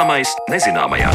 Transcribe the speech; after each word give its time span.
Zināmais 0.00 0.30
nezināmajā. 0.48 1.10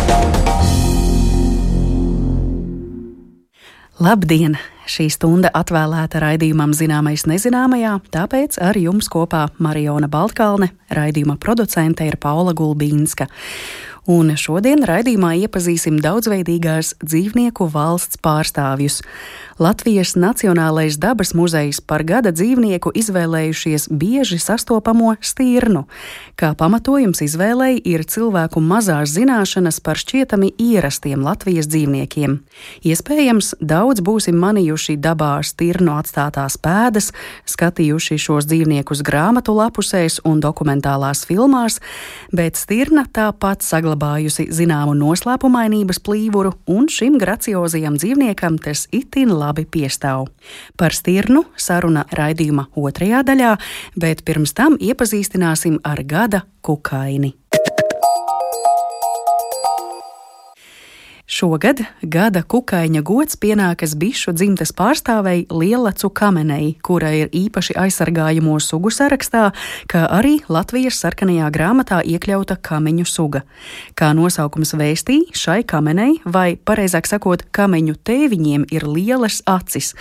Labdien! 3.98 4.60
Šī 4.86 5.08
stunda 5.10 5.50
atvēlēta 5.58 6.22
raidījumam 6.22 6.70
Zināmais 6.78 7.24
nezināmajā, 7.26 7.96
tāpēc 8.14 8.60
ar 8.62 8.78
jums 8.78 9.10
kopā 9.10 9.48
Mariona 9.58 10.06
Baltkalne, 10.06 10.70
raidījuma 10.94 11.40
producente 11.42 12.06
ir 12.06 12.20
Paula 12.22 12.54
Gulbīnska. 12.54 13.26
Un 14.06 14.36
šodien 14.38 14.84
raidījumā 14.86 15.32
iepazīsim 15.48 15.96
daudzveidīgās 15.98 16.92
dzīvnieku 17.02 17.66
valsts 17.74 18.20
pārstāvjus. 18.22 19.00
Latvijas 19.58 20.14
Nacionālais 20.14 21.00
dabas 21.02 21.32
muzejs 21.34 21.80
par 21.82 22.04
gada 22.06 22.30
dzīvnieku 22.36 22.92
izvēlējušies 23.02 23.88
bieži 23.90 24.38
sastopamo 24.38 25.16
stirnu. 25.26 25.88
Kā 26.38 26.52
pamatojums 26.54 27.24
izvēlei 27.26 27.80
ir 27.82 28.04
cilvēku 28.06 28.62
mazās 28.62 29.16
zināšanas 29.16 29.82
par 29.82 29.98
šķietami 29.98 30.52
ierastiem 30.60 31.26
Latvijas 31.26 31.66
dzīvniekiem. 31.72 32.38
Iespējams, 32.86 33.56
daudz 33.58 34.06
būsim 34.06 34.38
manījuši 34.38 35.00
dabā 35.02 35.40
stirnu 35.42 35.96
atstātās 35.98 36.60
pēdas, 36.62 37.10
skatījuši 37.50 38.20
šos 38.22 38.46
dzīvniekus 38.52 39.02
grāmatu 39.08 39.58
lapusēs 39.58 40.20
un 40.30 40.46
dokumentālās 40.46 41.26
filmās, 41.26 41.80
bet 42.30 42.62
stirna 42.62 43.08
tāpat 43.10 43.66
saglabājusi 43.96 44.50
zināmu 44.52 44.96
noslēpumainības 44.96 46.00
plīvuru, 46.04 46.54
un 46.68 46.88
šim 46.88 47.18
graciozajam 47.18 47.98
dzīvniekam 47.98 48.60
tas 48.60 48.88
itin 48.92 49.32
labi 49.32 49.66
piestāv. 49.66 50.28
Par 50.78 50.92
stirnu 50.94 51.46
saruna 51.56 52.06
raidījuma 52.12 52.68
otrajā 52.76 53.24
daļā, 53.24 53.58
bet 53.96 54.26
pirms 54.26 54.54
tam 54.54 54.78
iepazīstināsim 54.80 55.80
ar 55.84 56.04
gada 56.04 56.44
kukaini. 56.62 57.36
Šogad 61.26 61.80
gada 62.06 62.44
kukaiņa 62.46 63.02
gods 63.02 63.34
pienākas 63.42 63.96
bišu 63.98 64.30
dzimtes 64.38 64.70
pārstāvei 64.78 65.48
Lielacu 65.50 66.12
kamenei, 66.14 66.76
kura 66.86 67.10
ir 67.18 67.32
īpaši 67.34 67.74
aizsargājamo 67.82 68.60
sugu 68.62 68.92
sarakstā, 68.94 69.48
kā 69.90 70.04
arī 70.06 70.36
Latvijas 70.54 71.00
sarkanajā 71.02 71.48
grāmatā 71.50 72.04
iekļauta 72.06 72.60
kameņu 72.62 73.06
suga. 73.10 73.42
Kā 73.98 74.12
nosaukums 74.14 74.76
vēstī, 74.78 75.24
šai 75.34 75.64
kamenei, 75.66 76.20
vai 76.30 76.60
pareizāk 76.62 77.10
sakot, 77.10 77.48
kameņu 77.50 77.98
tēviņiem 78.06 78.70
ir 78.70 78.86
lielas 78.86 79.40
acis, 79.50 79.96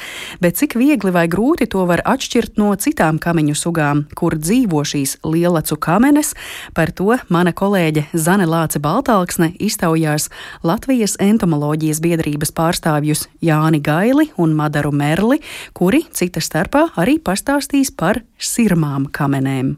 bet 0.45 0.61
cik 0.61 0.77
viegli 0.77 1.15
vai 1.17 1.25
grūti 1.25 1.71
to 1.73 1.87
var 1.89 2.05
atšķirt 2.05 2.61
no 2.61 2.69
citām 2.77 3.17
kameņu 3.17 3.57
sugām, 3.57 4.05
kur 4.13 4.37
dzīvo 4.37 4.85
šīs 4.85 5.17
Lielacu 5.25 5.81
kamenes, 5.81 6.37
par 6.77 6.93
to 6.93 7.17
mana 7.33 7.57
kolēģe 7.57 8.11
Zane 8.13 8.45
Lāce 8.45 8.77
Baltāksne 8.77 9.55
iztaujās 9.57 10.29
Latvijas 10.61 11.14
Latvijas 11.15 11.31
entomoloģijas 11.35 12.01
biedrības 12.03 12.51
pārstāvjus 12.53 13.29
Jāni 13.41 13.81
Gaili 13.81 14.33
un 14.37 14.55
Madaru 14.55 14.91
Merli, 14.91 15.41
kuri 15.73 16.05
cita 16.13 16.41
starpā 16.41 16.89
arī 16.97 17.19
pastāstīs 17.23 17.93
par 17.95 18.23
sirmām 18.39 19.07
kamenēm. 19.13 19.77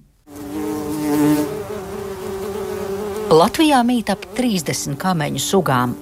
Latvijā 3.30 3.82
mīt 3.84 4.08
ap 4.10 4.24
30 4.36 4.96
kameņu 4.96 5.38
sugām, 5.38 5.94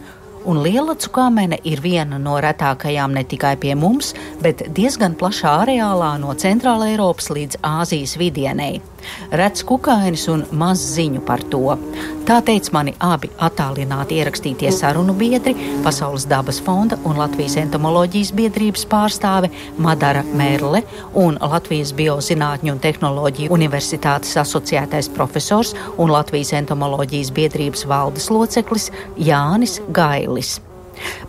un 0.45 0.63
lielacu 0.63 1.11
kamene 1.11 1.59
ir 1.65 1.81
viena 1.81 2.19
no 2.19 2.39
retākajām 2.39 3.15
ne 3.15 3.25
tikai 3.25 3.57
pie 3.57 3.75
mums, 3.75 4.15
bet 4.43 4.69
diezgan 4.71 5.17
plašā 5.17 5.65
areālā 5.65 6.19
no 6.21 6.35
Centrāla 6.35 6.93
Eiropas 6.93 7.31
līdz 7.33 7.59
Āzijas 7.63 8.19
vidienei. 8.21 8.83
Rets 9.33 9.65
kukainis 9.67 10.27
un 10.33 10.45
maz 10.53 10.83
ziņu 10.95 11.23
par 11.27 11.43
to. 11.53 11.77
Tā 12.25 12.39
teica 12.45 12.73
mani 12.73 12.95
abi 13.05 13.29
attālināti 13.43 14.17
ierakstītie 14.21 14.71
sarunu 14.73 15.15
biedri, 15.19 15.53
Pasaules 15.85 16.25
dabas 16.31 16.61
fonda 16.65 16.97
un 17.05 17.19
Latvijas 17.21 17.59
entomoloģijas 17.61 18.33
biedrības 18.37 18.87
pārstāve 18.89 19.51
Madara 19.79 20.25
Merle 20.33 20.85
un 21.21 21.37
Latvijas 21.41 21.93
Biozinātņu 21.97 22.73
un 22.73 22.81
tehnoloģiju 22.81 23.53
universitātes 23.53 24.37
asociētais 24.41 25.11
profesors 25.13 25.75
un 25.99 26.13
Latvijas 26.15 26.55
entomoloģijas 26.57 27.35
biedrības 27.37 27.85
valdes 27.91 28.31
loceklis 28.33 28.91
Jānis 29.21 29.81
Gailis. 29.93 30.61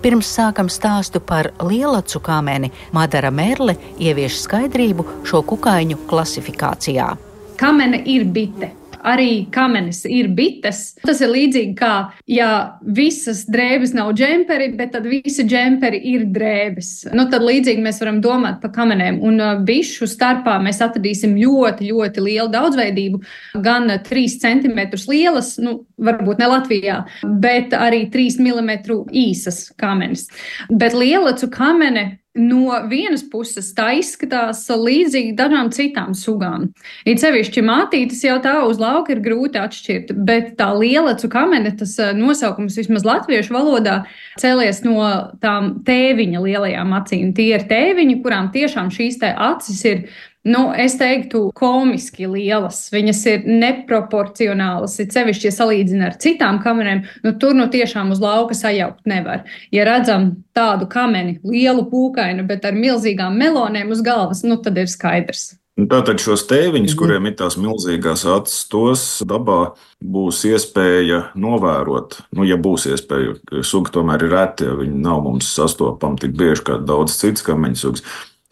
Pirms 0.01 0.29
sākam 0.29 0.69
stāstu 0.69 1.19
par 1.19 1.51
lielacu 1.65 2.21
kameni, 2.23 2.71
Madara 2.93 3.31
Merle 3.33 3.77
ievieš 3.99 4.43
skaidrību 4.45 5.07
šo 5.25 5.41
kukaiņu 5.49 6.03
klasifikācijā. 6.09 7.13
Kamene 7.59 8.01
ir 8.05 8.25
bite. 8.25 8.71
Arī 9.05 9.45
kamenis 9.53 9.99
ir 10.09 10.31
bites. 10.33 10.95
Tas 11.05 11.19
ir 11.21 11.29
līdzīgi 11.29 11.75
kā, 11.77 11.91
ja 12.25 12.47
visas 12.81 13.43
drēbes 13.53 13.93
nav 13.93 14.09
džemperi, 14.17 14.71
bet 14.79 14.95
tad 14.95 15.05
visi 15.05 15.45
džemperi 15.45 15.99
ir 16.09 16.23
drēbes. 16.33 16.89
Nu, 17.13 17.27
tad 17.29 17.45
līdzīgi 17.45 17.85
mēs 17.85 18.01
varam 18.01 18.17
domāt 18.23 18.63
par 18.63 18.73
kamenēm. 18.73 19.21
Un 19.21 19.38
uh, 19.38 19.61
bišu 19.67 20.09
starpā 20.09 20.57
mēs 20.63 20.81
atradīsim 20.81 21.38
ļoti, 21.38 21.91
ļoti 21.91 22.25
lielu 22.25 22.49
daudzveidību. 22.55 23.21
Gan 23.67 23.93
3 24.09 24.25
cm 24.41 24.81
lielas, 25.13 25.53
nu, 25.61 25.77
varbūt 26.01 26.41
ne 26.41 26.49
Latvijā, 26.55 26.99
bet 27.45 27.77
arī 27.77 28.07
3 28.09 28.41
mm 28.41 28.73
īsas 29.13 29.67
kamenes. 29.77 30.31
Bet 30.73 30.97
lielacu 30.97 31.53
kamene 31.53 32.07
No 32.35 32.81
vienas 32.91 33.22
puses 33.31 33.69
tā 33.78 33.94
izskatās 33.96 34.66
līdzīgi 34.68 35.31
dažām 35.40 35.69
citām 35.72 36.12
sugām. 36.18 36.68
It 37.07 37.22
sevišķi 37.23 37.63
mātītes 37.63 38.25
jau 38.25 38.35
tā 38.44 38.57
uz 38.68 38.81
lauka 38.81 39.13
ir 39.16 39.22
grūti 39.23 39.62
atšķirt, 39.62 40.12
bet 40.28 40.51
tā 40.59 40.68
lielacu 40.75 41.29
kamene, 41.31 41.72
tas 41.79 41.96
eh, 42.03 42.12
nosaukums 42.18 42.75
vismaz 42.75 43.07
latviešu 43.07 43.56
valodā 43.56 44.01
cēlies 44.41 44.84
no 44.84 45.07
tām 45.40 45.78
tēviņa 45.88 46.44
lielajām 46.44 46.91
acīm. 47.00 47.31
Tie 47.38 47.53
ir 47.56 47.68
tēviņi, 47.72 48.19
kurām 48.25 48.52
tiešām 48.52 48.91
šīs 48.91 49.22
acis 49.23 49.85
ir 49.88 50.03
nu, 50.45 50.61
es 50.78 50.97
teiktu, 51.00 51.50
komiski 51.57 52.29
lielas. 52.29 52.85
Viņas 52.94 53.23
ir 53.31 53.50
neproporcionālas, 53.50 55.00
ir 55.01 55.11
sevišķi, 55.13 55.50
ja 55.50 55.56
salīdzina 55.56 56.09
ar 56.11 56.17
citām 56.22 56.61
kamerām. 56.63 57.03
Nu, 57.25 57.35
tur 57.41 57.57
nu 57.57 57.67
tiešām 57.72 58.13
uz 58.16 58.23
lauka 58.23 58.57
sajaukt 58.57 59.05
nevar. 59.09 59.44
Ja 59.75 59.88
redzam 59.89 60.31
tādu 60.55 60.89
kameni, 60.91 61.39
lielu 61.44 61.88
pūkainu, 61.91 62.47
bet 62.47 62.66
ar 62.67 62.78
milzīgām 62.78 63.38
melonēm 63.41 63.94
uz 63.95 64.05
galvas, 64.05 64.45
nu, 64.47 64.59
tad 64.61 64.78
ir 64.81 64.91
skaidrs. 64.91 65.55
Tātad 65.75 66.22
šos 66.23 66.45
tēviņus, 66.47 66.94
mhm. 66.94 67.00
kuriem 67.01 67.25
ir 67.28 67.34
tās 67.35 67.57
milzīgās 67.59 68.22
acis, 68.31 68.61
tos 68.72 69.01
dabā 69.28 69.73
būs 70.00 70.45
iespēja 70.47 71.34
novērot. 71.35 72.22
Nu, 72.38 72.45
ja 72.47 72.55
būs 72.55 72.88
iespēja, 72.94 73.35
suga 73.59 73.91
tomēr 73.97 74.23
ir 74.23 74.31
reti, 74.31 74.69
ja 74.69 74.78
viņi 74.79 75.01
nav 75.03 75.25
mums 75.25 75.50
sastopami 75.51 76.22
tik 76.22 76.38
bieži 76.39 76.63
kā 76.69 76.79
daudz 76.79 77.17
citas 77.19 77.44
kameņu 77.44 77.81
sugas. 77.81 78.05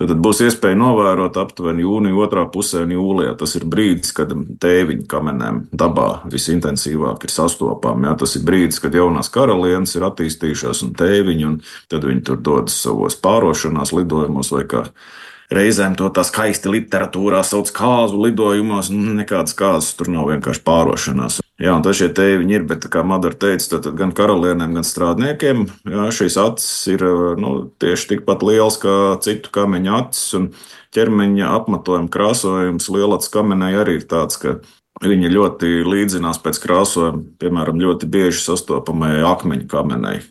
Tad 0.03 0.19
būs 0.23 0.41
iespēja 0.43 0.77
novērot 0.79 1.37
aptuveni 1.39 1.85
jūnija 1.85 2.17
otrā 2.25 2.43
pusē 2.51 2.83
un 2.83 2.93
jūlijā. 2.95 3.35
Tas 3.39 3.55
ir 3.59 3.67
brīdis, 3.69 4.11
kad 4.15 4.33
tēviņu 4.63 5.05
kamenēm 5.11 5.61
dabā 5.71 6.23
visintensīvāk 6.31 7.27
ir 7.27 7.33
sastopami. 7.33 8.09
Ja? 8.09 8.15
Tas 8.19 8.35
ir 8.39 8.45
brīdis, 8.47 8.81
kad 8.83 8.95
jaunās 8.97 9.31
karalienes 9.33 9.95
ir 9.95 10.07
attīstījušās 10.09 10.83
un 10.87 10.95
tēviņi, 10.99 11.47
un 11.49 11.59
tad 11.91 12.07
viņi 12.09 12.25
tur 12.29 12.41
dodas 12.43 12.79
savos 12.83 13.19
pārošanās 13.23 13.93
lidojumos 13.95 14.51
vai 14.55 14.65
kā 14.69 14.87
reizēm 15.53 15.95
to 15.99 16.09
tā 16.13 16.25
skaisti 16.27 16.71
literatūrā 16.73 17.43
sauc 17.45 17.71
kāzu 17.75 18.19
lidojumos. 18.25 18.91
Nekādas 18.91 19.55
kāzas 19.57 19.93
tur 19.99 20.11
nav 20.11 20.31
vienkārši 20.33 20.65
pārošanās. 20.65 21.42
Jā, 21.63 21.71
un 21.77 21.83
tas 21.85 21.95
šie 21.95 22.09
tēviņi 22.11 22.57
ir, 22.57 22.63
bet, 22.67 22.89
kā 22.91 23.05
Madara 23.07 23.37
teica, 23.39 23.77
tad 23.77 23.93
gan 23.95 24.11
karalienēm, 24.15 24.73
gan 24.75 24.83
strādniekiem 24.83 25.63
jā, 25.87 26.07
šīs 26.11 26.35
acis 26.41 26.71
ir 26.91 27.05
nu, 27.39 27.53
tieši 27.79 28.09
tikpat 28.09 28.43
liels 28.43 28.75
kā 28.81 29.15
citu 29.23 29.53
kameņu 29.55 29.93
acis. 30.01 30.25
Un 30.39 30.49
ķermeņa 30.93 31.53
apmetojuma 31.61 32.11
krāsojums 32.11 32.89
lielāts 32.91 33.31
kamenei 33.31 33.77
arī 33.79 34.01
ir 34.01 34.09
tāds, 34.11 34.41
ka 34.41 34.59
Viņi 35.01 35.31
ļoti 35.33 35.69
līdzinās 35.89 36.37
pēc 36.43 36.59
krāsojuma, 36.63 37.23
piemēram, 37.41 37.79
ļoti 37.81 38.07
bieži 38.13 38.43
sastopamai 38.43 39.23
akmeņu 39.25 39.65
kamenei. 39.71 40.21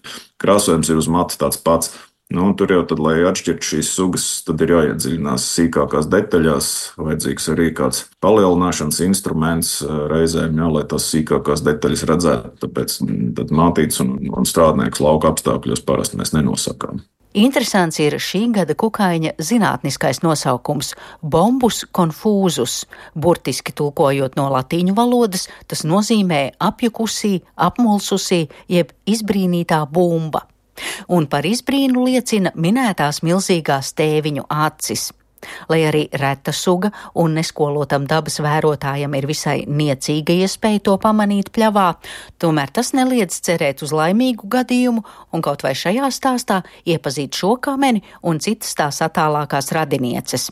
Krāsojums 0.40 0.88
ir 0.92 1.00
uz 1.00 1.08
matu 1.10 1.36
tāds 1.40 1.58
pats. 1.60 1.90
Nu, 2.32 2.55
tur 2.56 2.70
jau, 2.73 2.81
tad, 2.88 3.00
lai 3.02 3.19
atšķirtu 3.29 3.67
šīs 3.67 3.88
sugas, 3.93 4.26
tad 4.46 4.62
ir 4.64 4.73
jāiedziļinās 4.73 5.44
sīkākās 5.52 6.06
detaļās. 6.12 6.69
Vajadzīgs 6.96 7.49
arī 7.52 7.67
kāds 7.76 8.06
palielināšanas 8.25 9.02
instruments 9.05 9.75
eh, 9.84 9.90
reizēm, 10.08 10.56
jā, 10.56 10.69
lai 10.73 10.84
tās 10.88 11.11
sīkākās 11.12 11.64
detaļas 11.67 12.05
redzētu. 12.08 12.52
Tāpēc 12.62 12.94
mm, 13.05 13.50
mātītes 13.52 14.00
un, 14.05 14.14
un 14.32 14.49
strādnieks 14.49 15.02
lauka 15.05 15.32
apstākļos 15.34 15.84
parasti 15.84 16.20
mēs 16.20 16.32
nenosakām. 16.32 17.02
Interesants 17.37 17.96
ir 18.00 18.19
šī 18.20 18.43
gada 18.52 18.76
kukaiņa 18.76 19.34
zinātniskais 19.40 20.23
nosaukums- 20.25 20.93
bombus 21.34 21.84
confūzus. 21.93 22.87
Burtiski 23.17 23.73
tulkojot 23.73 24.37
no 24.37 24.49
latīņu 24.52 24.96
valodas, 24.96 25.49
tas 25.67 25.84
nozīmē 25.84 26.52
apjukusī, 26.61 27.43
apmulsusī, 27.56 28.49
jeb 28.69 28.93
izbrīnītā 29.05 29.84
bumba 29.88 30.46
un 31.08 31.26
par 31.26 31.46
izbrīnu 31.48 32.06
liecina 32.08 32.52
minētās 32.54 33.22
milzīgās 33.26 33.92
tēviņu 33.98 34.46
acis. 34.48 35.10
Lai 35.69 35.80
arī 35.88 36.02
reta 36.12 36.52
suga 36.54 36.92
un 37.19 37.34
neskolotam 37.34 38.06
dabas 38.06 38.38
vērotājam 38.44 39.14
ir 39.19 39.26
visai 39.26 39.56
niecīga 39.66 40.36
iespēja 40.44 40.84
to 40.88 40.96
pamanīt 41.02 41.50
pļavā, 41.54 41.88
tomēr 42.38 42.70
tas 42.70 42.92
neliedz 42.94 43.40
cerēt 43.42 43.82
uz 43.82 43.94
laimīgu 43.96 44.48
gadījumu 44.52 45.04
un 45.32 45.44
kaut 45.44 45.66
vai 45.66 45.74
šajā 45.74 46.10
stāstā 46.14 46.62
iepazīt 46.86 47.34
šo 47.34 47.56
kameni 47.62 48.04
un 48.22 48.38
citas 48.38 48.74
tās 48.78 49.02
attālākās 49.02 49.72
radinieces. 49.74 50.50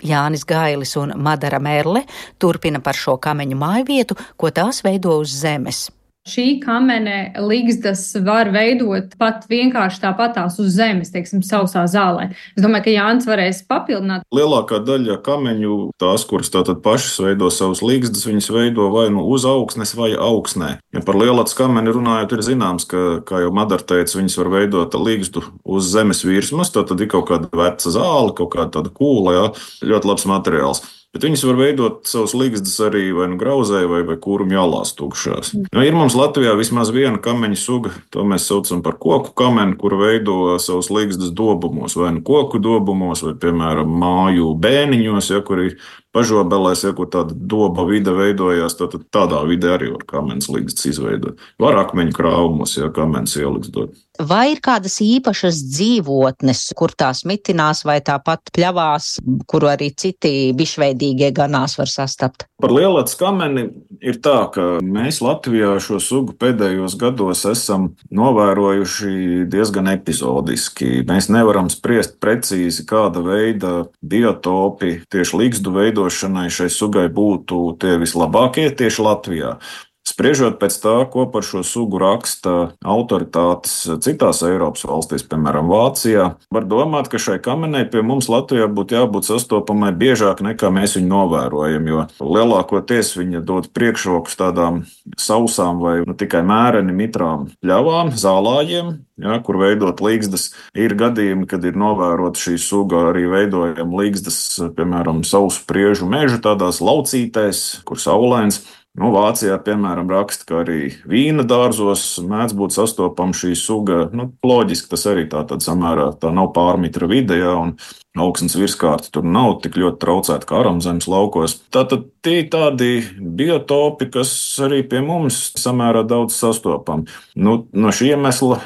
Jānis 0.00 0.46
Gailis 0.48 0.94
un 0.96 1.12
Madara 1.16 1.58
Merle 1.60 2.06
turpina 2.40 2.80
par 2.80 2.96
šo 2.96 3.18
kameņu 3.20 3.58
mājvietu, 3.58 4.16
ko 4.36 4.50
tās 4.54 4.80
veido 4.86 5.18
uz 5.20 5.34
zemes. 5.42 5.88
Šī 6.28 6.58
kamene 6.60 7.32
līgstas 7.40 8.02
var 8.24 8.50
veidot 8.52 9.14
pat 9.20 9.46
vienkārši 9.48 10.02
tāpatās 10.02 10.58
uz 10.60 10.74
zemes, 10.76 11.12
teiksim, 11.14 11.40
sausā 11.46 11.86
zālē. 11.88 12.28
Es 12.56 12.64
domāju, 12.64 12.84
ka 12.88 12.94
Jānis 12.94 13.28
varēs 13.28 13.62
papildināt. 13.68 14.26
Lielākā 14.34 14.82
daļa 14.84 15.18
kameņu, 15.24 15.78
tās, 16.00 16.26
kuras 16.28 16.52
tātad 16.52 16.82
pašas 16.84 17.16
veido 17.24 17.48
savus 17.54 17.80
līgstas, 17.84 18.26
viņas 18.28 18.50
veido 18.52 18.90
vai 18.92 19.06
nu 19.14 19.24
uz 19.32 19.46
augsnes 19.48 19.94
vai 19.96 20.10
augsnē. 20.12 20.74
Ja 20.92 21.04
par 21.04 21.16
lielāku 21.20 21.56
kameni 21.62 21.96
runājot, 21.96 22.36
ir 22.36 22.44
zināms, 22.44 22.84
ka, 22.88 23.22
kā 23.28 23.42
jau 23.46 23.54
Madara 23.56 23.86
teica, 23.88 24.18
viņas 24.18 24.38
var 24.42 24.52
veidot 24.58 24.98
līgstu 25.00 25.46
uz 25.64 25.88
zemes 25.94 26.20
virsmas, 26.26 26.74
tad 26.74 26.92
ir 26.98 27.08
kaut 27.08 27.30
kāda 27.32 27.48
veca 27.48 27.94
zāle, 27.94 28.36
kaut 28.36 28.52
kāda 28.52 28.78
tāda 28.78 28.92
kūla, 28.92 29.36
jā, 29.38 29.50
ļoti 29.94 30.12
labs 30.12 30.28
materiāls. 30.28 30.84
Bet 31.16 31.24
viņas 31.24 31.42
var 31.48 31.56
veidot 31.56 32.08
savus 32.08 32.34
līgstus 32.36 32.74
arī 32.84 33.06
vai 33.16 33.30
nu 33.32 33.38
grauzē, 33.40 33.80
vai, 33.88 34.02
vai 34.04 34.18
kūrum 34.20 34.50
jālās 34.52 34.90
tukšās. 34.98 35.54
Nu, 35.56 35.80
ir 35.80 35.96
mums 35.96 36.12
Latvijā 36.18 36.52
vismaz 36.58 36.90
viena 36.92 37.16
kameņa 37.24 37.56
suga, 37.56 37.94
to 38.12 38.26
mēs 38.28 38.44
saucam 38.50 38.82
par 38.84 38.98
koku 39.00 39.32
kameni, 39.40 39.78
kur 39.80 39.96
veido 39.96 40.58
savus 40.60 40.90
līgstus 40.92 41.32
dobumos, 41.32 41.96
vai 41.96 42.12
nu 42.18 42.20
koku 42.26 42.60
dobumos, 42.60 43.24
vai, 43.24 43.32
piemēram, 43.40 43.88
māju 44.02 44.52
bēniņos, 44.60 45.32
ja, 45.32 45.40
kur 45.48 45.64
ir 45.64 45.78
pažobelēs, 46.12 46.84
ja 46.84 46.92
kur 46.96 47.08
tāda 47.12 47.32
doba 47.32 47.88
vide 47.88 48.12
veidojās, 48.12 48.76
tad 48.76 49.00
tādā 49.08 49.40
vidē 49.48 49.78
arī 49.78 49.94
var 49.94 50.04
kamenes 50.12 50.52
līgstus 50.52 50.92
izveidot. 50.92 51.40
Var 51.56 51.80
akmeņu 51.86 52.16
krāvumos, 52.20 52.76
ja 52.76 52.92
kamenes 52.92 53.36
ieliks 53.40 53.72
dot. 53.72 53.96
Vai 54.18 54.50
ir 54.50 54.60
kādas 54.64 54.96
īpašas 55.04 55.60
dzīvotnes, 55.70 56.64
kur 56.78 56.90
tās 56.98 57.22
mitinās, 57.28 57.84
vai 57.86 58.00
tāpat 58.02 58.50
pļavās, 58.54 59.12
kuru 59.46 59.70
arī 59.70 59.92
citi 59.94 60.50
bišveidīgie 60.58 61.30
ganās 61.36 61.76
var 61.78 61.90
sastapt? 61.92 62.48
Par 62.58 62.74
lielāku 62.74 63.14
kameni 63.20 63.68
ir 64.02 64.18
tā, 64.18 64.48
ka 64.50 64.80
mēs 64.82 65.20
Latvijā 65.22 65.76
šo 65.82 66.00
sugu 66.02 66.34
pēdējos 66.34 66.96
gados 66.98 67.44
esam 67.46 67.92
novērojuši 68.10 69.46
diezgan 69.52 69.92
epizodiski. 69.94 71.04
Mēs 71.06 71.30
nevaram 71.30 71.70
spriest 71.70 72.18
precīzi, 72.18 72.88
kāda 72.90 73.22
veida 73.22 73.74
biotopi 74.02 75.04
tieši 75.14 75.44
līgstu 75.44 75.74
veidošanai 75.78 76.48
šai 76.50 76.72
sugai 76.74 77.06
būtu 77.06 77.78
tie 77.78 77.94
vislabākie 78.02 78.66
tieši 78.74 79.06
Latvijā. 79.06 79.58
Spriežot 80.08 80.56
pēc 80.60 80.76
tā, 80.80 80.94
ko 81.12 81.26
par 81.28 81.44
šo 81.44 81.60
sugu 81.66 81.98
raksta 82.00 82.54
autoritātes 82.80 83.74
citās 84.04 84.40
Eiropas 84.46 84.86
valstīs, 84.88 85.24
piemēram, 85.28 85.68
Vācijā, 85.68 86.30
var 86.54 86.68
domāt, 86.68 87.10
ka 87.12 87.20
šai 87.20 87.36
kamenei 87.44 87.84
pie 87.90 88.00
mums 88.06 88.30
Latvijā 88.32 88.68
būtu 88.72 88.96
jābūt 88.96 89.28
sastopamai 89.28 89.90
biežāk 89.92 90.40
nekā 90.44 90.70
mēs 90.72 90.96
viņu 90.96 91.10
novērojam, 91.12 91.90
jo 91.92 92.06
lielākoties 92.24 93.12
viņa 93.18 93.42
dod 93.44 93.68
priekšrokus 93.76 94.38
tādām 94.40 94.80
sausām 95.20 95.82
vai 95.82 95.98
nu, 96.06 96.16
tikai 96.16 96.40
mēreni 96.46 96.94
mitrām 96.96 97.50
pļavām, 97.60 98.14
zālājiem, 98.16 98.94
ja, 99.20 99.38
kur 99.44 99.60
veidot 99.60 100.00
līgstas. 100.04 100.48
Ir 100.78 100.96
gadījumi, 100.98 101.48
kad 101.50 101.64
ir 101.68 101.76
novērota 101.78 102.40
šī 102.40 102.56
suga 102.62 103.08
arī 103.10 103.26
veidojama 103.30 104.02
līgstas, 104.02 104.40
piemēram, 104.78 105.24
sausu 105.26 105.64
priežu 105.68 106.08
mežu 106.08 106.40
tādās 106.44 106.80
laucītēs, 106.84 107.82
kur 107.88 108.00
saulains. 108.00 108.62
Nu, 108.98 109.10
Vācijā, 109.14 109.58
piemēram, 109.62 110.08
raksta, 110.10 110.46
ka 110.48 110.62
arī 110.64 110.88
vīna 111.06 111.44
dārzos 111.46 112.02
mēdz 112.24 112.54
būt 112.58 112.74
sastopama 112.74 113.36
šī 113.36 113.52
suga. 113.58 114.06
Nu, 114.16 114.30
loģiski 114.42 114.90
tas 114.90 115.04
arī 115.10 115.26
tā, 115.30 115.44
samērā 115.62 116.08
tā 116.18 116.32
nav 116.34 116.50
pārmitra 116.56 117.06
vidējā, 117.10 117.52
un 117.60 117.76
augsnes 118.22 118.56
virskārta 118.58 119.10
tur 119.14 119.26
nav 119.26 119.58
tik 119.64 119.78
ļoti 119.80 120.00
traucēta 120.02 120.48
kā 120.48 120.60
aramzemes 120.62 121.08
laukos. 121.10 121.56
Tātad 121.74 122.06
tie 122.24 122.42
ir 122.42 122.50
tādi 122.52 122.90
biotopi, 123.18 124.08
kas 124.12 124.30
arī 124.64 124.82
pie 124.88 125.00
mums 125.04 125.38
samērā 125.58 126.04
daudz 126.08 126.36
sastopami. 126.36 127.08
Nu, 127.38 127.60
no 127.72 127.92
šī 127.94 128.12
iemesla, 128.12 128.60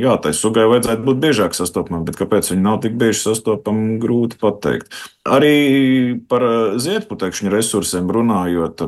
jā, 0.00 0.16
tai 0.22 0.34
sugai 0.36 0.66
vajadzētu 0.70 1.06
būt 1.06 1.22
biežāk 1.22 1.56
sastopamai, 1.56 2.02
bet 2.08 2.18
kāpēc 2.20 2.52
viņi 2.52 2.64
nav 2.64 2.80
tik 2.84 2.98
bieži 3.00 3.22
sastopami, 3.22 3.96
grūti 4.02 4.40
pateikt. 4.42 4.92
Arī 5.22 6.18
par 6.30 6.44
ziedputekšņu 6.82 7.52
resursiem 7.52 8.10
runājot, 8.10 8.82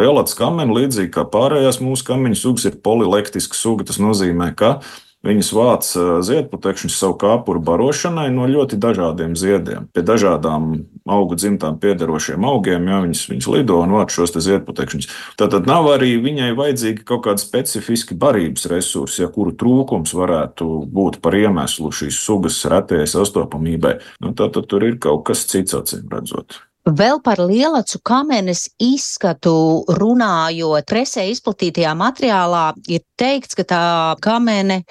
lielāts 0.00 0.34
kameni, 0.38 0.80
līdzīgi 0.80 1.12
kā 1.14 1.26
pārējās 1.30 1.78
mūsu 1.84 2.08
kameņu 2.08 2.40
sugas, 2.40 2.66
ir 2.66 2.80
polilektiska 2.82 3.58
suga. 3.58 3.86
Tas 3.86 4.00
nozīmē, 4.02 4.50
ka 4.58 4.80
Viņas 5.24 5.48
vāc 5.56 5.86
ziedputekšņus 6.28 6.96
savu 7.00 7.16
kāpuru 7.18 7.60
barošanai 7.64 8.28
no 8.34 8.44
ļoti 8.50 8.76
dažādiem 8.78 9.32
ziediem. 9.38 9.88
Pie 9.94 10.04
dažādām 10.06 10.68
augu 11.08 11.38
dzimtām 11.38 11.80
piederošiem 11.82 12.44
augiem, 12.46 12.86
ja 12.90 13.00
viņas, 13.02 13.24
viņas 13.32 13.48
lido 13.54 13.80
un 13.82 13.94
vāc 13.96 14.14
šos 14.14 14.36
ziedputekšņus. 14.36 15.08
Tātad 15.40 15.66
nav 15.66 15.88
arī 15.94 16.12
viņai 16.22 16.52
vajadzīgi 16.58 17.06
kaut 17.08 17.24
kādi 17.26 17.42
specifiski 17.42 18.18
barības 18.18 18.68
resursi, 18.70 19.24
ja 19.24 19.30
kuru 19.32 19.56
trūkums 19.56 20.14
varētu 20.14 20.70
būt 20.94 21.18
par 21.24 21.38
iemeslu 21.38 21.90
šīs 21.90 22.20
sugas 22.22 22.60
retajai 22.70 23.08
sastopamībai. 23.10 23.96
Nu, 24.22 24.36
tātad 24.36 24.70
tur 24.70 24.86
ir 24.86 25.00
kaut 25.02 25.26
kas 25.26 25.46
cits, 25.50 25.74
acīm 25.74 26.06
redzot. 26.12 26.60
Vēl 26.86 27.18
par 27.18 27.40
lielacu 27.42 27.98
kamenes 28.06 28.68
izskatu 28.78 29.82
runājot, 29.90 30.86
presē 30.86 31.24
izplatītajā 31.32 31.96
materiālā 31.98 32.68
ir 32.86 33.02
teikts, 33.18 33.56
ka 33.58 33.66
tā 33.66 33.82
kamene 34.24 34.82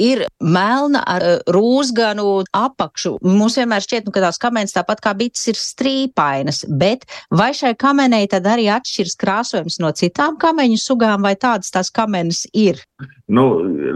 ir 0.00 0.26
melna 0.40 1.00
ar 1.08 1.24
eh, 1.24 1.38
rūsganu 1.52 2.44
apakšu. 2.56 3.16
Mums 3.24 3.56
vienmēr 3.60 3.84
šķiet, 3.84 4.06
nu, 4.06 4.14
ka 4.14 4.24
tās 4.26 4.40
kamenes 4.40 4.76
tāpat 4.76 5.02
kā 5.04 5.14
bites 5.16 5.46
ir 5.50 5.58
strīpainas, 5.60 6.64
bet 6.68 7.06
vai 7.32 7.52
šai 7.56 7.74
kamenei 7.80 8.28
tad 8.30 8.48
arī 8.50 8.68
atšķiras 8.72 9.16
krāsojums 9.20 9.80
no 9.82 9.92
citām 9.96 10.36
kameņu 10.40 10.80
sugām, 10.80 11.24
vai 11.24 11.36
tādas 11.40 11.72
tās 11.72 11.92
kamenes 11.94 12.44
ir? 12.52 12.82
Nu, 13.28 13.42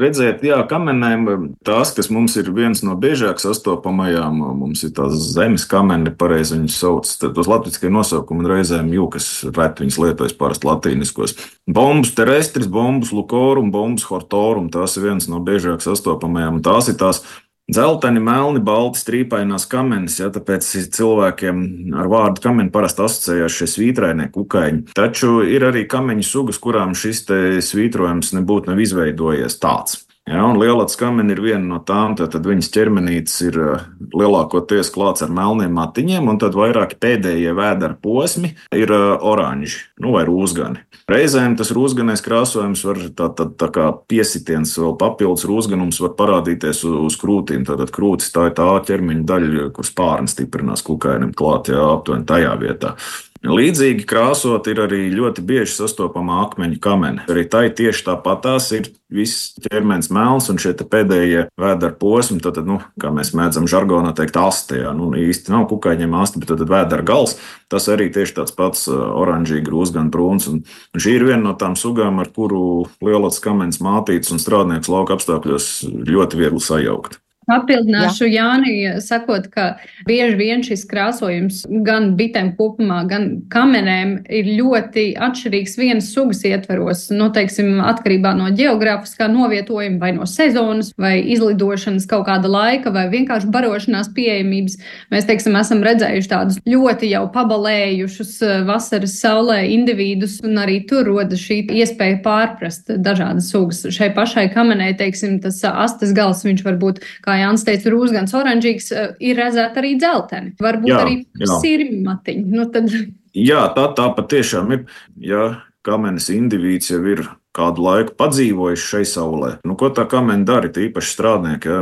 redziet, 0.00 0.42
jā, 0.44 0.58
kamenēm 0.68 1.28
tās, 1.64 1.92
kas 1.96 2.10
mums 2.12 2.34
ir 2.40 2.50
viens 2.52 2.82
no 2.84 2.96
biežāk 3.00 3.38
sastopamajām, 3.40 4.40
mums 4.58 4.82
ir 4.84 4.92
tās 4.96 5.14
zemes 5.36 5.64
kameni, 5.70 6.12
pareizi 6.18 6.56
viņas 6.58 6.78
sauc, 6.82 7.12
tad 7.22 7.38
uz 7.38 7.48
latviskiem 7.48 7.94
nosaukumiem 7.94 8.50
reizēm 8.50 8.90
jūkas 8.96 9.28
reti 9.54 9.86
viņas 9.86 10.00
lietojas 10.02 10.36
parasti 10.36 10.68
latīniskos. 10.68 11.36
Bombas 11.70 12.12
terestris, 12.16 12.68
bombas 12.68 13.14
lukorum, 13.60 13.70
bombas 13.70 14.08
hortorum, 14.08 14.70
tās 14.70 14.96
ir 14.96 15.04
viens 15.10 15.28
no 15.28 15.40
biežāk 15.40 15.82
sastopamajām, 15.82 16.62
tās 16.62 16.88
ir 16.88 16.96
tās 16.98 17.22
Zeltaini, 17.70 18.18
melni, 18.18 18.58
balti, 18.58 18.98
strīpainās 18.98 19.68
kamenes, 19.70 20.18
ja 20.18 20.26
tāpēc 20.34 20.66
cilvēkiem 20.90 21.94
ar 21.94 22.08
vārdu 22.10 22.42
kameni 22.42 22.72
parasti 22.74 23.04
asociējās 23.04 23.58
šie 23.60 23.68
svītrainie 23.70 24.26
kukaiņi. 24.34 24.90
Taču 24.90 25.44
ir 25.46 25.62
arī 25.68 25.84
kameņu 25.86 26.26
sugas, 26.26 26.58
kurām 26.58 26.96
šis 26.98 27.22
svītrojums 27.62 28.34
nebūtu 28.34 28.72
nav 28.72 28.82
izveidojies 28.82 29.60
tāds. 29.62 30.00
Ja, 30.28 30.44
un 30.46 30.60
lielāts 30.60 30.98
kameni 31.00 31.32
ir 31.34 31.40
viena 31.42 31.64
no 31.64 31.78
tām, 31.82 32.12
tad 32.18 32.44
viņas 32.44 32.68
ķermenītes 32.74 33.38
ir 33.48 33.56
eh, 33.58 33.86
lielākoties 34.14 34.92
klāts 34.94 35.24
ar 35.24 35.32
melniem 35.34 35.72
matiņiem, 35.74 36.28
un 36.30 36.38
tad 36.38 36.54
vairāk 36.58 36.98
pēdējie 37.02 37.54
vēdera 37.56 37.96
posmi 37.98 38.52
ir 38.76 38.92
eh, 38.94 39.06
oranži 39.16 39.80
nu, 40.04 40.12
vai 40.14 40.26
rūsgani. 40.28 40.84
Reizēm 41.10 41.56
tas 41.58 41.72
rūsganais 41.74 42.22
krāsojums 42.22 42.84
var 42.86 43.00
tā, 43.16 43.30
tā, 43.34 43.48
tā 43.58 43.70
kā 43.74 43.88
piesitiens, 44.12 44.76
vēl 44.78 44.94
papildus 45.00 45.48
rūsganums 45.50 45.98
var 46.04 46.14
parādīties 46.20 46.84
uz, 46.84 47.00
uz 47.08 47.18
krūtīm. 47.18 47.64
Tātad 47.66 47.90
krūtis 47.94 48.30
tā 48.34 48.50
ir 48.50 48.54
tā 48.60 48.68
ķermeņa 48.86 49.26
daļa, 49.26 49.66
kur 49.74 49.88
spārni 49.88 50.30
stiprinās 50.30 50.86
kukainim 50.86 51.34
klāt, 51.34 51.72
jā, 51.72 51.80
aptuveni 51.96 52.28
tajā 52.28 52.54
vietā. 52.60 52.94
Līdzīgi 53.40 54.04
krāsot 54.04 54.66
ir 54.68 54.82
arī 54.84 55.06
ļoti 55.14 55.40
bieži 55.48 55.72
sastopama 55.72 56.42
akmeņu 56.44 56.76
kamene. 56.84 57.22
Arī 57.32 57.46
tai 57.48 57.70
tieši 57.72 58.04
tāpatās 58.10 58.66
ir 58.76 58.90
viss 59.08 59.54
ķermenis 59.64 60.10
melns 60.12 60.50
un 60.52 60.60
šie 60.60 60.74
pēdējie 60.76 61.46
vēdera 61.56 61.96
posmi, 61.96 62.36
tad, 62.44 62.60
nu, 62.68 62.76
kā 63.00 63.08
mēs 63.16 63.32
mēdzam 63.36 63.64
žargonā 63.70 64.12
teikt, 64.18 64.36
astē. 64.36 64.82
Nu, 64.96 65.08
īsti 65.16 65.54
nav 65.54 65.64
kukaiņiem 65.72 66.18
asti, 66.20 66.42
bet 66.42 66.52
tad 66.52 66.66
vēdera 66.68 67.06
gals. 67.08 67.38
Tas 67.72 67.88
arī 67.88 68.10
tieši 68.12 68.36
tāds 68.42 68.52
pats 68.56 68.84
oranžīgi, 68.92 69.64
grūz, 69.70 69.94
gan 69.96 70.12
brūns. 70.12 70.50
Un 70.52 70.60
šī 71.00 71.16
ir 71.16 71.26
viena 71.30 71.40
no 71.46 71.56
tām 71.56 71.78
sugām, 71.80 72.20
ar 72.20 72.28
kuru 72.36 72.90
lielāks 73.00 73.40
kamens 73.40 73.80
mātītes 73.80 74.36
un 74.36 74.42
strādnieks 74.42 74.92
lauka 74.92 75.16
apstākļos 75.16 75.72
ļoti 75.88 76.44
viegli 76.44 76.60
sajaukt. 76.60 77.22
Papildināšu 77.48 78.28
Jā. 78.28 78.44
Jāni, 78.44 78.72
sakot, 79.02 79.48
ka 79.50 79.64
bieži 80.06 80.36
vien 80.38 80.62
šis 80.64 80.84
krāsojums 80.88 81.64
gan 81.86 82.12
bitēm 82.18 82.52
kopumā, 82.58 83.00
gan 83.10 83.26
kamenēm 83.50 84.12
ir 84.28 84.50
ļoti 84.60 85.06
atšķirīgs 85.18 85.74
vienas 85.80 86.10
sugas 86.14 86.44
ietveros. 86.46 87.06
Nu, 87.14 87.30
teiksim, 87.34 87.80
atkarībā 87.82 88.34
no 88.38 88.50
geogrāfiskā 88.54 89.26
novietojuma, 89.32 89.98
vai 90.02 90.12
no 90.18 90.28
sezonas, 90.30 90.92
vai 91.00 91.16
izlidošanas 91.34 92.06
kaut 92.10 92.26
kāda 92.28 92.50
laika, 92.50 92.92
vai 92.94 93.06
vienkārši 93.12 93.50
barošanās 93.50 94.12
pieejamības. 94.14 94.78
Mēs, 95.10 95.26
teiksim, 95.30 95.58
esam 95.58 95.82
redzējuši 95.86 96.30
tādus 96.30 96.60
ļoti 96.70 97.10
jau 97.10 97.24
pabalējušus 97.34 98.36
eh, 98.46 98.54
vasaras 98.68 99.16
saulē 99.24 99.62
individus, 99.74 100.38
un 100.46 100.60
arī 100.62 100.80
tur 100.86 101.08
rodas 101.08 101.42
šī 101.42 101.62
iespēja 101.80 102.20
pārprast 102.22 102.94
dažādas 103.02 103.50
sugas. 103.50 103.82
Šai 103.90 104.12
pašai 104.14 104.46
kamenei, 104.54 104.92
teiksim, 104.98 105.40
tas 105.42 105.62
astes 105.66 106.14
gals, 106.16 106.44
viņš 106.46 106.64
var 106.68 106.78
būt, 106.80 107.02
kā 107.26 107.29
Jānis 107.38 107.64
teica, 107.66 107.92
rūsgans, 107.94 108.34
oranžīgs, 108.36 108.90
eh, 108.92 109.14
ir 109.30 109.40
redzēta 109.40 109.82
arī 109.82 109.96
dzelteni. 110.00 110.54
Varbūt 110.60 110.92
jā, 110.92 111.00
arī 111.06 111.16
sirmi 111.60 112.02
matiņi. 112.06 112.46
Nu, 112.50 112.68
tad... 112.74 112.90
Jā, 113.36 113.66
tā, 113.76 113.90
tā 113.94 114.10
patiešām 114.16 114.72
ir. 114.74 114.86
Ja 115.22 115.44
kamenes 115.86 116.28
indivīds 116.32 116.90
jau 116.92 117.00
ir 117.08 117.22
kādu 117.56 117.82
laiku 117.82 118.14
padzīvojuši 118.18 118.84
šai 118.92 119.02
saulē. 119.08 119.50
Nu, 119.66 119.74
ko 119.78 119.88
tā 119.94 120.04
kamēna 120.08 120.46
dara? 120.46 120.70
Īpaši 120.70 121.14
strādnieki. 121.16 121.70
Ja? 121.70 121.78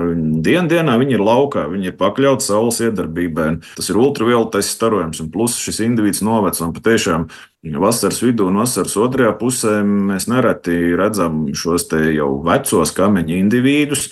Dienu 0.47 0.71
dienā 0.71 0.95
viņi 1.01 1.19
ir 1.19 1.25
laukā, 1.25 1.67
viņi 1.69 1.91
ir 1.91 1.97
pakļauti 1.99 2.47
saules 2.47 2.81
iedarbībai. 2.87 3.51
Tas 3.77 3.91
ir 3.91 3.99
ultravioletais 4.01 4.71
starojums, 4.73 5.21
un 5.25 5.33
plus 5.35 5.59
šis 5.61 5.83
indivīds 5.85 6.23
noveco. 6.25 6.71
Patiešām 6.79 7.29
vasaras 7.83 8.23
vidū 8.25 8.49
un 8.49 8.63
vasaras 8.63 8.97
otrajā 9.03 9.35
pusē 9.41 9.75
mēs 9.85 10.29
nereti 10.31 10.79
redzam 10.99 11.49
šos 11.59 11.91
te 11.91 12.01
jau 12.15 12.31
vecos 12.47 12.95
kameņu 12.97 13.37
indivīdus 13.43 14.09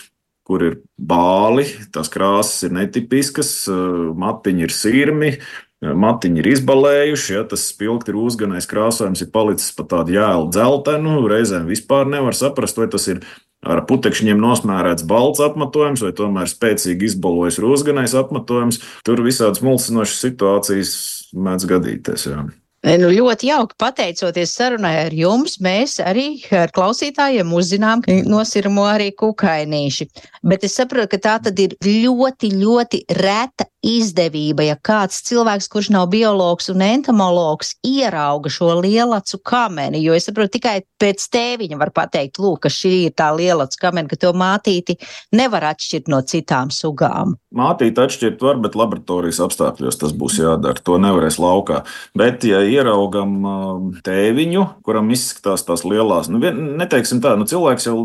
kur 0.47 0.62
ir 0.62 0.76
bāli, 0.95 1.67
tās 1.95 2.11
krāsas 2.12 2.69
ir 2.69 2.75
netipiskas, 2.76 3.53
eh, 3.69 4.12
matiņi 4.15 4.67
ir 4.67 4.75
sirmi, 4.75 5.31
eh, 5.37 5.95
matiņi 6.05 6.43
ir 6.43 6.50
izbalējuši, 6.55 7.35
ja 7.35 7.43
tas 7.45 7.67
spilgti 7.73 8.15
ir 8.15 8.21
uzganais 8.23 8.69
krāsojums, 8.71 9.23
ir 9.23 9.33
palicis 9.35 9.75
pat 9.76 9.88
tādu 9.88 10.15
jēlu 10.15 10.50
dzeltenu, 10.55 11.26
reizēm 11.26 11.67
vispār 11.67 12.07
nevar 12.07 12.33
saprast, 12.33 12.79
vai 12.79 12.87
tas 12.87 13.09
ir 13.09 13.25
ar 13.67 13.83
putekšņiem 13.88 14.38
nosmērēts 14.38 15.07
balts 15.09 15.43
apmetojums, 15.43 16.03
vai 16.05 16.12
tomēr 16.12 16.47
spēcīgi 16.47 17.11
izbalojis 17.11 17.59
rūsganais 17.59 18.15
apmetojums. 18.15 18.79
Tur 19.05 19.25
visādas 19.26 19.65
mulsinošas 19.65 20.23
situācijas 20.23 20.93
mēdz 21.35 21.67
gadīties. 21.67 22.29
Jā. 22.31 22.47
Nu, 22.87 23.09
ļoti 23.11 23.49
jauki 23.49 23.75
pateicoties 23.83 24.52
sarunai 24.55 24.93
ar 25.09 25.14
jums, 25.16 25.57
mēs 25.59 25.97
arī 25.99 26.26
ar 26.55 26.71
klausītājiem 26.75 27.50
uzzinām, 27.59 28.05
ka 28.05 28.14
nosirmo 28.31 28.85
arī 28.87 29.09
kukainīši. 29.19 30.07
Bet 30.47 30.62
es 30.69 30.76
saprotu, 30.78 31.16
ka 31.16 31.19
tā 31.25 31.33
tad 31.49 31.59
ir 31.59 31.75
ļoti, 31.83 32.52
ļoti 32.61 33.02
reta 33.19 33.66
izdevība, 33.87 34.66
ja 34.66 34.76
kāds 34.76 35.23
cilvēks, 35.26 35.69
kurš 35.71 35.90
nav 35.95 36.09
biologs 36.12 36.71
un 36.73 36.83
entomologs, 36.85 37.75
ierauga 37.87 38.50
šo 38.52 38.73
lielacu 38.81 39.40
kameni. 39.47 40.02
Jo 40.05 40.16
es 40.16 40.26
saprotu, 40.28 40.57
tikai 40.59 40.81
pēc 41.00 41.28
tēviņa 41.33 41.78
var 41.81 41.93
pateikt, 41.95 42.40
lūk, 42.43 42.64
ka 42.66 42.73
šī 42.73 42.95
ir 43.07 43.16
tā 43.16 43.31
lielaca 43.37 43.81
kamena, 43.87 44.11
ka 44.11 44.19
to 44.21 44.33
mātīti 44.37 44.99
nevar 45.37 45.69
atšķirt 45.73 46.11
no 46.12 46.23
citām 46.26 46.73
sugām. 46.75 47.37
Mātīti 47.57 48.02
atšķirt 48.02 48.43
var, 48.45 48.59
bet 48.61 48.76
laboratorijas 48.78 49.40
apstākļos 49.47 50.00
tas 50.02 50.14
būs 50.16 50.40
jādara. 50.43 50.83
To 50.87 50.99
nevarēs 51.00 51.38
laukā. 51.40 51.83
Bet, 52.19 52.45
ja 52.49 52.61
ieraugam 52.66 53.37
um, 53.47 53.87
tēviņu, 54.05 54.64
kuram 54.87 55.09
izskatās 55.14 55.64
tās 55.66 55.87
lielās, 55.87 56.28
nu, 56.33 56.40
neteiksim 56.43 57.23
tā, 57.25 57.37
nu, 57.38 57.47
cilvēks 57.49 57.88
jau 57.88 57.97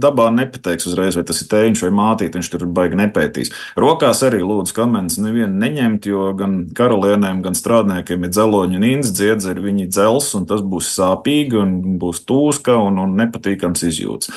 dabā 0.00 0.30
nepateiks 0.34 0.88
uzreiz, 0.90 1.18
vai 1.18 1.26
tas 1.28 1.42
ir 1.44 1.50
tēviņš 1.52 1.84
vai 1.86 1.92
mātīte, 2.00 2.38
viņš 2.38 2.50
tur 2.52 2.66
baigi 2.66 2.98
nepētīs. 2.98 3.52
Rokās 3.80 4.24
arī 4.26 4.42
lūdzu 4.42 4.74
kamenu 4.76 5.09
bērns 5.10 5.18
nevienu 5.18 5.58
neņemt, 5.58 6.06
jo 6.06 6.30
gan 6.38 6.68
karalienēm, 6.74 7.42
gan 7.42 7.54
strādniekiem 7.54 8.24
ir 8.24 8.30
dzeloņi 8.30 8.78
un 8.78 8.84
inns 8.86 9.10
dziedzeri, 9.12 9.60
viņi 9.60 9.90
dzels, 9.90 10.34
un 10.34 10.46
tas 10.46 10.62
būs 10.62 10.94
sāpīgi, 10.94 11.58
un 11.58 11.98
būs 11.98 12.24
tūska 12.26 12.76
un, 12.76 12.98
un 12.98 13.16
nepatīkams 13.18 13.82
izjūts. 13.82 14.30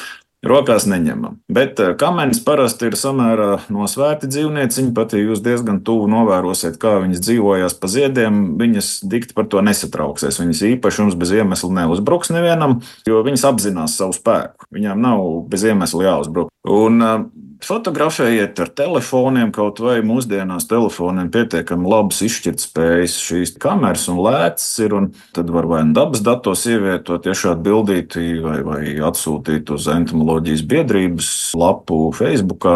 Rokās 0.43 0.83
neņemam. 0.91 1.37
Bet 1.47 1.79
eh, 1.79 1.93
kamenis 1.95 2.41
parasti 2.43 2.89
ir 2.89 2.97
samērā 2.99 3.61
nosvērti 3.71 4.27
dzīvnieciņi. 4.27 4.89
Pat 4.91 5.13
ja 5.15 5.21
jūs 5.21 5.39
diezgan 5.39 5.77
tuvu 5.87 6.09
novērosiet, 6.11 6.75
kā 6.81 6.97
viņas 6.99 7.21
dzīvojās 7.23 7.77
pa 7.79 7.87
ziediem, 7.87 8.41
viņas 8.59 8.89
dikti 9.07 9.37
par 9.37 9.47
to 9.47 9.63
nesatrauksies. 9.63 10.41
Viņas 10.41 10.65
īpaši 10.73 10.99
jums 10.99 11.15
bez 11.15 11.31
iemesla 11.31 11.71
neuzbruks 11.77 12.33
nevienam, 12.35 12.81
jo 13.07 13.23
viņas 13.23 13.47
apzinās 13.53 13.95
savu 13.95 14.17
spēku. 14.17 14.67
Viņām 14.75 14.99
nav 14.99 15.23
bez 15.47 15.63
iemesla 15.63 16.09
jāuzbruk. 16.09 16.51
Un 16.67 16.99
eh, 17.07 17.15
Fotografējiet 17.63 18.59
ar 18.59 18.69
telefoniem, 18.75 19.51
kaut 19.55 19.79
vai 19.83 20.01
mūsdienās 20.03 20.65
telefoniem 20.67 21.29
pietiekami 21.31 21.87
labas 21.87 22.19
izšķirtspējas. 22.25 23.15
Šīs 23.23 23.55
kameras 23.63 24.09
un 24.11 24.19
lētas 24.25 24.67
ir, 24.83 24.95
un 24.97 25.09
tad 25.35 25.51
var 25.53 25.69
vai 25.71 25.81
nu 25.87 25.95
dabas 25.95 26.23
datos 26.25 26.65
ievietot, 26.67 27.23
ja 27.29 27.35
šādi 27.37 27.63
bildīti, 27.69 28.25
vai, 28.43 28.59
vai 28.67 28.81
atsūtīt 29.07 29.71
uz 29.71 29.87
entomoloģijas 29.95 30.65
biedrības 30.67 31.33
lapu 31.59 32.05
Facebook, 32.17 32.67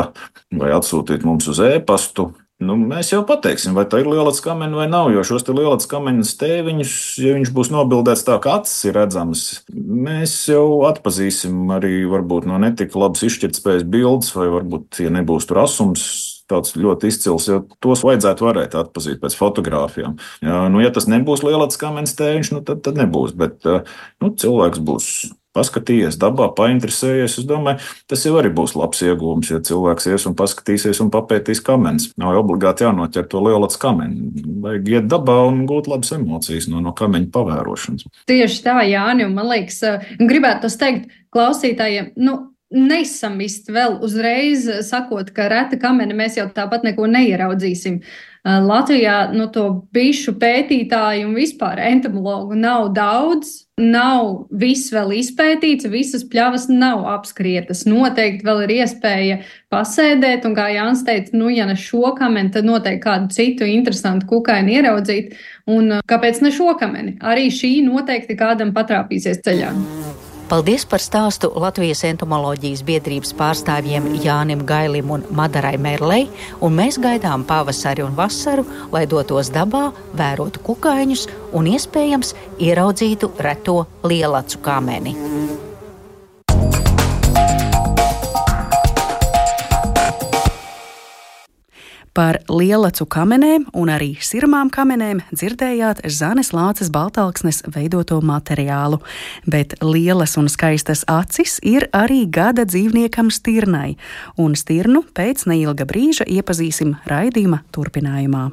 vai 0.55 0.73
atsūtīt 0.77 1.27
mums 1.27 1.51
uz 1.51 1.63
e-pastu. 1.67 2.31
Nu, 2.57 2.73
mēs 2.73 3.11
jau 3.11 3.19
pateiksim, 3.27 3.75
vai 3.77 3.83
tā 3.85 3.99
ir 4.01 4.07
liela 4.09 4.31
kamena 4.41 4.79
vai 4.79 4.87
nav. 4.89 5.11
Jo 5.13 5.21
šos 5.29 5.45
lielā 5.45 5.75
kamenas 5.89 6.31
tēviņus, 6.41 6.93
ja 7.21 7.35
viņš 7.35 7.51
būs 7.53 7.69
nobildēts 7.69 8.25
tā, 8.25 8.39
ka 8.41 8.55
acis 8.57 8.87
ir 8.89 8.97
redzamas, 8.97 9.43
mēs 9.69 10.33
jau 10.49 10.81
atpazīsim 10.89 11.69
arī 11.75 12.01
varbūt 12.09 12.49
no 12.49 12.57
netika 12.63 12.97
labas 12.97 13.21
izšķirtspējas 13.29 13.85
bildes, 13.85 14.33
vai 14.33 14.49
varbūt, 14.55 15.03
ja 15.05 15.13
nebūs 15.13 15.45
tur 15.45 15.61
asums, 15.67 16.07
tāds 16.49 16.73
ļoti 16.79 17.11
izcils, 17.11 17.45
jo 17.51 17.61
tos 17.83 18.01
vajadzētu 18.07 18.49
varēt 18.49 18.77
atpazīt 18.79 19.21
pēc 19.21 19.37
fotografijām. 19.37 20.17
Ja, 20.41 20.63
nu, 20.71 20.81
ja 20.81 20.89
tas 20.95 21.05
nebūs 21.11 21.45
lielāks 21.45 21.77
kamens 21.77 22.17
tēviņš, 22.17 22.55
nu, 22.55 22.63
tad, 22.65 22.81
tad 22.87 22.97
nebūs. 22.97 23.37
Bet 23.37 23.69
nu, 23.69 24.33
cilvēks 24.33 24.81
būs 24.81 25.11
paskatījies 25.57 26.19
dabā, 26.21 26.51
painteresējies. 26.57 27.39
Es 27.41 27.47
domāju, 27.49 27.81
tas 28.09 28.25
jau 28.27 28.35
arī 28.39 28.53
būs 28.53 28.77
labs 28.77 29.03
iegūms, 29.05 29.51
ja 29.53 29.61
cilvēks 29.65 30.09
ies 30.13 30.27
un 30.29 30.37
paskatīsies 30.37 31.01
un 31.03 31.11
papētīs 31.13 31.63
kamenus. 31.65 32.11
Nav 32.21 32.37
obligāti 32.43 32.85
jānoķer 32.85 33.27
to 33.31 33.43
lielu 33.43 33.69
kamenu. 33.81 34.31
Vajag 34.63 34.91
iet 34.93 35.09
dabā 35.11 35.39
un 35.49 35.65
gūt 35.69 35.89
labas 35.91 36.13
emocijas 36.15 36.69
no, 36.71 36.81
no 36.83 36.93
kameņa 36.97 37.31
pavērošanas. 37.33 38.07
Tieši 38.29 38.61
tā, 38.65 38.79
Jāni, 38.87 39.25
un 39.27 39.35
man 39.37 39.49
liekas, 39.51 39.81
gribētu 40.21 40.67
tas 40.67 40.77
teikt 40.79 41.11
klausītājiem. 41.35 42.13
Nu, 42.21 42.37
Nesamist 42.67 43.69
vēl 43.71 44.01
uzreiz, 44.03 44.65
sakot, 44.83 45.29
ka 45.31 45.45
reta 45.47 45.77
kamena 45.79 46.15
mēs 46.17 46.35
jau 46.35 46.49
tāpat 46.51 46.83
neko 46.83 47.05
neieraudzīsim. 47.07 48.01
Latvijā 48.47 49.29
no 49.31 49.45
nu, 49.45 49.45
to 49.51 49.63
bišu 49.95 50.33
pētītāju 50.39 51.29
un 51.29 51.33
vispār 51.35 51.79
entomologu 51.83 52.55
nav 52.59 52.91
daudz. 52.95 53.63
Nav 53.77 54.47
viss 54.49 54.91
vēl 54.91 55.13
izpētīts, 55.19 55.87
visas 55.91 56.23
pļavas 56.27 56.67
nav 56.71 57.03
apskrietas. 57.11 57.85
Noteikti 57.85 58.47
vēl 58.47 58.63
ir 58.65 58.73
iespēja 58.79 59.41
pasēdēt, 59.71 60.47
un 60.49 60.55
kā 60.57 60.69
Jānis 60.73 61.03
teica, 61.07 61.35
nu, 61.37 61.51
ja 61.53 61.67
ne 61.69 61.75
šo 61.77 62.15
kameni, 62.17 62.51
tad 62.55 62.67
noteikti 62.67 63.03
kādu 63.03 63.29
citu 63.35 63.67
interesantu 63.69 64.27
kukaini 64.31 64.79
ieraudzīt. 64.79 65.35
Un 65.69 65.99
kāpēc 66.09 66.41
ne 66.43 66.55
šo 66.55 66.73
kameni? 66.79 67.19
Arī 67.21 67.51
šī 67.53 67.77
noteikti 67.85 68.39
kādam 68.39 68.73
patrāpīsies 68.75 69.43
ceļā. 69.45 69.75
Paldies 70.47 70.85
par 70.87 71.01
stāstu 71.03 71.49
Latvijas 71.59 72.05
entomoloģijas 72.07 72.85
biedrības 72.87 73.33
pārstāvjiem 73.35 74.05
Jānim 74.23 74.61
Gailim 74.63 75.11
un 75.11 75.25
Madarai 75.35 75.73
Merlei, 75.75 76.29
un 76.63 76.71
mēs 76.79 77.01
gaidām 77.03 77.43
pavasari 77.43 78.05
un 78.05 78.15
vasaru, 78.15 78.63
lai 78.95 79.03
dotos 79.11 79.51
dabā, 79.51 79.89
vērotu 80.15 80.63
kukaiņus 80.63 81.27
un 81.51 81.67
iespējams 81.75 82.31
ieraudzītu 82.63 83.33
reto 83.43 83.81
lielacu 84.07 84.63
kameni. 84.63 85.17
Par 92.17 92.39
lielacu 92.49 93.05
kamenēm 93.13 93.67
un 93.77 93.91
arī 93.93 94.15
sirmām 94.25 94.71
kamenēm 94.73 95.19
dzirdējāt 95.29 95.99
Zanes 96.09 96.49
Lāces 96.49 96.89
Baltāksnes 96.89 97.61
veidoto 97.75 98.17
materiālu, 98.25 98.97
bet 99.45 99.75
lielas 99.85 100.33
un 100.41 100.49
skaistas 100.49 101.05
acis 101.05 101.59
ir 101.61 101.85
arī 101.93 102.23
gada 102.25 102.65
dzīvniekam 102.65 103.29
stirnai, 103.29 103.99
un 104.33 104.57
stirnu 104.57 105.05
pēc 105.13 105.45
neilga 105.45 105.85
brīža 105.85 106.25
iepazīsim 106.25 106.97
raidījuma 107.05 107.61
turpinājumā. 107.69 108.47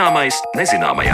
Zināmais 0.00 0.38
nezināmajā. 0.56 1.12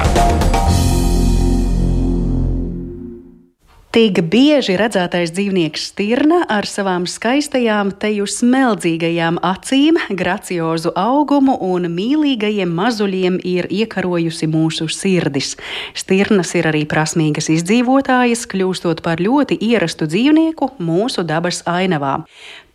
Tik 3.90 4.20
bieži 4.30 4.76
redzētais 4.78 5.32
dzīvnieks 5.34 5.88
stirna 5.90 6.44
ar 6.46 6.68
savām 6.70 7.08
skaistajām, 7.10 7.90
teju 7.98 8.28
smeldzīgajām 8.30 9.40
acīm, 9.42 9.98
graciozu 10.20 10.92
augumu 10.94 11.56
un 11.66 11.88
mīlīgajiem 11.96 12.70
mazuļiem 12.78 13.40
ir 13.42 13.66
iekarojusi 13.74 14.46
mūsu 14.52 14.86
sirdis. 14.86 15.56
Stirnas 15.90 16.54
ir 16.54 16.70
arī 16.70 16.84
prasmīgas 16.86 17.50
izdzīvotājas, 17.56 18.46
kļūstot 18.54 19.02
par 19.02 19.18
ļoti 19.18 19.58
ierastu 19.66 20.06
dzīvnieku 20.06 20.76
mūsu 20.78 21.26
dabas 21.26 21.64
ainavā. 21.66 22.20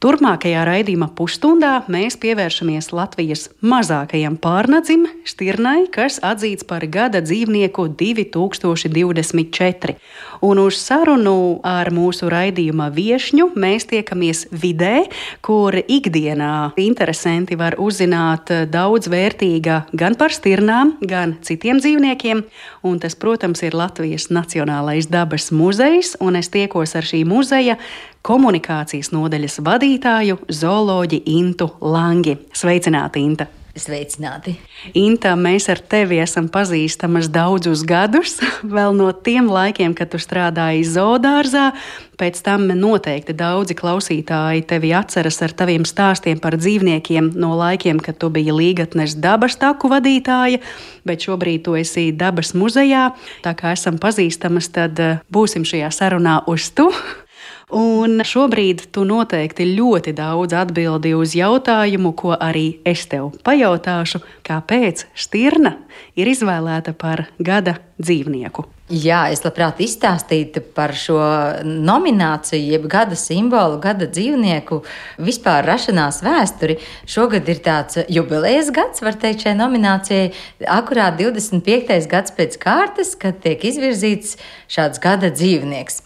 Turpmākajā 0.01 0.63
raidījuma 0.65 1.11
pusstundā 1.13 1.83
mēs 1.93 2.15
pievēršamies 2.17 2.87
Latvijas 2.89 3.43
mazākajam 3.61 4.33
pārnadzim, 4.41 5.03
stirnai, 5.29 5.85
kas 5.93 6.17
atzīts 6.25 6.65
par 6.65 6.81
gada 6.89 7.21
dzīvnieku 7.21 7.85
2024. 7.99 9.93
Un 10.41 10.57
uz 10.57 10.81
sarunu 10.81 11.61
ar 11.61 11.93
mūsu 11.93 12.33
raidījuma 12.33 12.89
viesņu 12.95 13.51
mēs 13.53 13.85
tiekamies 13.91 14.49
vidē, 14.49 15.05
kur 15.45 15.77
ikdienā 15.77 16.73
interesanti 16.81 17.53
var 17.61 17.77
uzzināt 17.77 18.49
daudz 18.73 19.05
vērtīga 19.05 19.85
gan 19.93 20.17
par 20.17 20.33
stirnām, 20.33 20.97
gan 21.05 21.37
citiem 21.45 21.77
dzīvniekiem. 21.77 22.41
Un 22.89 22.97
tas, 22.97 23.13
protams, 23.13 23.61
ir 23.61 23.77
Latvijas 23.77 24.33
Nacionālais 24.33 25.05
dabas 25.13 25.53
muzejs, 25.53 26.17
un 26.25 26.41
es 26.41 26.49
tiekos 26.49 26.97
ar 26.97 27.05
šī 27.05 27.21
muzeja 27.29 27.77
komunikācijas 28.25 29.11
nodaļas 29.15 29.61
vadītāju 29.65 30.37
zooloģi 30.49 31.23
Intu 31.37 31.71
Langi. 31.81 32.37
Sveicināti, 32.53 33.25
Inta! 33.25 33.49
Sveicināti! 33.71 34.57
Inta, 34.99 35.31
mēs 35.39 35.69
ar 35.71 35.79
tevi 35.79 36.17
esam 36.19 36.49
pazīstamas 36.51 37.29
daudzus 37.31 37.85
gadus, 37.87 38.33
vēl 38.75 38.91
no 38.99 39.07
tiem 39.15 39.47
laikiem, 39.47 39.95
kad 39.95 40.11
tu 40.11 40.19
strādāji 40.19 40.83
zoodārzā. 40.91 41.69
Pēc 42.19 42.41
tam 42.43 42.67
noteikti 42.75 43.33
daudzi 43.33 43.77
klausītāji 43.79 44.65
tevi 44.67 44.91
atceras 44.93 45.39
ar 45.41 45.55
taviem 45.55 45.87
stāstiem 45.87 46.43
par 46.43 46.59
dzīvniekiem 46.59 47.31
no 47.39 47.55
laikiem, 47.57 48.03
kad 48.03 48.19
tu 48.19 48.29
biji 48.29 48.51
līgatnes 48.53 49.15
dabas 49.23 49.55
taku 49.61 49.89
vadītāja, 49.89 50.59
bet 51.07 51.23
šobrīd 51.23 51.63
tu 51.65 51.79
esi 51.79 52.09
dabas 52.11 52.51
muzejā. 52.51 53.13
Tā 53.47 53.55
kā 53.55 53.71
esam 53.79 53.97
pazīstamas, 54.03 54.67
tad 54.75 54.99
eh, 54.99 55.19
būsim 55.31 55.63
šajā 55.63 55.95
sarunā 55.95 56.41
uz 56.51 56.73
tu. 56.75 56.91
Un 57.71 58.19
šobrīd 58.27 58.89
tu 58.91 59.05
noteikti 59.07 59.69
ļoti 59.77 60.11
daudz 60.17 60.55
atbildi 60.59 61.13
uz 61.15 61.37
jautājumu, 61.39 62.11
ko 62.19 62.35
arī 62.35 62.81
es 62.83 63.05
tev 63.07 63.31
pajautāšu, 63.47 64.19
kāpēc 64.43 65.05
stirna 65.15 65.77
ir 66.19 66.27
izvēlēta 66.33 66.91
par 66.91 67.29
gada 67.39 67.77
dzīvnieku. 68.01 68.67
Jā, 68.91 69.29
es 69.31 69.39
labprāt 69.45 69.77
izstāstītu 69.79 70.59
par 70.75 70.91
šo 70.99 71.15
nomināciju, 71.63 72.73
jeb 72.73 72.89
gada 72.91 73.15
simbolu, 73.15 73.77
gada 73.79 74.03
dzīvnieku 74.03 74.81
vispār 75.23 75.63
rašanās 75.63 76.19
vēsturi. 76.25 76.75
Šogad 77.07 77.47
ir 77.47 77.61
tāds 77.63 78.01
jubilejas 78.11 78.67
gads, 78.75 78.99
var 78.99 79.15
teikt, 79.21 79.45
šai 79.45 79.53
nominācijai. 79.55 80.33
Akurāt 80.67 81.15
25. 81.21 82.01
gads 82.11 82.35
pēc 82.35 82.57
kārtas, 82.59 83.13
kad 83.15 83.39
tiek 83.45 83.63
izvirzīts 83.69 84.35
šāds 84.67 84.99
gada 84.99 85.31
dzīvnieks. 85.31 86.01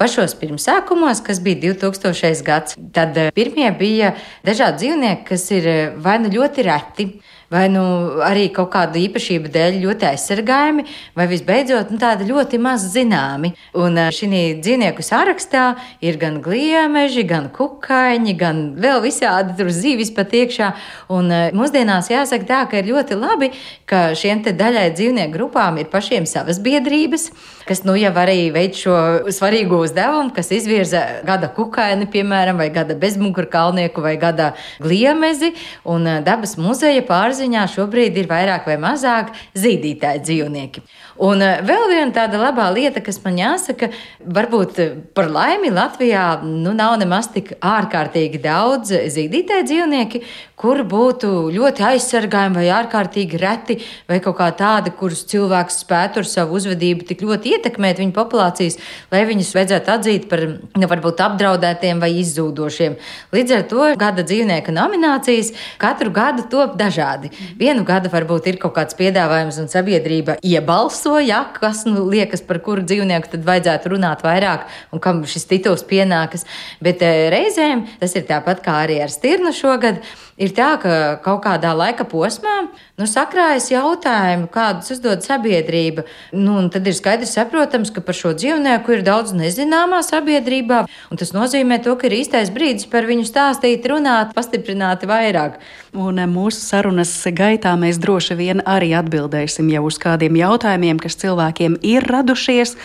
Pašos 0.00 0.32
pirmsākumos, 0.40 1.20
kas 1.26 1.42
bija 1.44 1.74
2000. 1.74 2.40
gads, 2.46 2.78
tad 2.96 3.20
pirmie 3.36 3.68
bija 3.76 4.14
dažādi 4.48 4.86
dzīvnieki, 4.86 5.28
kas 5.28 5.44
ir 5.52 5.68
vai 6.00 6.16
nu 6.24 6.32
ļoti 6.32 6.64
reti 6.64 7.10
vai 7.50 7.66
nu 7.68 7.82
arī 8.22 8.46
kaut 8.54 8.70
kādu 8.74 9.00
īpašību 9.02 9.50
dēļ 9.50 9.78
ļoti 9.82 10.06
aizsargājami, 10.12 10.84
vai 11.18 11.26
visbeidzot 11.30 11.90
nu, 11.90 11.98
tādi 12.00 12.28
ļoti 12.30 12.60
maz 12.62 12.86
zināmi. 12.94 13.52
Un 13.74 13.98
šī 14.14 14.28
dzīvnieku 14.62 15.02
sarakstā 15.04 15.64
ir 16.04 16.18
gan 16.20 16.38
gliemeži, 16.44 17.24
gan 17.26 17.48
kukaiņi, 17.54 18.34
gan 18.38 18.62
vēl 18.80 19.02
visādi 19.02 19.56
tur 19.58 19.72
zivis 19.74 20.12
pat 20.14 20.34
iekšā. 20.38 20.70
Un 21.10 21.32
mūsdienās 21.56 22.12
jāsaka 22.12 22.46
tā, 22.46 22.60
ka 22.70 22.78
ir 22.78 22.92
ļoti 22.92 23.18
labi, 23.18 23.50
ka 23.90 24.12
šiem 24.14 24.44
te 24.46 24.54
daļai 24.54 24.92
dzīvnieku 24.94 25.34
grupām 25.34 25.80
ir 25.82 25.90
pašiem 25.90 26.28
savas 26.30 26.62
biedrības, 26.62 27.30
kas 27.66 27.82
nu 27.86 27.96
jau 27.98 28.12
arī 28.22 28.48
veic 28.54 28.78
šo 28.78 28.94
svarīgo 29.34 29.82
uzdevumu, 29.82 30.30
kas 30.34 30.52
izvirza 30.54 31.02
gada 31.26 31.50
kukaini, 31.54 32.06
piemēram, 32.10 32.58
vai 32.62 32.70
gada 32.74 32.94
bezmugurkalnieku 32.98 34.02
vai 34.06 34.16
gada 34.22 34.52
gliemezi. 34.82 35.52
Un 35.90 36.06
dabas 36.26 36.56
muzeja 36.60 37.02
pārziņā 37.06 37.39
apziņā 37.40 37.64
šobrīd 37.72 38.18
ir 38.20 38.28
vairāk 38.28 38.66
vai 38.68 38.76
mazāk 38.80 39.32
zīdītāji 39.56 40.20
dzīvnieki. 40.26 40.82
Un 41.24 41.40
eh, 41.44 41.60
vēl 41.64 41.86
viena 41.88 42.12
tāda 42.12 42.40
labā 42.40 42.68
lieta, 42.72 43.00
kas 43.04 43.20
man 43.24 43.38
jāsaka, 43.40 43.90
varbūt 44.20 44.78
eh, 44.80 44.92
par 45.16 45.30
laimi 45.32 45.72
Latvijā 45.72 46.42
nu, 46.44 46.74
nav 46.76 46.98
nemaz 47.00 47.30
tik 47.32 47.54
ārkārtīgi 47.60 48.40
daudz 48.44 48.92
zīdītāji 48.92 49.66
dzīvnieki, 49.70 50.22
kur 50.60 50.82
būtu 50.84 51.48
ļoti 51.54 51.84
aizsargājami 51.88 52.60
vai 52.60 52.66
ārkārtīgi 52.76 53.40
reti, 53.40 53.78
vai 54.10 54.18
kaut 54.20 54.36
kā 54.40 54.50
tādi, 54.56 54.92
kurus 54.96 55.24
cilvēks 55.30 55.80
spētu 55.86 56.20
ar 56.20 56.28
savu 56.28 56.58
uzvedību 56.58 57.08
tik 57.08 57.24
ļoti 57.24 57.54
ietekmēt 57.56 58.02
viņu 58.02 58.12
populācijas, 58.16 58.76
lai 59.12 59.24
viņus 59.28 59.54
vajadzētu 59.56 59.94
atzīt 59.94 60.28
par 60.28 60.44
nu, 60.50 60.90
varbūt 60.90 61.24
apdraudētiem 61.24 62.02
vai 62.02 62.12
izzūdošiem. 62.20 62.98
Līdz 63.32 63.56
ar 63.56 63.66
to 63.72 63.88
gada 64.00 64.26
dzīvnieka 64.26 64.74
nominācijas 64.76 65.54
katru 65.80 66.12
gadu 66.12 66.44
top 66.52 66.76
dažādi. 66.80 67.29
Vienu 67.60 67.84
gadu 67.88 68.10
varbūt 68.12 68.48
ir 68.50 68.58
kaut 68.62 68.74
kāds 68.76 68.96
piedāvājums 68.98 69.60
un 69.62 69.70
sabiedrība 69.72 70.38
iebalso, 70.46 71.16
ja, 71.22 71.42
kas 71.56 71.84
nu, 71.88 72.06
liekas, 72.10 72.44
par 72.46 72.60
kuru 72.64 72.84
dzīvnieku 72.86 73.32
tad 73.34 73.46
vajadzētu 73.46 73.94
runāt 73.94 74.24
vairāk 74.26 74.66
un 74.94 75.02
kam 75.02 75.22
šis 75.28 75.48
tituls 75.50 75.84
pienākas. 75.88 76.46
Bet 76.82 77.04
eh, 77.06 77.28
reizēm 77.32 77.86
tas 78.00 78.16
ir 78.16 78.26
tāpat 78.28 78.64
kā 78.64 78.80
arī 78.84 79.00
ar 79.04 79.12
stirnu 79.12 79.54
šogad 79.56 80.02
ir 80.40 80.54
tā, 80.56 80.70
ka 80.80 80.94
kaut 81.24 81.42
kādā 81.44 81.72
laika 81.76 82.06
posmā 82.08 82.54
nu, 83.00 83.06
sakrājas 83.08 83.68
jautājumi, 83.72 84.48
kādus 84.52 84.94
uzdod 84.96 85.24
sabiedrība. 85.24 86.06
Nu, 86.32 86.56
tad 86.72 86.88
ir 86.88 86.96
skaidrs, 86.96 87.34
saprotams, 87.36 87.92
ka 87.94 88.02
par 88.04 88.16
šo 88.16 88.32
dzīvnieku 88.36 88.96
ir 88.96 89.04
daudz 89.06 89.34
nezināmā 89.36 90.02
sabiedrībā. 90.06 90.82
Tas 91.20 91.34
nozīmē, 91.36 91.80
to, 91.84 91.96
ka 92.00 92.08
ir 92.08 92.18
īstais 92.20 92.52
brīdis 92.54 92.88
par 92.90 93.08
viņu 93.08 93.28
stāstīt, 93.28 93.86
runāt, 93.90 94.34
pastiprināti 94.36 95.08
vairāk. 95.10 95.60
Un 95.96 96.20
eh, 96.22 96.28
mūsu 96.30 96.62
sarunas 96.64 97.12
gaitā 97.36 97.74
mēs 97.80 98.00
droši 98.02 98.38
vien 98.40 98.64
arī 98.68 98.92
atbildēsim 98.98 99.70
jau 99.72 99.86
uz 99.88 99.98
kādiem 100.00 100.38
jautājumiem, 100.40 101.00
kas 101.02 101.18
cilvēkiem 101.20 101.80
ir 101.86 102.06
radušies. 102.08 102.76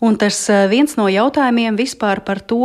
Un 0.00 0.16
tas 0.16 0.36
eh, 0.48 0.64
viens 0.72 0.94
no 0.96 1.10
jautājumiem 1.12 1.76
vispār 1.76 2.22
par 2.24 2.40
to, 2.40 2.64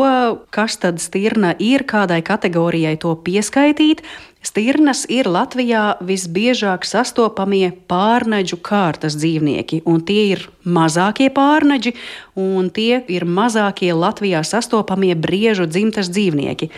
kas 0.56 0.78
tad 0.80 1.02
stirna 1.04 1.52
ir, 1.60 1.84
kādai 1.84 2.22
kategorijai 2.24 2.96
to 3.02 3.12
pieskaitīt. 3.26 4.06
Stirnas 4.46 5.02
ir 5.10 5.28
Latvijā 5.28 5.98
visbiežāk 6.06 6.86
sastopamie 6.86 7.74
pārnaģu 7.90 8.60
kārtas 8.64 9.18
dzīvnieki, 9.18 9.82
un 9.90 10.04
tie 10.06 10.22
ir 10.36 10.44
mazākie 10.64 11.28
pārnaģi, 11.34 11.92
un 12.40 12.70
tie 12.70 13.02
ir 13.12 13.26
mazākie 13.26 13.90
Latvijā 13.98 14.44
sastopamie 14.46 15.16
briežu 15.18 15.66
dzimtas 15.68 16.12
dzīvnieki. 16.14 16.70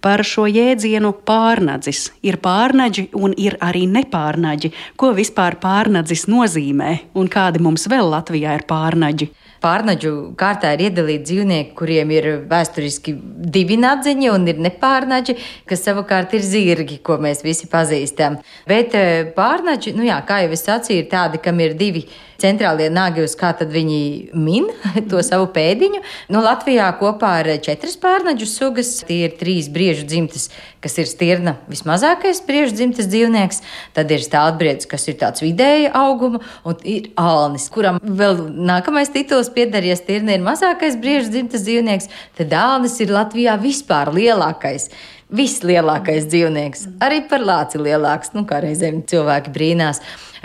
Par 0.00 0.22
šo 0.22 0.46
jēdzienu 0.46 1.10
pārnadzis 1.26 2.12
ir 2.22 2.38
pārnaģi 2.40 3.08
un 3.18 3.34
ir 3.36 3.58
arī 3.60 3.84
nepārnaģi. 3.90 4.72
Ko 4.96 5.12
vispār 5.18 5.58
pārnadzis 5.60 6.28
nozīmē, 6.30 6.94
un 7.18 7.28
kādi 7.28 7.60
mums 7.60 7.90
vēl 7.90 8.14
Latvijā 8.14 8.56
ir 8.62 8.64
pārnaģi? 8.70 9.32
Pārnaģu 9.64 10.12
kārtā 10.38 10.70
ir 10.76 10.84
iedalīti 10.88 11.26
dzīvnieki, 11.32 11.74
kuriem 11.78 12.12
ir 12.14 12.28
vēsturiski 12.50 13.14
divi 13.56 13.78
nadziņi 13.80 14.30
un 14.30 14.46
ir 14.50 14.62
nepārnaģi, 14.62 15.34
kas 15.68 15.82
savukārt 15.86 16.36
ir 16.38 16.46
zirgi, 16.46 17.00
ko 17.02 17.18
mēs 17.22 17.42
visi 17.46 17.66
pazīstam. 17.70 18.38
Bet 18.70 18.94
eh, 18.98 19.26
pārnaģi, 19.34 19.96
nu 19.98 20.06
jā, 20.06 20.20
kā 20.28 20.44
jau 20.44 20.54
es 20.54 20.62
sacīju, 20.68 21.04
ir 21.04 21.12
tādi, 21.12 21.42
kam 21.42 21.58
ir 21.64 21.74
divi 21.78 22.06
centrālie 22.38 22.86
nagi, 22.92 23.24
uz 23.26 23.34
kā 23.38 23.50
tad 23.58 23.72
viņi 23.74 24.00
min 24.38 24.68
to 25.10 25.22
savu 25.26 25.48
pēdiņu. 25.54 26.02
Nu, 26.32 26.42
Latvijā 26.44 26.86
kopā 27.00 27.32
ir 27.42 27.50
četras 27.64 27.98
pārnaģu 28.00 28.48
sugas. 28.48 28.92
Tie 29.08 29.24
ir 29.26 29.34
trīs 29.40 29.70
briežu 29.72 30.06
dzimtas, 30.08 30.48
kas 30.84 30.98
ir 31.02 31.10
stirna 31.10 31.56
vismazākais 31.70 32.42
briežu 32.46 32.76
dzimtas 32.78 33.10
dzīvnieks. 33.10 33.62
Tad 33.96 34.14
ir 34.14 34.22
stāvbriedis, 34.24 34.88
kas 34.90 35.08
ir 35.10 35.18
tāds 35.20 35.42
vidēja 35.44 35.92
auguma, 35.98 36.42
un 36.68 36.78
ir 36.86 37.10
alnis, 37.18 37.68
kuram 37.74 37.98
vēl 38.02 38.44
nākamais 38.54 39.10
tituls 39.14 39.50
pieder, 39.54 39.84
ja 39.84 39.98
stirna 39.98 40.36
ir 40.36 40.44
mazākais 40.46 40.98
briežu 41.00 41.32
dzimtas 41.34 41.66
dzīvnieks, 41.66 42.10
tad 42.38 42.54
alnis 42.54 42.98
ir 43.02 43.14
Latvijā 43.14 43.58
vispār 43.60 44.12
lielākais 44.14 44.90
vislielākais 45.34 46.26
dzīvnieks. 46.30 46.86
Arī 47.04 47.20
par 47.28 47.44
lāci 47.44 47.80
lielāks, 47.80 48.32
nu, 48.36 48.46
kā 48.48 48.62
reizēm 48.64 49.02
cilvēki 49.08 49.52
brīnās. 49.52 50.00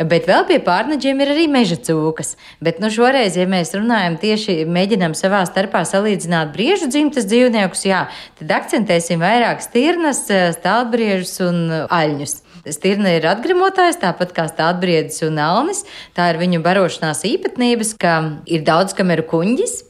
Bet 0.09 0.25
vēl 0.27 0.47
pie 0.49 0.57
pārnaģiem 0.65 1.19
ir 1.21 1.31
arī 1.35 1.45
meža 1.51 1.77
cūkas. 1.87 2.33
Bet 2.63 2.81
nu, 2.81 2.89
šoreiz, 2.91 3.37
ja 3.37 3.45
mēs 3.49 3.75
runājam 3.77 4.17
tieši 4.21 4.63
mēģinām 4.65 5.13
savā 5.17 5.43
starpā 5.47 5.83
salīdzināt 5.87 6.51
briežu 6.55 6.89
dzimtas 6.91 7.29
dzīvniekus, 7.29 7.85
jā, 7.87 8.07
tad 8.41 8.55
akcentēsim 8.57 9.21
vairāk 9.23 9.61
stirnas, 9.63 10.25
stāvbriežus 10.57 11.37
un 11.45 11.61
aļņus. 11.87 12.39
Stirna 12.73 13.11
ir 13.17 13.25
atgrimotājs, 13.27 13.99
tāpat 13.99 14.31
kā 14.35 14.47
stāvbriedis 14.47 15.19
un 15.27 15.39
alnis. 15.43 15.83
Tā 16.15 16.29
ir 16.31 16.39
viņu 16.39 16.61
barošanās 16.63 17.25
īpatnības, 17.27 17.91
ka 17.99 18.13
ir 18.47 18.63
daudz 18.63 18.95
kameru 18.95 19.25
kuņģis. 19.27 19.81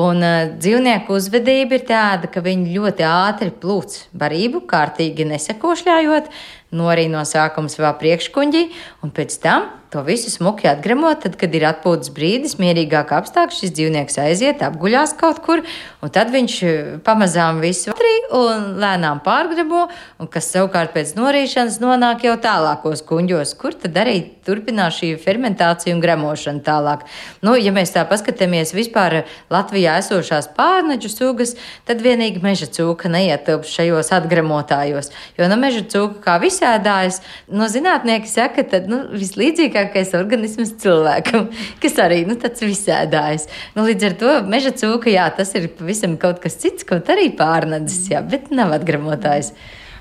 Un 0.00 0.24
uh, 0.24 0.54
dzīvnieku 0.56 1.12
uzvedība 1.18 1.76
ir 1.76 1.84
tāda, 1.84 2.30
ka 2.32 2.40
viņi 2.40 2.72
ļoti 2.78 3.04
ātri 3.04 3.50
plūc 3.52 3.98
barību, 4.16 4.62
kārtīgi 4.70 5.26
nesakošļājot, 5.28 6.30
norī 6.80 7.10
no 7.12 7.26
sākuma 7.28 7.68
savā 7.68 7.92
priekškuņģī, 8.00 8.62
un 9.04 9.12
pēc 9.12 9.36
tam 9.44 9.68
to 9.92 10.02
visu 10.02 10.30
smuki 10.32 10.68
atgremot, 10.70 11.20
tad, 11.20 11.34
kad 11.36 11.52
ir 11.52 11.66
atpūtas 11.68 12.08
brīdis, 12.16 12.54
mierīgāk 12.56 13.10
apstākļi, 13.12 13.58
šis 13.58 13.72
dzīvnieks 13.76 14.14
aiziet, 14.24 14.62
apguļās 14.64 15.12
kaut 15.20 15.42
kur, 15.44 15.60
un 16.00 16.12
tad 16.14 16.32
viņš 16.32 16.54
eh, 16.64 16.78
pamazām 17.04 17.60
visu 17.60 17.92
atrī 17.92 18.12
un 18.32 18.70
lēnām 18.80 19.20
pārgremo, 19.24 19.82
un 20.16 20.30
kas 20.32 20.48
savukārt 20.54 20.94
pēc 20.94 21.12
norīšanas 21.18 21.76
nonāk 21.82 22.24
jau 22.24 22.38
tālākos 22.40 23.04
kuņģos, 23.04 23.52
kur 23.60 23.76
tad 23.76 23.98
arī 24.00 24.16
turpinās 24.46 24.96
šī 25.02 25.12
fermentācija 25.20 25.92
un 25.92 26.00
gremošana 26.00 26.64
tālāk. 26.64 27.04
Nu, 27.44 27.52
ja 27.60 27.74
mēs 27.76 27.92
tā 27.92 28.06
paskatāmies 28.08 28.72
vispār 28.72 29.22
Latvijā 29.52 29.98
esošās 30.00 30.48
pārneģu 30.56 31.12
sugas, 31.12 31.52
tad 31.84 32.00
vienīgi 32.00 32.40
meža 32.40 32.70
cūka 32.72 33.12
neietilpst 33.12 33.76
šajos 33.76 34.12
atgremotājos, 34.16 35.12
jo 35.36 35.52
no 35.52 35.60
meža 35.60 35.84
cūka 35.84 36.24
kā 36.24 36.40
visādājas, 36.42 37.20
no 37.52 37.68
zinātnieki 37.68 38.32
saka, 38.32 38.64
tad 38.72 38.88
nu, 38.88 39.04
vislīdzīgāk 39.12 39.81
vismīļākais 39.82 40.14
organisms 40.14 40.72
cilvēkam, 40.80 41.50
kas 41.82 41.98
arī 41.98 42.24
nu, 42.26 42.36
tāds 42.36 42.62
visēdājs. 42.62 43.48
Nu, 43.74 43.84
līdz 43.84 44.04
ar 44.08 44.16
to 44.18 44.32
meža 44.46 44.72
cūka, 44.72 45.10
jā, 45.10 45.28
tas 45.34 45.54
ir 45.54 45.68
pavisam 45.68 46.16
kaut 46.16 46.40
kas 46.40 46.56
cits, 46.56 46.84
kaut 46.84 47.08
arī 47.08 47.34
pārnedzis, 47.34 48.10
jā, 48.10 48.22
bet 48.22 48.50
nav 48.50 48.72
atgremotājs. 48.72 49.52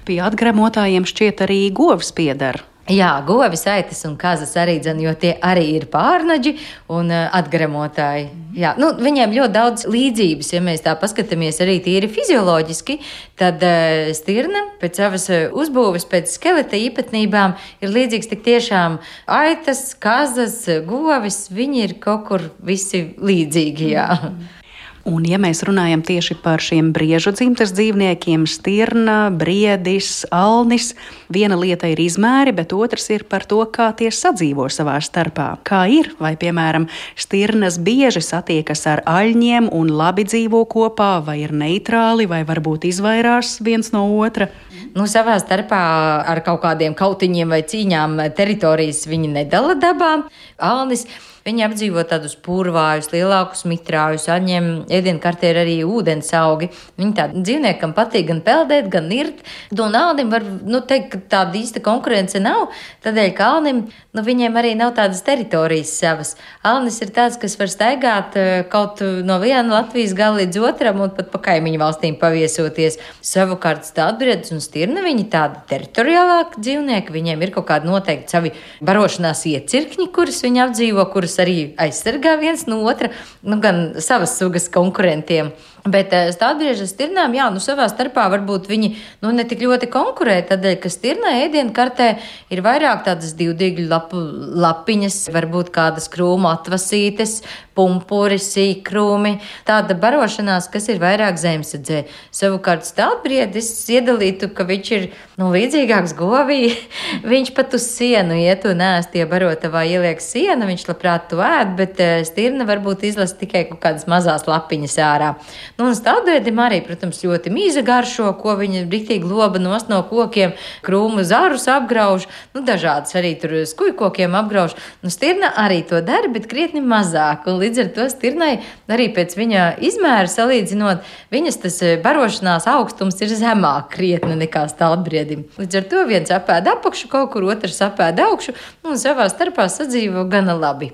Pie 0.05 0.21
atgremotājiem 0.21 1.05
šķiet 1.05 1.45
arī 1.45 1.71
govs 1.71 2.11
piedara. 2.11 2.61
Jā, 2.91 3.11
govis, 3.23 3.63
aitas 3.71 4.01
un 4.07 4.17
kazas 4.19 4.51
arī 4.59 4.75
dzen, 4.83 4.99
jo 4.99 5.13
tie 5.15 5.31
arī 5.47 5.63
ir 5.77 5.85
pārnaģi 5.91 6.51
un 6.91 7.11
uh, 7.13 7.29
atgremotāji. 7.37 8.25
Jā, 8.57 8.73
nu, 8.81 8.89
viņiem 8.99 9.35
ļoti 9.37 9.55
daudz 9.55 9.85
līdzības, 9.87 10.49
ja 10.51 10.61
mēs 10.65 10.83
tā 10.83 10.97
paskatāmies 10.99 11.61
arī 11.63 11.77
tīri 11.85 12.09
fizioloģiski, 12.11 12.97
tad 13.39 13.63
uh, 13.63 14.11
stirna 14.17 14.65
pēc 14.81 14.99
savas 14.99 15.29
uzbūves, 15.31 16.07
pēc 16.11 16.33
skeleta 16.35 16.79
īpatnībām 16.79 17.55
ir 17.79 17.93
līdzīgs 17.95 18.31
tik 18.33 18.43
tiešām 18.49 18.99
aitas, 19.31 19.93
kazas, 19.95 20.65
govis, 20.87 21.45
viņi 21.53 21.85
ir 21.87 21.99
kaut 22.03 22.27
kur 22.27 22.49
visi 22.59 23.05
līdzīgi, 23.21 23.93
jā. 23.95 24.09
Mm. 24.19 24.60
Un, 25.07 25.23
ja 25.25 25.39
mēs 25.41 25.63
runājam 25.65 26.03
tieši 26.05 26.35
par 26.43 26.61
šiem 26.61 26.91
briežu 26.93 27.31
dzimtas 27.33 27.71
dzīvniekiem, 27.73 28.43
stirna, 28.45 29.31
briedis, 29.33 30.27
alnis, 30.29 30.91
viena 31.33 31.57
lieta 31.57 31.89
ir 31.89 31.97
izmēri, 32.03 32.53
bet 32.53 32.75
otrs 32.77 33.09
ir 33.09 33.25
par 33.25 33.47
to, 33.49 33.63
kā 33.73 33.89
tie 33.97 34.11
sadzīvo 34.13 34.67
savā 34.69 34.99
starpā. 35.01 35.55
Kā 35.65 35.87
ir, 35.89 36.11
vai, 36.21 36.35
piemēram, 36.37 36.85
stirnas 37.17 37.79
bieži 37.81 38.21
satiekas 38.21 38.85
ar 38.91 39.01
aļņiem 39.09 39.71
un 39.73 39.89
labi 39.89 40.27
dzīvo 40.29 40.67
kopā, 40.69 41.15
vai 41.25 41.39
ir 41.47 41.55
neitrāli, 41.55 42.29
vai 42.29 42.43
varbūt 42.45 42.85
izvairās 42.91 43.57
viens 43.65 43.89
no 43.95 44.05
otra? 44.21 44.51
Nu, 44.95 45.07
savā 45.07 45.37
starpā 45.39 45.81
ar 46.27 46.41
kaut 46.45 46.61
kādiem 46.65 46.95
kautiņiem 46.97 47.53
vai 47.55 47.61
cīņām 47.63 48.17
teritorijas 48.37 49.05
viņi 49.07 49.33
nedala 49.39 49.77
dabā. 49.79 50.13
Alnis 50.61 51.05
Viņi 51.41 51.63
apdzīvo 51.65 52.03
tādus 52.05 52.35
purvājus, 52.45 53.07
lielākus 53.15 53.63
mitrājus, 53.65 54.27
atņem 54.29 54.65
ēdienkartē 54.93 55.49
ir 55.49 55.59
arī 55.63 55.77
ūdens 55.81 56.27
augi. 56.37 56.67
Viņi 57.01 57.15
tādam 57.17 57.45
dzīvniekam 57.47 57.95
patīk 57.97 58.27
gan 58.27 58.43
peldēt, 58.45 58.91
gan 58.93 59.07
irt. 59.15 59.41
No 59.73 59.87
nādim 59.89 60.29
var 60.29 60.45
nu, 60.45 60.83
teikt, 60.85 61.15
ka 61.15 61.21
tāda 61.33 61.57
īsta 61.57 61.81
konkurence 61.81 62.37
nav. 62.37 62.67
Tādēļ, 63.01 63.31
ka 63.37 63.47
alnim, 63.55 63.79
nu, 63.89 64.25
viņiem 64.27 64.59
arī 64.61 64.75
nav 64.77 64.93
tādas 64.99 65.23
teritorijas 65.25 65.95
savas. 65.97 66.35
Alnis 66.61 67.01
ir 67.01 67.09
tāds, 67.15 67.39
kas 67.41 67.57
var 67.57 67.73
staigāt 67.73 68.37
eh, 68.37 68.51
kaut 68.69 69.01
no 69.01 69.39
viena 69.41 69.79
Latvijas 69.79 70.13
gala 70.17 70.43
līdz 70.43 70.61
otram 70.61 71.01
un 71.01 71.15
pat 71.17 71.33
pa 71.33 71.41
kaimiņu 71.49 71.81
valstīm 71.81 72.19
paviesoties. 72.21 72.99
Savukārt 73.25 73.89
stādbriedis 73.89 74.53
un 74.53 74.61
stirna 74.81 75.03
viņi 75.05 75.27
tādi 75.29 75.59
teritoriālāki 75.69 76.61
dzīvnieki. 76.65 77.13
Viņiem 77.13 77.41
ir 77.45 77.51
kaut 77.53 77.67
kādi 77.69 77.85
noteikti 77.85 78.33
savi 78.33 78.51
barošanās 78.81 79.43
iecirkņi, 79.45 80.07
kurus 80.15 80.41
viņi 80.41 80.63
apdzīvo, 80.63 81.05
kurus 81.13 81.37
arī 81.43 81.75
aizsargā 81.77 82.33
viens 82.41 82.65
no 82.65 82.79
otra, 82.89 83.11
nu, 83.45 83.59
gan 83.61 84.01
savas 84.01 84.33
sugas 84.39 84.65
konkurentiem. 84.73 85.51
Bet 85.81 86.11
eh, 86.13 86.27
stādbrieža 86.29 86.85
stirnām, 86.85 87.33
jā, 87.33 87.47
nu 87.49 87.57
savā 87.61 87.87
starpā 87.89 88.27
varbūt 88.29 88.67
viņi 88.69 88.91
nu, 89.23 89.31
ne 89.33 89.45
tik 89.49 89.63
ļoti 89.65 89.87
konkurē, 89.89 90.35
tādēļ, 90.45 90.75
ka 90.83 90.91
stirnai 90.93 91.39
ēdienu 91.47 91.73
kartē 91.73 92.11
ir 92.53 92.61
vairāk 92.61 93.01
tādas 93.07 93.33
divdīgļu 93.39 93.87
lapu, 93.89 94.21
lapiņas, 94.61 95.17
varbūt 95.33 95.71
kādas 95.73 96.05
krūmu 96.13 96.51
atvasītes, 96.51 97.39
pumpuri, 97.73 98.37
sīkrūmi, 98.37 99.39
tāda 99.65 99.95
barošanās, 99.97 100.67
kas 100.69 100.85
ir 100.91 101.01
vairāk 101.01 101.39
zemesadzē. 101.41 102.03
Savukārt 102.35 102.85
stādbriedis 102.85 103.71
iedalītu, 103.89 104.51
ka 104.53 104.67
viņš 104.69 104.93
ir 104.99 105.09
nu, 105.41 105.49
līdzīgāks 105.55 106.13
govī, 106.19 106.75
viņš 107.33 107.53
pat 107.57 107.73
uz 107.79 107.89
sienu 107.89 108.37
iet 108.37 108.69
un 108.69 108.85
ēst, 108.85 109.17
ja 109.17 109.25
barotavā 109.25 109.81
ieliek 109.89 110.21
sienu, 110.21 110.69
viņš 110.69 110.85
labprāt 110.91 111.25
to 111.33 111.41
ēd, 111.41 111.73
bet 111.81 112.05
eh, 112.05 112.21
stirna 112.27 112.69
varbūt 112.69 113.07
izlasa 113.09 113.41
tikai 113.41 113.65
kaut 113.71 113.81
kādas 113.81 114.05
mazās 114.11 114.45
lapiņas 114.45 114.99
ārā. 115.09 115.33
Nu, 115.81 115.87
un 115.89 115.95
stādēdim 115.97 116.59
arī, 116.61 116.77
protams, 116.85 117.23
ļoti 117.25 117.49
mīza 117.49 117.81
garšo, 117.81 118.27
ko 118.37 118.53
viņa 118.59 118.83
riktīgi 118.85 119.25
loba 119.25 119.57
nost 119.57 119.87
no 119.89 120.03
kokiem, 120.05 120.51
krūmu 120.85 121.23
zarus 121.25 121.63
apgrauž, 121.73 122.27
nu, 122.53 122.61
dažādas 122.67 123.15
arī 123.17 123.31
tur 123.41 123.55
skujkokiem 123.65 124.37
apgrauž. 124.37 124.75
Nu, 125.01 125.09
stirna 125.09 125.49
arī 125.57 125.79
to 125.89 126.03
dara, 126.05 126.29
bet 126.29 126.45
krietni 126.51 126.83
mazāk. 126.85 127.47
Un 127.49 127.57
līdz 127.63 127.81
ar 127.81 127.89
to 127.95 128.05
stirnai 128.13 128.51
arī 128.93 129.07
pēc 129.15 129.33
viņa 129.39 129.63
izmēra 129.89 130.29
salīdzinot, 130.29 131.01
viņas 131.33 131.57
tas 131.65 131.81
eh, 131.81 131.97
barošanās 132.05 132.69
augstums 132.69 133.17
ir 133.25 133.33
zemāk 133.33 133.89
krietni 133.95 134.37
nekā 134.43 134.67
stādbriedim. 134.69 135.47
Līdz 135.57 135.81
ar 135.81 135.89
to 135.95 136.05
viens 136.13 136.35
apēda 136.37 136.77
apakšu 136.77 137.09
kaut 137.09 137.33
kur, 137.33 137.49
otrs 137.49 137.81
apēda 137.87 138.29
augšu 138.29 138.53
un 138.85 139.01
savā 139.01 139.25
starpā 139.33 139.65
sadzīvo 139.65 140.27
gana 140.29 140.53
labi. 140.61 140.93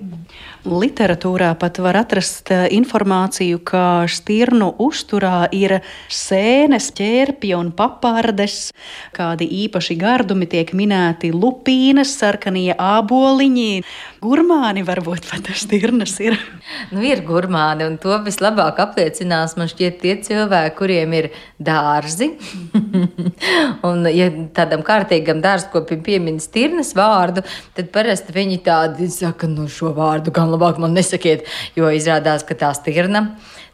Literatūrā 0.68 1.54
pat 1.60 1.84
var 1.84 2.00
atrast 2.06 2.56
eh, 2.56 2.70
informāciju, 2.80 3.60
ka 3.68 3.84
stirnu 4.12 4.77
uzturā 4.84 5.48
ir 5.56 5.80
sēnes, 6.14 6.90
ķērpji 6.98 7.54
un 7.58 7.72
papardes. 7.78 8.72
Kādi 9.16 9.48
īpaši 9.64 9.98
gardumi 10.00 10.48
tiek 10.50 10.74
minēti 10.78 11.32
lupīnas, 11.34 12.14
sarkanie 12.20 12.74
āboliņi. 12.74 13.84
Gurmāni 14.24 14.84
varbūt 14.88 15.28
pat 15.30 15.52
stirnas 15.58 16.16
ir. 16.24 16.38
Nu, 16.92 17.02
ir 17.06 17.22
gurmāni, 17.28 17.86
un 17.88 17.98
to 18.02 18.16
vislabāk 18.26 18.80
apliecinās 18.84 19.56
man 19.60 19.70
šķiet 19.72 20.00
tie 20.02 20.16
cilvēki, 20.26 20.76
kuriem 20.78 21.14
ir 21.18 21.30
dārzi. 21.62 22.32
un, 23.88 24.08
ja 24.12 24.30
tādam 24.58 24.84
kārtīgam 24.88 25.42
dārzkopim 25.44 26.02
piemin 26.06 26.42
stirnas 26.44 26.94
vārdu, 26.98 27.44
tad 27.78 27.92
parasti 27.94 28.36
viņi 28.36 28.62
tādi 28.66 29.10
saka, 29.14 29.50
nu, 29.52 29.68
šo 29.72 29.94
vārdu 29.98 30.34
gan 30.36 30.52
labāk 30.54 30.82
man 30.82 30.96
nesakiet, 30.98 31.48
jo 31.78 31.90
izrādās, 31.94 32.46
ka 32.48 32.58
tā 32.58 32.74
stirna 32.78 33.28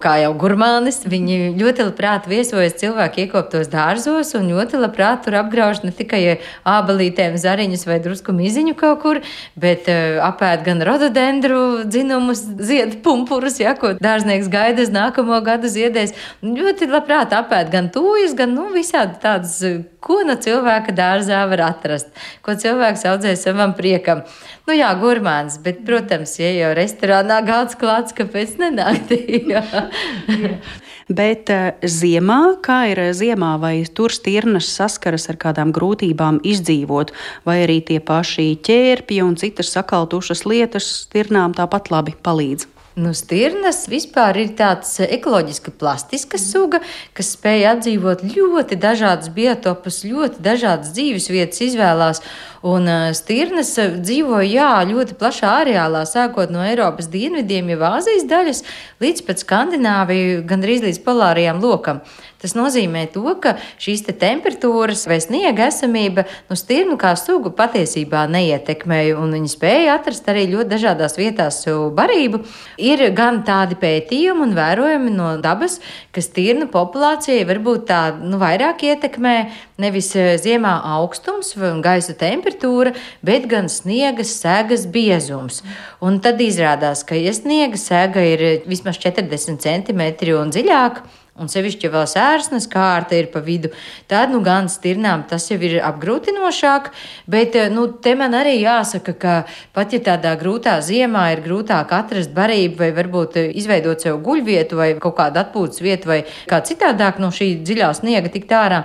kā 0.04 0.18
jau 0.22 0.34
gurmānis, 0.40 1.02
viņi 1.08 1.54
ļoti 1.60 1.88
labprāt 1.88 2.28
viesojas 2.32 2.76
cilvēku 2.82 3.24
iekoptos 3.24 3.70
dārzos 3.72 4.34
un 4.38 4.50
ļoti 4.52 4.82
labprāt 4.82 5.24
tur 5.26 5.38
apgrauž 5.40 5.84
ne 5.86 5.94
tikai 5.96 6.22
ābelītēm 6.68 7.38
zariņus 7.40 7.88
vai 7.90 8.00
drusku 8.04 8.36
miziņu 8.36 8.76
kaut 8.80 9.02
kur, 9.04 9.22
bet 9.60 9.88
uh, 9.92 10.20
apēd 10.28 10.66
gan 10.68 10.84
rododendru 10.86 11.84
dzinumus, 11.88 12.44
ziedu 12.60 13.00
pumpurus, 13.06 13.60
ja, 13.64 13.76
ko 13.80 13.96
dārznieks 14.04 14.52
gaida 14.52 14.84
uz 14.84 14.92
nākamo 14.94 15.40
gadu 15.46 15.72
ziedēs. 15.72 16.16
Ļoti 16.44 16.92
labprāt 16.92 17.36
apēd 17.36 17.72
gan 17.74 17.90
tūjas, 17.94 18.36
gan 18.38 18.56
nu, 18.58 18.70
visādi 18.76 19.20
tādas, 19.24 19.60
ko 20.04 20.20
no 20.28 20.36
cilvēka 20.40 20.94
dārzā 20.96 21.44
var 21.52 21.66
atrast, 21.70 22.12
ko 22.44 22.56
cilvēks 22.60 23.06
audzē 23.10 23.34
savam 23.40 23.76
priekam. 23.78 24.24
Nu 24.68 24.76
jā, 24.76 24.92
gurmāns, 25.00 25.60
bet, 25.64 25.84
protams, 25.88 26.36
ja 26.42 26.52
jau 26.54 26.74
restorānā 26.78 27.42
galds 27.48 27.80
klāts, 27.80 28.16
kāpēc 28.16 28.58
nenākt? 28.62 29.14
Bet 31.14 31.50
uh, 31.52 31.74
ziemā, 31.84 32.40
kā 32.64 32.78
ir 32.94 33.02
ziemā, 33.12 33.58
vai 33.60 33.74
tur 33.84 34.14
stirnas 34.16 34.70
saskaras 34.72 35.28
ar 35.34 35.38
kādām 35.42 35.74
grūtībām 35.76 36.40
izdzīvot, 36.48 37.12
vai 37.44 37.58
arī 37.66 37.82
tie 37.84 38.00
paši 38.00 38.54
ķērpji 38.64 39.20
un 39.26 39.36
citas 39.40 39.74
sakaltušas 39.76 40.46
lietas 40.48 40.88
stirnām 41.04 41.56
tāpat 41.58 41.92
labi 41.92 42.16
palīdz? 42.16 42.73
Nu, 42.94 43.10
stirnas 43.18 43.88
vispār 43.90 44.38
ir 44.38 44.52
tāds 44.54 45.00
ekoloģiski 45.02 45.72
plastiska 45.82 46.38
suga, 46.38 46.78
kas 47.18 47.32
spēj 47.34 47.66
apdzīvot 47.72 48.22
ļoti 48.36 48.78
dažādus 48.78 49.32
biotopus, 49.34 50.04
ļoti 50.06 50.44
dažādas 50.46 50.92
dzīves 50.94 51.26
vietas 51.34 51.64
izvēlās. 51.66 52.22
Un 52.64 52.88
stirnas 53.12 53.74
dzīvo 53.76 54.40
jā, 54.48 54.70
ļoti 54.88 55.18
plašā 55.20 55.50
areālā, 55.64 56.06
sākot 56.08 56.52
no 56.54 56.62
Eiropas 56.64 57.10
dienvidiem, 57.12 57.74
jau 57.74 57.82
Āzijas 57.90 58.24
daļas, 58.30 58.62
līdz 59.04 59.26
pat 59.28 59.44
Skandināviju, 59.44 60.46
gandrīz 60.48 60.86
līdz 60.86 61.02
polārajām 61.04 61.60
lokam. 61.60 62.00
Tas 62.44 62.58
nozīmē 62.60 63.06
to, 63.14 63.24
ka 63.40 63.54
šīs 63.80 64.02
te 64.04 64.12
temperatūras 64.20 65.06
vai 65.08 65.22
sniega 65.24 65.70
esamība 65.70 66.26
nu, 66.50 66.58
stirnu 66.60 66.98
kā 67.00 67.14
sugu 67.16 67.54
patiesībā 67.56 68.26
neietekmēja, 68.34 69.14
un 69.16 69.32
viņi 69.38 69.52
spēja 69.54 69.94
atrast 69.96 70.28
arī 70.28 70.50
ļoti 70.52 70.68
dažādās 70.74 71.16
vietās 71.16 71.62
barību. 71.96 72.42
Ir 72.84 73.06
gan 73.16 73.46
tādi 73.48 73.80
pētījumi 73.80 74.44
un 74.44 74.58
vērojumi 74.58 75.14
no 75.16 75.30
dabas, 75.40 75.80
ka 76.12 76.24
stirnu 76.24 76.68
populācija 76.74 77.48
varbūt 77.48 77.88
tā 77.88 78.02
nu, 78.20 78.36
vairāk 78.44 78.84
ietekmē 78.92 79.38
nevis 79.80 80.12
eh, 80.20 80.36
ziemā 80.36 80.76
augstums 80.98 81.56
un 81.56 81.80
gaisa 81.86 82.12
temperatūra, 82.12 82.53
bet 83.24 83.48
gan 83.52 83.70
sniega 83.70 84.24
sēgas 84.24 84.86
biezums. 84.92 85.64
Un 86.02 86.20
tad 86.20 86.42
izrādās, 86.42 87.04
ka, 87.08 87.16
ja 87.16 87.34
sniega 87.34 87.80
sēga 87.80 88.24
ir 88.24 88.46
vismaz 88.68 89.00
40 89.02 89.60
cm 89.64 90.08
un 90.38 90.54
dziļāka, 90.54 91.04
Un 91.34 91.50
sevišķi, 91.50 91.88
ja 91.88 91.90
vēl 91.96 92.04
sērsnes 92.06 92.68
kārta 92.70 93.18
ir 93.18 93.32
pa 93.34 93.40
vidu, 93.42 93.72
tad 94.06 94.30
nu 94.30 94.38
gan 94.46 94.68
stirnām 94.70 95.24
tas 95.26 95.48
jau 95.50 95.56
ir 95.66 95.80
apgrūtinošāk. 95.82 96.92
Bet 97.34 97.58
eh, 97.58 97.72
nu, 97.74 97.88
te 98.06 98.14
man 98.20 98.36
arī 98.38 98.60
jāsaka, 98.60 99.16
ka 99.18 99.34
pat 99.74 99.96
ja 99.98 100.02
tādā 100.12 100.36
grūtā 100.38 100.76
ziemā 100.86 101.24
ir 101.34 101.42
grūtāk 101.42 101.90
atrast 101.98 102.36
barību, 102.38 102.78
vai 102.84 102.92
varbūt 102.94 103.40
eh, 103.42 103.50
izveidot 103.64 104.06
sev 104.06 104.20
guļvietu, 104.28 104.78
vai 104.78 104.92
kaut 105.02 105.18
kādu 105.18 105.42
atpūtas 105.42 105.82
vietu, 105.82 106.12
vai 106.12 106.20
kā 106.52 106.62
citādāk 106.70 107.18
no 107.18 107.34
šī 107.34 107.50
dziļā 107.66 107.90
sniega 107.98 108.30
tikt 108.30 108.54
ārā 108.54 108.84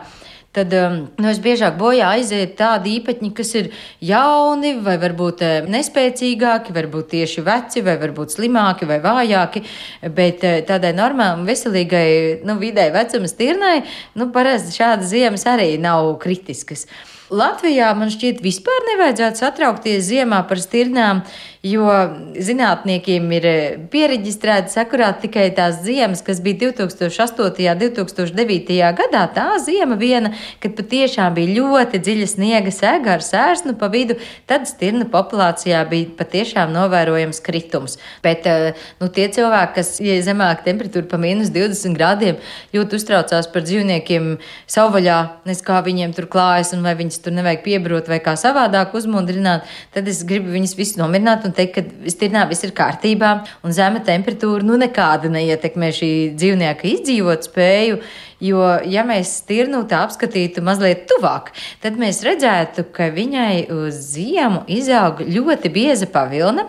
tad 0.56 0.72
um, 0.72 0.96
nu, 1.20 1.28
es 1.28 1.40
biežāk 1.44 1.76
bojā 1.78 2.08
aiziet 2.16 2.54
tādi 2.58 2.96
īpaņi, 2.98 3.30
kas 3.36 3.52
ir 3.58 3.68
jauni, 4.04 4.74
vai 4.84 4.96
varbūt 5.00 5.44
um, 5.44 5.68
nespēcīgāki, 5.74 6.74
varbūt 6.76 7.12
tieši 7.12 7.44
veci, 7.46 7.84
vai 7.86 7.98
varbūt 8.00 8.34
slimāki 8.36 8.88
vai 8.88 8.98
vājāki. 9.04 9.62
Bet 10.14 10.46
uh, 10.48 10.58
tādai 10.68 10.94
normālai, 10.96 11.46
veselīgai, 11.48 12.08
nu, 12.48 12.58
vidēji 12.62 12.96
vecuma 12.96 13.30
stirnai, 13.30 13.76
nu, 14.18 14.30
parasti 14.34 14.74
šādas 14.80 15.12
ziemas 15.12 15.46
arī 15.48 15.74
nav 15.82 16.14
kritiskas. 16.22 16.88
Latvijā 17.28 17.90
man 17.92 18.08
šķiet, 18.08 18.38
vispār 18.40 18.86
nevajadzētu 18.94 19.42
satraukties 19.42 20.06
ziemā 20.06 20.38
par 20.48 20.60
stirnām, 20.62 21.20
jo 21.66 21.84
zinātniekiem 22.40 23.26
ir 23.36 23.46
eh, 23.48 23.74
pieregistrētas 23.92 24.78
akurāt 24.80 25.18
tikai 25.20 25.48
tās 25.52 25.82
ziemas, 25.84 26.22
kas 26.24 26.40
bija 26.40 26.70
2008. 26.70 27.66
un 27.68 27.82
2009. 27.82 28.78
gadā. 28.96 29.24
Tā 29.34 29.46
ziema 29.60 29.98
viena, 30.00 30.30
kad 30.62 30.76
patiešām 30.78 31.34
bija 31.36 31.58
ļoti 31.58 32.00
dziļa 32.00 32.28
sniega 32.30 32.72
sēga 32.72 33.18
ar 33.18 33.26
sērsnu 33.26 33.74
pa 33.76 33.90
vidu, 33.92 34.16
tad 34.48 34.64
stirnu 34.70 35.10
populācijā 35.12 35.82
bija 35.90 36.14
patiešām 36.16 36.72
novērojams 36.72 37.42
kritums. 37.44 37.98
Bet 38.24 38.48
eh, 38.48 38.72
nu, 39.02 39.10
tie 39.12 39.28
cilvēki, 39.34 39.76
kas 39.76 39.92
ja 40.00 40.16
zemāka 40.24 40.64
temperatūra 40.70 41.10
pa 41.10 41.20
mīnus 41.20 41.52
20 41.52 41.98
grādiem, 41.98 42.40
ļoti 42.72 43.02
uztraucās 43.02 43.52
par 43.52 43.68
dzīvniekiem 43.68 44.32
savvaļā, 44.64 45.20
nes 45.50 45.64
kā 45.66 45.82
viņiem 45.84 46.16
tur 46.16 46.30
klājas 46.32 46.72
un 46.72 46.86
vai 46.86 46.96
viņus 47.18 47.24
tur 47.24 47.34
nevajag 47.34 47.64
piebrot 47.64 48.08
vai 48.08 48.20
kā 48.20 48.36
savādāk 48.36 48.94
uzmundrināt, 48.94 49.66
tad 49.92 50.06
es 50.08 50.22
gribu 50.24 50.52
viņus 50.52 50.76
visus 50.76 50.98
nomierināt 50.98 51.44
un 51.44 51.52
teikt, 51.52 51.74
ka 51.74 52.10
stirnā 52.10 52.48
viss 52.48 52.64
ir 52.64 52.72
kārtībā 52.72 53.44
un 53.64 53.72
zema 53.72 54.00
temperatūra 54.00 54.64
nu 54.64 54.78
nekāda 54.78 55.28
neietekmē 55.28 55.90
šī 55.90 56.34
dzīvnieka 56.36 56.86
izdzīvot 56.86 57.48
spēju. 57.48 58.00
Jo, 58.40 58.78
ja 58.86 59.02
mēs 59.02 59.40
stirnu 59.40 59.82
tā 59.90 60.04
apskatītu 60.06 60.62
mazliet 60.62 61.08
tuvāk, 61.10 61.50
tad 61.82 61.98
mēs 61.98 62.22
redzētu, 62.22 62.86
ka 62.94 63.10
viņai 63.10 63.66
uz 63.74 63.98
ziemu 64.14 64.62
izaug 64.70 65.24
ļoti 65.26 65.72
bieza 65.74 66.06
pavilna. 66.06 66.68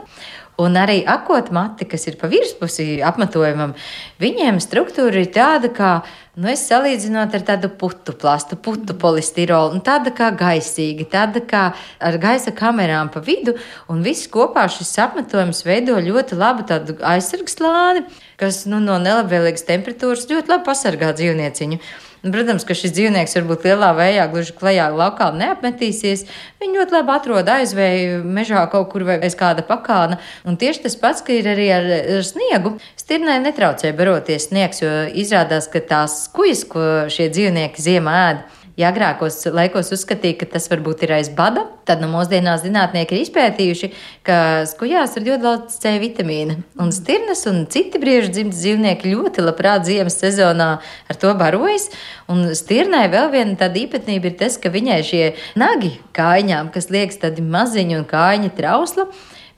Un 0.60 0.76
arī 0.76 1.02
akotmati, 1.08 1.88
kas 1.88 2.08
ir 2.10 2.18
pa 2.20 2.28
virspusi 2.32 3.00
apmetojumam, 3.06 3.76
viņiem 4.20 4.60
struktūra 4.64 5.24
ir 5.24 5.30
tāda, 5.36 5.72
kā 5.72 5.92
Nu, 6.40 6.48
es 6.48 6.62
salīdzinot 6.70 7.34
ar 7.36 7.42
tādu 7.44 7.68
putu 7.76 8.14
plastu, 8.16 8.56
putu 8.56 8.94
polistirolu, 8.96 9.74
un 9.76 9.82
tāda 9.84 10.14
kā 10.16 10.30
gaisīga, 10.40 11.04
tāda 11.12 11.42
kā 11.44 11.64
ar 12.00 12.18
gaisa 12.22 12.54
kamerām 12.56 13.10
pa 13.12 13.20
vidu, 13.26 13.58
un 13.92 14.06
viss 14.06 14.30
kopā 14.32 14.64
šis 14.72 14.94
apmetojums 15.04 15.66
veido 15.68 15.98
ļoti 16.00 16.38
labu 16.40 16.64
tādu 16.70 16.96
aizsargslāni, 17.04 18.06
kas 18.40 18.62
nu, 18.72 18.80
no 18.80 18.96
nelabvēlīgas 19.04 19.68
temperatūras 19.68 20.30
ļoti 20.32 20.54
labi 20.54 20.68
pasargā 20.70 21.12
dzīvnieciņu. 21.20 21.82
Nu, 22.20 22.34
protams, 22.36 22.66
ka 22.68 22.76
šis 22.76 22.92
dzīvnieks 22.98 23.38
varbūt 23.38 23.64
lielā 23.70 23.94
vējā, 23.96 24.26
gluži 24.34 24.56
klajā 24.60 24.90
laukā 24.92 25.30
neapmetīsies. 25.40 26.26
Viņi 26.60 26.80
ļoti 26.82 26.96
labi 26.98 27.14
atrod 27.16 27.52
aizvēju 27.54 28.20
mežā 28.28 28.66
kaut 28.74 28.90
kur 28.92 29.06
vai 29.08 29.16
aiz 29.24 29.38
kāda 29.40 29.64
pakāna. 29.64 30.20
Un 30.44 30.60
tieši 30.60 30.84
tas 30.84 30.98
pats, 31.00 31.24
ka 31.24 31.32
ir 31.38 31.48
arī 31.48 31.70
ar, 31.72 31.88
ar 32.18 32.26
sniegu. 32.28 32.76
Stirnai 33.00 33.40
netraucē 33.46 33.94
baroties 33.96 34.50
sniegs, 34.50 34.84
jo 34.84 34.92
izrādās, 35.24 35.72
ka 35.72 35.80
tās 35.80 36.26
kujas, 36.36 36.66
ko 36.68 36.86
šie 37.14 37.30
dzīvnieki 37.32 37.88
ziemā 37.88 38.18
ēd, 38.28 38.44
Ja 38.80 38.94
agrākos 38.94 39.42
laikos 39.52 39.90
uzskatīja, 39.92 40.38
ka 40.40 40.48
tas 40.54 40.70
varbūt 40.72 41.02
ir 41.04 41.12
aiz 41.18 41.28
bada, 41.36 41.66
tad 41.84 42.00
nu, 42.00 42.08
mūsdienās 42.14 42.62
zinātnieki 42.64 43.18
ir 43.18 43.26
izpētījuši, 43.26 43.90
ka 44.24 44.38
skujās 44.72 45.18
ir 45.20 45.26
ļoti 45.26 45.44
daudz 45.44 45.76
C 45.82 45.98
vitamīna. 46.00 46.56
Un 46.80 46.94
stirnas 46.96 47.44
un 47.52 47.66
citi 47.72 48.00
briežu 48.00 48.32
dzimtas 48.38 48.62
dzīvnieki 48.64 49.12
ļoti 49.12 49.44
labprāt 49.44 49.84
ziemas 49.90 50.16
sezonā 50.22 50.70
ar 50.80 51.20
to 51.20 51.34
barojas. 51.36 51.90
Un 52.32 52.54
stirnai 52.56 53.10
vēl 53.12 53.28
viena 53.36 53.58
tāda 53.60 53.84
īpatnība 53.84 54.32
ir 54.32 54.40
tas, 54.40 54.56
ka 54.56 54.72
viņai 54.72 55.02
šie 55.04 55.26
nagi 55.60 55.98
kājām, 56.16 56.72
kas 56.72 56.88
liekas 56.94 57.20
tādi 57.26 57.44
maziņi 57.44 58.00
un 58.00 58.08
kājiņa 58.08 58.56
trausli, 58.56 59.10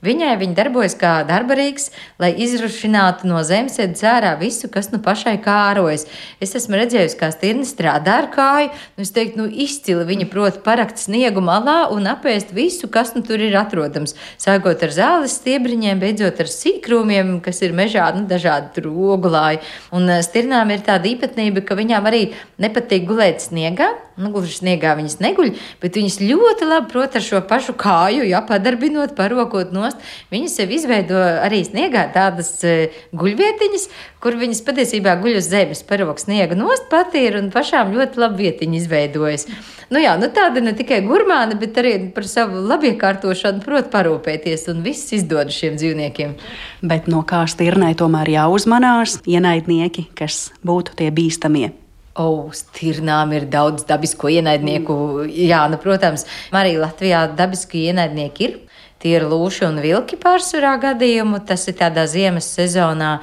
Viņai 0.02 0.32
viņa 0.34 0.56
darbojas 0.58 0.96
kā 0.98 1.12
darbarīgs, 1.22 1.92
lai 2.18 2.32
izrušinātu 2.42 3.28
no 3.30 3.38
zemesēdes 3.46 4.02
ārā 4.02 4.32
visu, 4.40 4.66
kas 4.66 4.88
nu 4.90 4.98
pašai 4.98 5.36
kārojas. 5.44 6.08
Es 6.42 6.56
esmu 6.58 6.80
redzējusi, 6.80 7.18
kā 7.20 7.28
stirna 7.30 7.62
strādā 7.68 8.16
ar 8.24 8.26
kāju, 8.34 8.72
nu 8.98 9.06
es 9.06 9.14
teiktu, 9.14 9.44
nu 9.44 9.46
izcili 9.46 10.02
viņa 10.08 10.26
prot 10.32 10.58
parakt 10.66 10.98
sniegu 10.98 11.38
malā 11.46 11.84
un 11.94 12.10
apēst 12.10 12.50
visu, 12.50 12.90
kas 12.90 13.14
nu 13.14 13.22
tur 13.22 13.38
ir 13.46 13.54
atrodams. 13.60 14.16
Sākot 14.42 14.82
ar 14.82 14.90
zāles 14.90 15.38
stiebriņiem, 15.38 16.02
beidzot 16.02 16.42
ar 16.42 16.50
sīkrūmiem, 16.50 17.36
kas 17.44 17.62
ir 17.62 17.70
mežā, 17.70 18.10
nu 18.18 18.26
dažādi 18.26 18.82
rogulāji. 18.82 19.62
Un 19.94 20.10
stirnām 20.26 20.74
ir 20.74 20.82
tāda 20.82 21.12
īpatnība, 21.14 21.62
ka 21.62 21.78
viņām 21.78 22.10
arī 22.10 22.24
nepatīk 22.58 23.06
gulēt 23.06 23.46
sniegā. 23.46 23.92
Nu, 24.18 24.28
gluži 24.28 24.58
sniegā 24.58 24.90
viņas 24.98 25.22
neguļ, 25.24 25.54
bet 25.80 25.94
viņas 25.96 26.18
ļoti 26.20 26.66
labi 26.68 26.90
prot 26.90 27.14
ar 27.16 27.24
šo 27.24 27.38
pašu 27.48 27.72
kāju, 27.80 28.26
ja 28.28 28.42
padarbinot, 28.44 29.14
parokot 29.16 29.72
no 29.72 29.86
nost. 29.92 30.12
Viņi 30.32 30.48
sev 30.48 30.70
izveido 30.72 31.18
arī 31.18 31.62
sniegā 31.64 32.06
tādas 32.14 32.62
e, 32.64 32.90
guļvietiņas, 33.12 33.88
kur 34.22 34.36
viņas 34.36 34.62
patiesībā 34.64 35.16
guļ 35.20 35.38
uz 35.38 35.48
zemes, 35.50 35.82
paroks 35.82 36.26
sniega 36.26 36.56
nost 36.56 36.88
patīra 36.90 37.40
un 37.40 37.50
pašām 37.52 37.92
ļoti 37.94 38.20
labi 38.22 38.46
vietiņa 38.46 38.78
izveidojas. 38.80 39.46
Nu 39.90 40.00
jā, 40.00 40.16
nu 40.16 40.30
tāda 40.32 40.62
ne 40.62 40.72
tikai 40.72 41.02
gurmāna, 41.04 41.58
bet 41.58 41.76
arī 41.78 41.98
par 42.14 42.24
savu 42.24 42.62
labiekārtošanu 42.64 43.62
prot 43.64 43.90
parūpēties 43.92 44.68
un 44.72 44.82
viss 44.82 45.12
izdod 45.12 45.52
šiem 45.52 45.76
dzīvniekiem. 45.76 46.34
Bet 46.82 47.10
no 47.12 47.22
kā 47.28 47.44
stirnai 47.46 47.92
tomēr 47.98 48.32
jāuzmanās 48.32 49.20
ienaidnieki, 49.28 50.08
kas 50.16 50.50
būtu 50.64 50.96
tie 50.96 51.12
bīstamie. 51.12 51.72
O, 52.12 52.24
oh, 52.24 52.48
stirnām 52.52 53.30
ir 53.32 53.46
daudz 53.48 53.86
dabisko 53.88 54.28
ienaidnieku. 54.28 54.94
Jā, 55.32 55.62
nu, 55.72 55.78
protams, 55.80 56.26
arī 56.52 56.74
Latvijā 56.76 57.24
dabiski 57.38 57.86
ienaidnieki 57.88 58.44
ir. 58.44 58.58
Tie 59.02 59.16
ir 59.18 59.24
lūši 59.26 59.64
un 59.66 59.80
vilki 59.82 60.14
pārsvarā 60.20 60.76
gadījumu. 60.84 61.40
Tas 61.46 61.66
ir 61.66 61.74
tādā 61.80 62.04
ziemas 62.06 62.46
sezonā. 62.54 63.16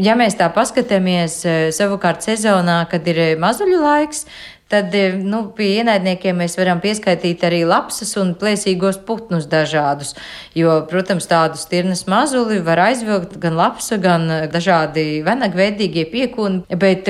Ja 0.00 0.16
mēs 0.16 0.38
tā 0.38 0.48
paskatāmies 0.52 1.38
eh, 1.44 1.56
savukārt 1.76 2.24
sezonā, 2.24 2.78
kad 2.88 3.04
ir 3.12 3.20
mazuļu 3.40 3.82
laiks, 3.82 4.24
Tad 4.66 4.94
eh, 4.98 5.14
nu, 5.14 5.44
pie 5.54 5.68
ienaidniekiem 5.78 6.40
mēs 6.42 6.56
varam 6.58 6.80
pieskaitīt 6.82 7.44
arī 7.46 7.60
lapsas 7.70 8.16
un 8.18 8.32
plēsīgos 8.34 8.96
putnus 9.06 9.46
dažādus. 9.46 10.16
Jo, 10.58 10.80
protams, 10.90 11.28
tādus 11.30 11.62
stirnas 11.68 12.02
mazuli 12.10 12.58
var 12.66 12.82
aizvilkt 12.88 13.36
gan 13.38 13.54
lapsa, 13.54 13.94
gan 14.02 14.26
eh, 14.26 14.48
dažādi 14.50 15.22
venagveidīgie 15.26 16.08
piekūni. 16.10 16.64
Bet, 16.82 17.06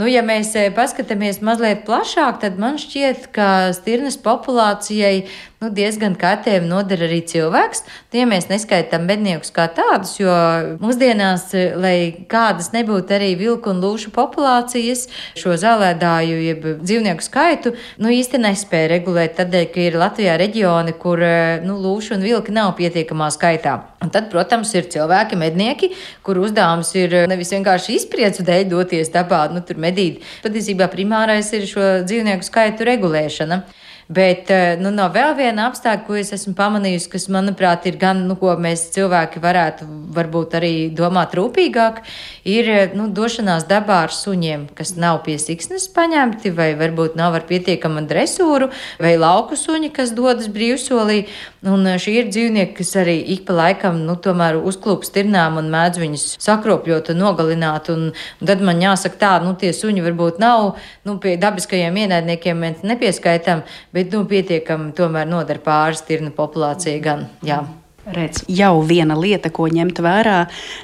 nu, 0.00 0.08
ja 0.08 0.24
mēs 0.24 0.54
paskatāmies 0.72 1.42
mazliet 1.44 1.84
plašāk, 1.84 2.40
tad 2.40 2.56
man 2.56 2.80
šķiet, 2.80 3.28
ka 3.36 3.50
stirnas 3.76 4.16
populācijai 4.24 5.26
nu, 5.60 5.68
diezgan 5.76 6.16
kaitējumi 6.16 6.72
nodara 6.72 7.04
arī 7.04 7.20
cilvēks. 7.28 7.84
Tie 8.16 8.24
mēs 8.28 8.48
neskaitām 8.48 9.04
medniekus 9.04 9.52
kā 9.52 9.68
tādus, 9.76 10.16
jo 10.22 10.32
mūsdienās, 10.80 11.50
lai 11.76 12.24
kādas 12.32 12.72
nebūtu 12.72 13.18
arī 13.18 13.34
vilku 13.36 13.76
un 13.76 13.84
lūšu 13.84 14.12
populācijas, 14.16 15.06
šo 15.36 15.60
zālēdāju, 15.60 16.40
jeb 16.48 16.68
dzīvnieku 16.80 16.93
skaitu, 17.24 17.74
nu 17.98 18.12
īsti 18.12 18.38
nespēja 18.42 18.90
regulēt, 18.94 19.36
tādēļ, 19.38 19.66
ka 19.74 19.80
ir 19.80 19.98
Latvijā 19.98 20.36
reģioni, 20.40 20.94
kur 21.00 21.18
nu, 21.64 21.78
lūšu 21.82 22.14
un 22.14 22.22
vilki 22.22 22.54
nav 22.54 22.74
pietiekamā 22.78 23.30
skaitā. 23.34 23.76
Un 24.04 24.12
tad, 24.14 24.30
protams, 24.30 24.74
ir 24.74 24.90
cilvēki, 24.92 25.38
mednieki, 25.40 25.92
kur 26.22 26.38
uzdevums 26.38 26.92
ir 26.94 27.24
nevis 27.30 27.52
vienkārši 27.54 27.96
izpriecu 27.98 28.44
dēļ 28.44 28.68
doties 28.70 29.10
dabā, 29.14 29.46
nu, 29.54 29.64
tur 29.64 29.80
medīt. 29.80 30.22
Patiesībā 30.44 30.90
primārais 30.92 31.50
ir 31.56 31.66
šo 31.70 31.88
dzīvnieku 32.04 32.44
skaitu 32.44 32.86
regulēšana. 32.90 33.62
Bet 34.08 34.50
eh, 34.52 34.74
nu, 34.76 34.90
no 34.92 35.06
vēl 35.08 35.32
viena 35.38 35.70
apstākļa, 35.70 36.04
ko 36.04 36.16
es 36.20 36.34
esmu 36.36 36.52
pamanījusi, 36.58 37.08
kas, 37.14 37.24
manuprāt, 37.32 37.86
ir 37.88 37.96
gan, 37.96 38.20
nu, 38.28 38.36
ko 38.36 38.52
mēs 38.60 38.90
cilvēki 38.92 39.40
varētu 39.40 39.86
varbūt 40.12 40.56
arī 40.58 40.72
domāt 40.92 41.32
rūpīgāk, 41.38 42.02
ir 42.44 42.68
eh, 42.68 42.92
nu, 42.92 43.06
došanās 43.08 43.64
dabā 43.70 44.02
ar 44.04 44.12
suņiem, 44.12 44.66
kas 44.76 44.92
nav 45.00 45.22
pie 45.24 45.38
siksnas 45.40 45.86
paņemti, 45.94 46.52
vai 46.52 46.74
varbūt 46.76 47.16
nav 47.16 47.38
ar 47.38 47.46
pietiekama 47.48 48.02
dresūru, 48.10 48.68
vai 49.00 49.14
lauku 49.16 49.56
suņi, 49.56 49.88
kas 49.96 50.12
dodas 50.12 50.50
brīvsolī. 50.52 51.22
Un 51.64 51.88
eh, 51.88 51.96
šie 51.96 52.18
ir 52.20 52.28
dzīvnieki, 52.28 52.76
kas 52.82 52.92
arī 53.00 53.16
ik 53.32 53.46
pa 53.48 53.56
laikam, 53.56 54.02
nu, 54.04 54.18
tomēr 54.20 54.60
uzklūp 54.60 55.08
stirnām 55.08 55.56
un 55.62 55.72
mēdz 55.72 56.02
viņus 56.02 56.26
sakropļot 56.44 57.14
un 57.14 57.22
nogalināt. 57.24 57.88
Un, 57.94 58.10
un 58.12 58.52
tad 58.52 58.60
man 58.60 58.84
jāsaka 58.84 59.20
tā, 59.24 59.32
nu, 59.46 59.56
tie 59.56 59.72
suņi 59.72 60.04
varbūt 60.04 60.44
nav, 60.44 60.74
nu, 61.08 61.16
pie 61.24 61.38
dabiskajiem 61.40 62.04
ienaidniekiem 62.04 62.60
mēs 62.60 62.84
nepieskaitām, 62.84 63.64
bet 63.94 64.12
nu, 64.14 64.24
pietiekami 64.28 64.92
tomēr 64.98 65.28
nodara 65.30 65.62
pāris 65.62 66.04
tirnu 66.06 66.34
populācija 66.34 67.00
gan. 67.04 67.26
Jā. 67.46 67.62
Redz, 68.04 68.42
jau 68.52 68.82
viena 68.84 69.16
lieta, 69.16 69.48
ko 69.48 69.64
ņemt 69.72 70.02
vērā 70.04 70.42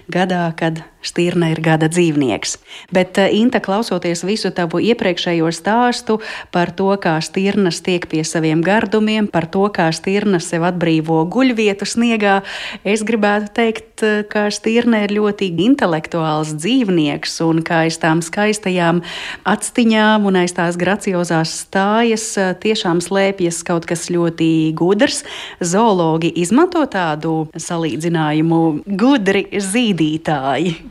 gadā, 0.09 0.46
kad 0.57 0.81
Stirna 1.00 1.48
ir 1.48 1.62
gada 1.64 1.88
dzīvnieks. 1.88 2.58
Bet, 2.92 3.16
eh, 3.18 3.32
Inta, 3.32 3.60
klausoties 3.60 4.20
visu 4.24 4.50
tavu 4.52 4.82
iepriekšējo 4.84 5.48
stāstu 5.48 6.18
par 6.52 6.72
to, 6.76 6.92
kā 7.00 7.16
stirnas 7.24 7.80
tiek 7.80 8.04
pie 8.06 8.20
saviem 8.20 8.60
gardumiem, 8.60 9.30
par 9.30 9.46
to, 9.46 9.70
kā 9.72 9.88
stirna 9.96 10.40
sev 10.40 10.60
atbrīvo 10.68 11.24
guļvietu 11.24 11.88
sniegā, 11.88 12.42
es 12.84 13.02
gribētu 13.02 13.48
teikt, 13.54 14.02
eh, 14.02 14.22
ka 14.28 14.50
stirna 14.50 15.04
ir 15.04 15.16
ļoti 15.16 15.48
intelektuāls 15.56 16.52
dzīvnieks 16.60 17.40
un 17.48 17.62
kā 17.62 17.86
aiz 17.88 17.96
tām 17.96 18.20
skaistajām 18.20 19.02
atstiņām 19.46 20.26
un 20.26 20.36
aiz 20.36 20.52
tās 20.52 20.76
graciozās 20.76 21.64
stājas 21.64 22.36
eh, 22.36 22.54
tiešām 22.60 23.00
slēpjas 23.00 23.64
kaut 23.64 23.86
kas 23.86 24.10
ļoti 24.10 24.74
gudrs. 24.74 25.24
Zoologi 25.64 26.28
izmanto 26.36 26.84
tādu 26.84 27.48
salīdzinājumu 27.56 28.84
gudri 28.84 29.48
zīdītāji. 29.48 30.89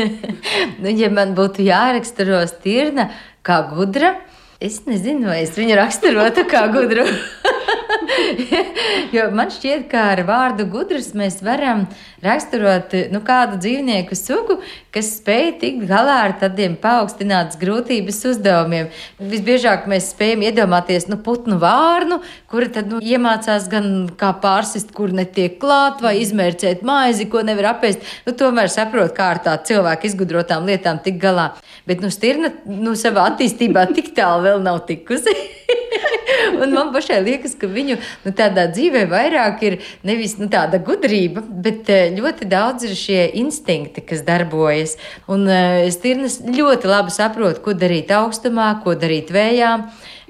nu, 0.82 0.92
ja 0.92 1.10
man 1.12 1.36
būtu 1.38 1.64
jāraksturo 1.66 2.42
stirna 2.50 3.10
kā 3.46 3.60
gudra, 3.72 4.16
es 4.62 4.82
nezinu, 4.86 5.30
vai 5.32 5.42
es 5.44 5.56
viņu 5.58 5.78
raksturotu 5.78 6.46
kā 6.50 6.66
gudru. 6.74 7.06
jo 9.16 9.26
man 9.34 9.50
šķiet, 9.52 9.86
ka 9.90 10.04
ar 10.12 10.22
vārdu 10.28 10.66
gudrs 10.70 11.12
mēs 11.18 11.40
varam 11.44 11.84
raksturot 12.22 12.94
nu, 13.12 13.20
kādu 13.24 13.58
dzīvnieku 13.62 14.16
sugu, 14.18 14.58
kas 14.94 15.10
spēj 15.18 15.48
tikt 15.60 15.86
galā 15.90 16.18
ar 16.26 16.34
tādiem 16.40 16.74
paaugstinātas 16.80 17.58
grūtības 17.60 18.20
uzdevumiem. 18.32 18.90
Visbiežāk 19.32 19.88
mēs 19.90 20.10
spējam 20.12 20.44
iedomāties 20.48 21.08
nu, 21.10 21.18
putnu 21.24 21.58
vārnu, 21.62 22.20
kura 22.50 22.70
tad 22.72 22.90
nu, 22.92 23.00
iemācās 23.02 23.68
gan 23.72 23.88
kā 24.18 24.32
pārsist, 24.42 24.92
kur 24.96 25.14
netiek 25.16 25.58
klāt, 25.62 26.02
vai 26.04 26.18
izmērcēt 26.22 26.84
maizi, 26.86 27.28
ko 27.32 27.44
nevar 27.46 27.72
apēst. 27.74 28.04
Nu, 28.26 28.36
tomēr 28.38 28.70
saprot, 28.72 29.14
kā 29.16 29.32
ar 29.36 29.42
tādu 29.44 29.72
cilvēku 29.72 30.10
izgudrotām 30.10 30.68
lietām 30.68 31.02
tikt 31.04 31.20
galā. 31.22 31.52
Bet 31.88 32.04
nu, 32.04 32.12
stirna 32.14 32.52
nu, 32.68 32.94
savā 32.98 33.30
attīstībā 33.32 33.88
tik 33.96 34.12
tālu 34.16 34.46
vēl 34.48 34.64
nav 34.64 34.84
tikusi. 34.88 35.36
Un 36.62 36.72
man 36.74 36.92
pašai 36.94 37.20
liekas, 37.24 37.54
ka 37.58 37.68
viņu 37.70 37.96
nu, 38.24 38.32
tādā 38.36 38.66
dzīvē 38.72 39.04
vairāk 39.10 39.62
ir 39.66 39.78
nevis 40.06 40.36
nu, 40.40 40.48
tāda 40.52 40.80
gudrība, 40.82 41.44
bet 41.64 41.90
eh, 41.92 42.10
ļoti 42.16 42.48
daudz 42.50 42.88
ir 42.88 42.96
šie 42.98 43.20
instinkti, 43.42 44.04
kas 44.06 44.24
darbojas. 44.26 44.96
Un 45.32 45.46
uh, 45.48 45.82
stirnas 45.94 46.40
ļoti 46.44 46.90
labi 46.90 47.14
saprot, 47.14 47.62
ko 47.64 47.76
darīt 47.78 48.12
augstumā, 48.14 48.74
ko 48.84 48.96
darīt 48.98 49.32
vējā, 49.34 49.74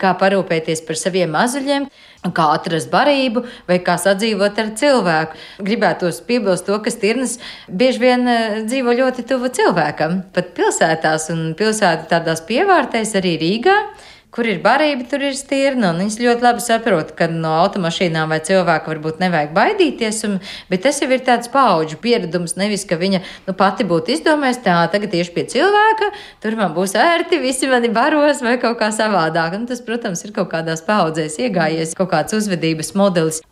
kā 0.03 0.15
parūpēties 0.19 0.83
par 0.87 0.99
saviem 0.99 1.31
mazuļiem 1.35 1.91
kā 2.31 2.45
atrast 2.55 2.91
barību 2.93 3.43
vai 3.67 3.81
kā 3.83 3.97
sadzīvot 3.99 4.61
ar 4.63 4.71
cilvēku. 4.79 5.39
Gribētos 5.67 6.21
piebilst 6.27 6.69
to, 6.69 6.79
ka 6.85 6.93
stirnas 6.95 7.39
bieži 7.67 8.03
vien 8.05 8.29
eh, 8.31 8.61
dzīvo 8.69 8.95
ļoti 9.01 9.27
tuvu 9.27 9.51
cilvēkam, 9.51 10.21
pat 10.35 10.55
pilsētās 10.55 11.31
un 11.35 11.53
pilsētu 11.59 12.07
tādās 12.13 12.45
pievārtēs 12.47 13.17
arī 13.19 13.35
Rīgā 13.43 13.77
kur 14.33 14.49
ir 14.49 14.63
barība, 14.65 15.05
tur 15.11 15.23
ir 15.27 15.37
stirna. 15.37 15.93
Viņas 15.97 16.17
ļoti 16.23 16.45
labi 16.47 16.65
saprot, 16.65 17.13
ka 17.19 17.29
no 17.31 17.53
automašīnām 17.61 18.33
vai 18.33 18.41
cilvēka 18.45 18.89
varbūt 18.89 19.21
nevajag 19.21 19.53
baidīties, 19.57 20.23
un, 20.29 20.39
bet 20.73 20.85
tas 20.87 21.03
jau 21.03 21.11
ir 21.13 21.25
tāds 21.27 21.51
paudžu 21.53 21.99
pieredums. 22.03 22.57
Nevis, 22.61 22.87
ka 22.89 22.97
viņa 23.01 23.21
nu, 23.47 23.57
pati 23.59 23.87
būtu 23.89 24.17
izdomājusi, 24.17 24.65
tā 24.65 24.79
tagad 24.93 25.13
tieši 25.13 25.35
pie 25.37 25.45
cilvēka, 25.53 26.11
tur 26.45 26.57
man 26.61 26.73
būs 26.77 26.97
ērti, 26.99 27.43
visi 27.45 27.69
mani 27.69 27.93
baros 27.93 28.41
vai 28.45 28.57
kaut 28.63 28.81
kā 28.81 28.89
savādāk. 28.95 29.59
Un 29.59 29.69
tas, 29.69 29.85
protams, 29.85 30.25
ir 30.25 30.33
kaut 30.37 30.49
kādās 30.55 30.85
paudzēs 30.87 31.37
iegājies 31.43 31.97
kaut 31.99 32.13
kāds 32.15 32.37
uzvedības 32.41 32.95
modelis. 32.97 33.43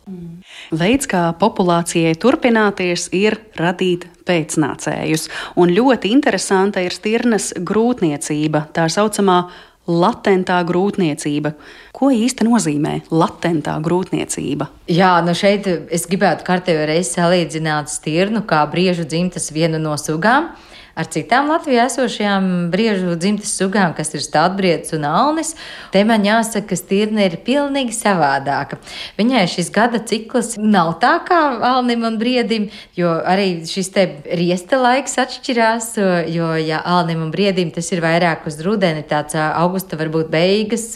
Veids, 0.73 1.05
kā 1.09 1.27
populācijai 1.37 2.17
turpināties, 2.17 3.11
ir 3.13 3.37
radīt 3.59 4.09
pēcnācējus. 4.25 5.27
Un 5.61 5.73
ļoti 5.75 6.11
interesanta 6.13 6.81
ir 6.83 6.95
stirnas 6.95 7.51
grūtniecība, 7.57 8.67
tā 8.75 8.87
saucamā 8.91 9.43
latentā 9.89 10.59
grūtniecība. 10.67 11.53
Ko 11.95 12.11
īsti 12.13 12.45
nozīmē 12.47 12.93
latentā 13.11 13.77
grūtniecība? 13.83 14.69
Jā, 14.91 15.13
nu 15.25 15.33
šeit 15.37 15.67
es 15.67 16.05
gribētu 16.09 16.45
kārtējo 16.47 16.85
reizi 16.89 17.15
salīdzināt 17.17 17.91
stirnu 17.91 18.43
kā 18.47 18.61
briežu 18.71 19.07
dzimtas 19.07 19.51
vienu 19.55 19.81
no 19.81 19.97
sugām 20.01 20.51
ar 20.95 21.07
citām 21.11 21.49
Latvijā 21.51 21.85
esošajām 21.89 22.47
briežu 22.73 23.15
dzimtas 23.19 23.53
sugām, 23.57 23.93
kas 23.97 24.13
ir 24.15 24.23
stādbriedis 24.23 24.95
un 24.97 25.05
alnis, 25.07 25.53
te 25.93 26.03
man 26.07 26.25
jāsaka, 26.25 26.71
ka 26.71 26.77
stirna 26.79 27.25
ir 27.27 27.37
pilnīgi 27.45 27.95
savādāka. 27.95 28.79
Viņai 29.19 29.45
šis 29.51 29.71
gada 29.73 30.01
cikls 30.07 30.55
nav 30.59 30.93
tā 31.03 31.13
kā 31.27 31.39
alnim 31.71 32.05
un 32.07 32.17
briedim, 32.21 32.69
jo 32.97 33.13
arī 33.27 33.63
šis 33.67 33.91
te 33.95 34.07
riesta 34.37 34.79
laiks 34.81 35.17
atšķirās, 35.21 35.91
jo, 36.31 36.51
ja 36.59 36.81
alnim 36.85 37.25
un 37.25 37.31
briedim 37.33 37.71
tas 37.73 37.91
ir 37.93 38.03
vairāk 38.03 38.47
uz 38.49 38.59
rudeni, 38.65 39.03
tāds 39.07 39.37
augusta 39.39 39.99
varbūt 39.99 40.31
beigas, 40.31 40.87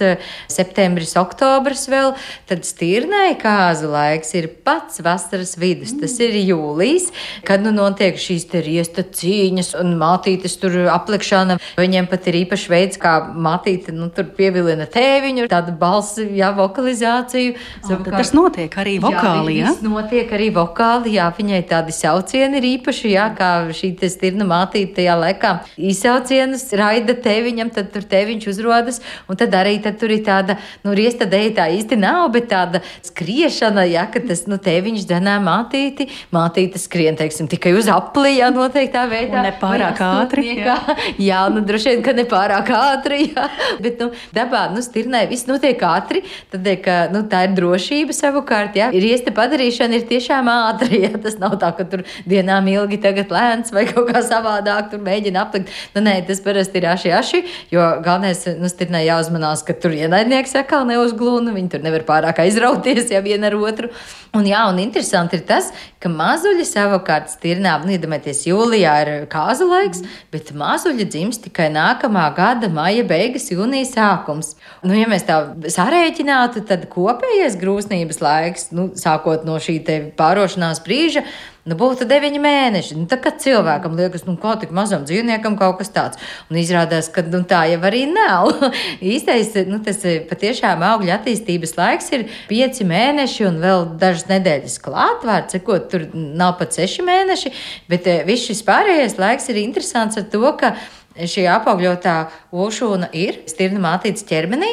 septembris, 0.51 1.15
oktobris 1.19 1.87
vēl, 1.91 2.13
tad 2.49 2.65
stirnai 2.67 3.35
kāzu 3.41 3.89
laiks 3.93 4.35
ir 4.37 4.49
pats 4.65 5.01
vasaras 5.05 5.55
vidus, 5.59 5.95
tas 5.99 6.17
ir 6.23 6.35
jūlijas, 6.39 7.11
kad 7.47 7.63
nu 7.63 7.73
notiek 7.75 8.17
šīs 8.19 8.47
te 8.51 8.61
riesta 8.65 9.05
cīņas 9.05 9.73
un 9.81 9.94
mātītes 9.99 10.57
tur 10.61 10.75
aplikšana. 10.93 11.57
Viņiem 11.79 12.09
pat 12.11 12.29
ir 12.29 12.39
īpašs 12.43 12.67
veids, 12.71 12.99
kā 13.01 13.15
mātīte 13.31 13.93
nu, 13.95 14.09
tur 14.13 14.29
pievilina 14.37 14.87
tēviņu, 14.91 15.47
tādu 15.51 15.75
balsi, 15.79 16.27
jā, 16.37 16.51
vokalizāciju. 16.55 17.55
Savukārt, 17.85 18.17
tas 18.19 18.33
notiek 18.35 18.77
arī 18.81 18.97
vokāli, 19.03 19.59
jā? 19.61 19.73
Tas 19.73 19.85
notiek 19.85 20.31
arī 20.35 20.51
vokāli, 20.55 21.15
jā, 21.17 21.29
viņai 21.35 21.61
tādi 21.69 21.95
saucieni 21.95 22.59
ir 22.61 22.69
īpaši, 22.75 23.13
jā, 23.15 23.29
kā 23.37 23.51
šī 23.75 23.93
stirna 24.11 24.47
mātīte 24.47 24.99
tajā 24.99 25.15
laikā 25.19 25.51
izsaucienus 25.91 26.67
raida 26.77 27.15
tēviņam, 27.25 27.71
tad 27.75 27.91
tur 27.93 28.05
tēviņš 28.09 28.49
uzrodas, 28.51 29.01
un 29.29 29.39
tad 29.39 29.55
arī 29.57 29.77
tad 29.83 29.99
tur 30.01 30.13
ir 30.13 30.23
tāda, 30.25 30.57
nu, 30.85 30.93
riesta 30.97 31.27
dēļ 31.29 31.49
tā 31.57 31.67
īsti 31.75 31.99
nav, 31.99 32.27
bet 32.33 32.49
tāda 32.51 32.81
skriešana, 33.05 33.85
jā, 33.89 34.05
ka 34.13 34.21
tas, 34.25 34.45
nu, 34.51 34.59
tēviņš 34.61 35.07
dzenā 35.09 35.37
mātīti, 35.43 36.09
mātīte 36.35 36.81
skrien, 36.81 37.17
teiksim, 37.19 37.49
tikai 37.51 37.75
uz 37.77 37.89
apli, 37.91 38.37
jā, 38.39 38.51
noteiktā 38.55 39.05
veidā. 39.11 39.41
Un 39.41 39.49
nepārāk 39.49 39.74
ātri. 39.83 40.45
Jā. 40.59 40.75
jā, 41.29 41.41
nu 41.53 41.61
droši 41.65 41.93
vien, 41.93 42.03
ka 42.05 42.13
nepārāk 42.15 42.69
ātri, 42.75 43.29
jā. 43.31 43.47
Bet, 43.83 43.99
nu, 44.01 44.11
dabā, 44.35 44.65
nu, 44.73 44.83
stirnai 44.85 45.25
viss 45.31 45.47
notiek 45.49 45.81
ātri, 45.85 46.23
tad, 46.53 46.67
ka, 46.85 46.97
nu, 47.13 47.23
tā 47.31 47.45
ir 47.47 47.55
drošība 47.57 48.15
savukārt, 48.15 48.77
jā. 48.79 48.89
Ir 48.95 49.07
iesta 49.09 49.33
padarīšana 49.35 49.99
ir 49.99 50.07
tiešām 50.09 50.49
ātri, 50.51 51.01
jā. 51.05 51.13
Tas 51.21 51.39
nav 51.41 51.57
tā, 51.61 51.71
ka 51.77 51.87
tur 51.89 52.05
dienām 52.29 52.69
ilgi 52.71 52.99
tagad 53.03 53.33
lēns 53.33 53.73
vai 53.75 53.85
kaut 53.89 54.11
kā 54.11 54.23
savādāk 54.25 54.91
tur 54.93 55.03
mēģina 55.05 55.45
aplikt. 55.45 55.73
Nu, 55.95 56.03
nē, 56.05 56.19
tas 56.27 56.43
parasti 56.45 56.81
ir 56.81 56.89
aši, 56.91 57.13
aši, 57.19 57.43
jo 57.73 57.85
galvenais, 58.05 58.45
nu, 58.59 58.69
stirnai 58.71 59.05
jāuzmanās, 59.07 59.65
ka 59.67 59.75
tur 59.79 59.95
ienaidnieks 59.95 60.55
atkal 60.61 60.87
neuzglūna, 60.89 61.55
viņi 61.55 61.73
tur 61.75 61.85
nevar 61.85 62.05
pārāk 62.07 62.43
aizrauties, 62.45 63.09
ja 63.13 63.23
viena 63.25 63.51
ar 63.51 63.57
otru. 63.59 63.91
Un, 64.35 64.43
jā, 64.47 64.65
un 64.67 64.81
interesanti 64.83 65.39
ir 65.39 65.45
tas, 65.47 65.69
ka 66.05 66.11
mazuļi 66.13 66.65
savukārt 66.69 67.31
stirnām, 67.33 67.87
nu, 67.87 67.95
iedomājieties, 67.95 68.43
jūlijā 68.45 68.93
ir 69.03 69.11
kāzu 69.31 69.67
laiks, 69.69 70.03
bet 70.33 70.51
mazuļi 70.57 71.07
dzims 71.09 71.41
tikai 71.47 71.71
nākamā 71.73 72.27
gada 72.37 72.69
maija 72.71 73.05
beigas, 73.09 73.49
jūnija 73.53 73.89
sākums. 73.89 74.53
Nu, 74.85 74.93
ja 74.97 75.09
mēs 75.09 75.25
tā 75.25 75.41
sarēķinātu, 75.73 76.65
tad 76.69 76.85
kopējais 76.93 77.57
grūsnības 77.61 78.21
laiks, 78.21 78.69
nu, 78.75 78.91
sākot 78.99 79.47
no 79.47 79.57
šī 79.61 79.79
pārošanās 80.19 80.83
brīža, 80.85 81.25
Nu, 81.65 81.73
būtu 81.73 82.05
deviņi 82.05 82.39
mēneši. 82.43 82.95
Nu, 82.99 83.07
tā 83.09 83.17
kā 83.17 83.31
cilvēkam 83.41 83.95
liekas, 83.97 84.27
nu, 84.27 84.35
kā 84.37 84.51
tik 84.61 84.69
mazam 84.75 85.01
dzīvniekam 85.07 85.55
kaut 85.57 85.79
kas 85.79 85.89
tāds. 85.95 86.19
Un 86.51 86.59
izrādās, 86.61 87.07
ka 87.09 87.23
nu, 87.25 87.39
tā 87.49 87.63
jau 87.71 87.79
arī 87.89 88.03
nav. 88.11 88.51
Īstais, 89.13 89.49
nu, 89.65 89.79
tas 89.85 90.03
patiešām 90.29 90.85
augļa 90.85 91.15
attīstības 91.17 91.73
laiks 91.79 92.11
ir 92.13 92.27
pieci 92.51 92.85
mēneši 92.85 93.47
un 93.49 93.57
vēl 93.63 93.87
dažas 93.97 94.27
nedēļas 94.29 94.77
klāt, 94.85 95.25
vārds 95.25 95.57
sakot, 95.57 95.89
tur 95.89 96.05
nav 96.13 96.53
pat 96.59 96.77
seši 96.77 97.07
mēneši, 97.07 97.53
bet 97.89 98.11
viss 98.29 98.45
šis 98.45 98.61
pārējais 98.67 99.17
laiks 99.17 99.49
ir 99.49 99.63
interesants 99.63 100.21
ar 100.21 100.29
to, 100.29 100.45
ka 100.61 100.75
šī 101.15 101.45
apaugļotā 101.51 102.15
ošūna 102.51 103.09
ir 103.15 103.41
stirna 103.49 103.79
mātītes 103.83 104.25
ķermenī, 104.27 104.71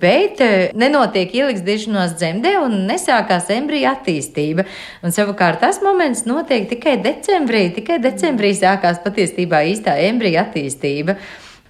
bet 0.00 0.42
eh, 0.44 0.70
nenotiek 0.78 1.34
ielikstiešanās 1.34 2.14
dzemdē 2.20 2.56
un 2.62 2.84
nesākās 2.90 3.50
embrija 3.54 3.96
attīstība. 3.96 4.66
Un 5.04 5.14
savukārt 5.14 5.62
tas 5.64 5.82
moments 5.84 6.26
notiek 6.28 6.68
tikai 6.70 6.98
decembrī, 7.02 7.68
tikai 7.76 8.00
decembrī 8.02 8.54
sākās 8.58 9.02
patiesībā 9.04 9.64
īstā 9.72 9.98
embrija 10.06 10.46
attīstība. 10.46 11.18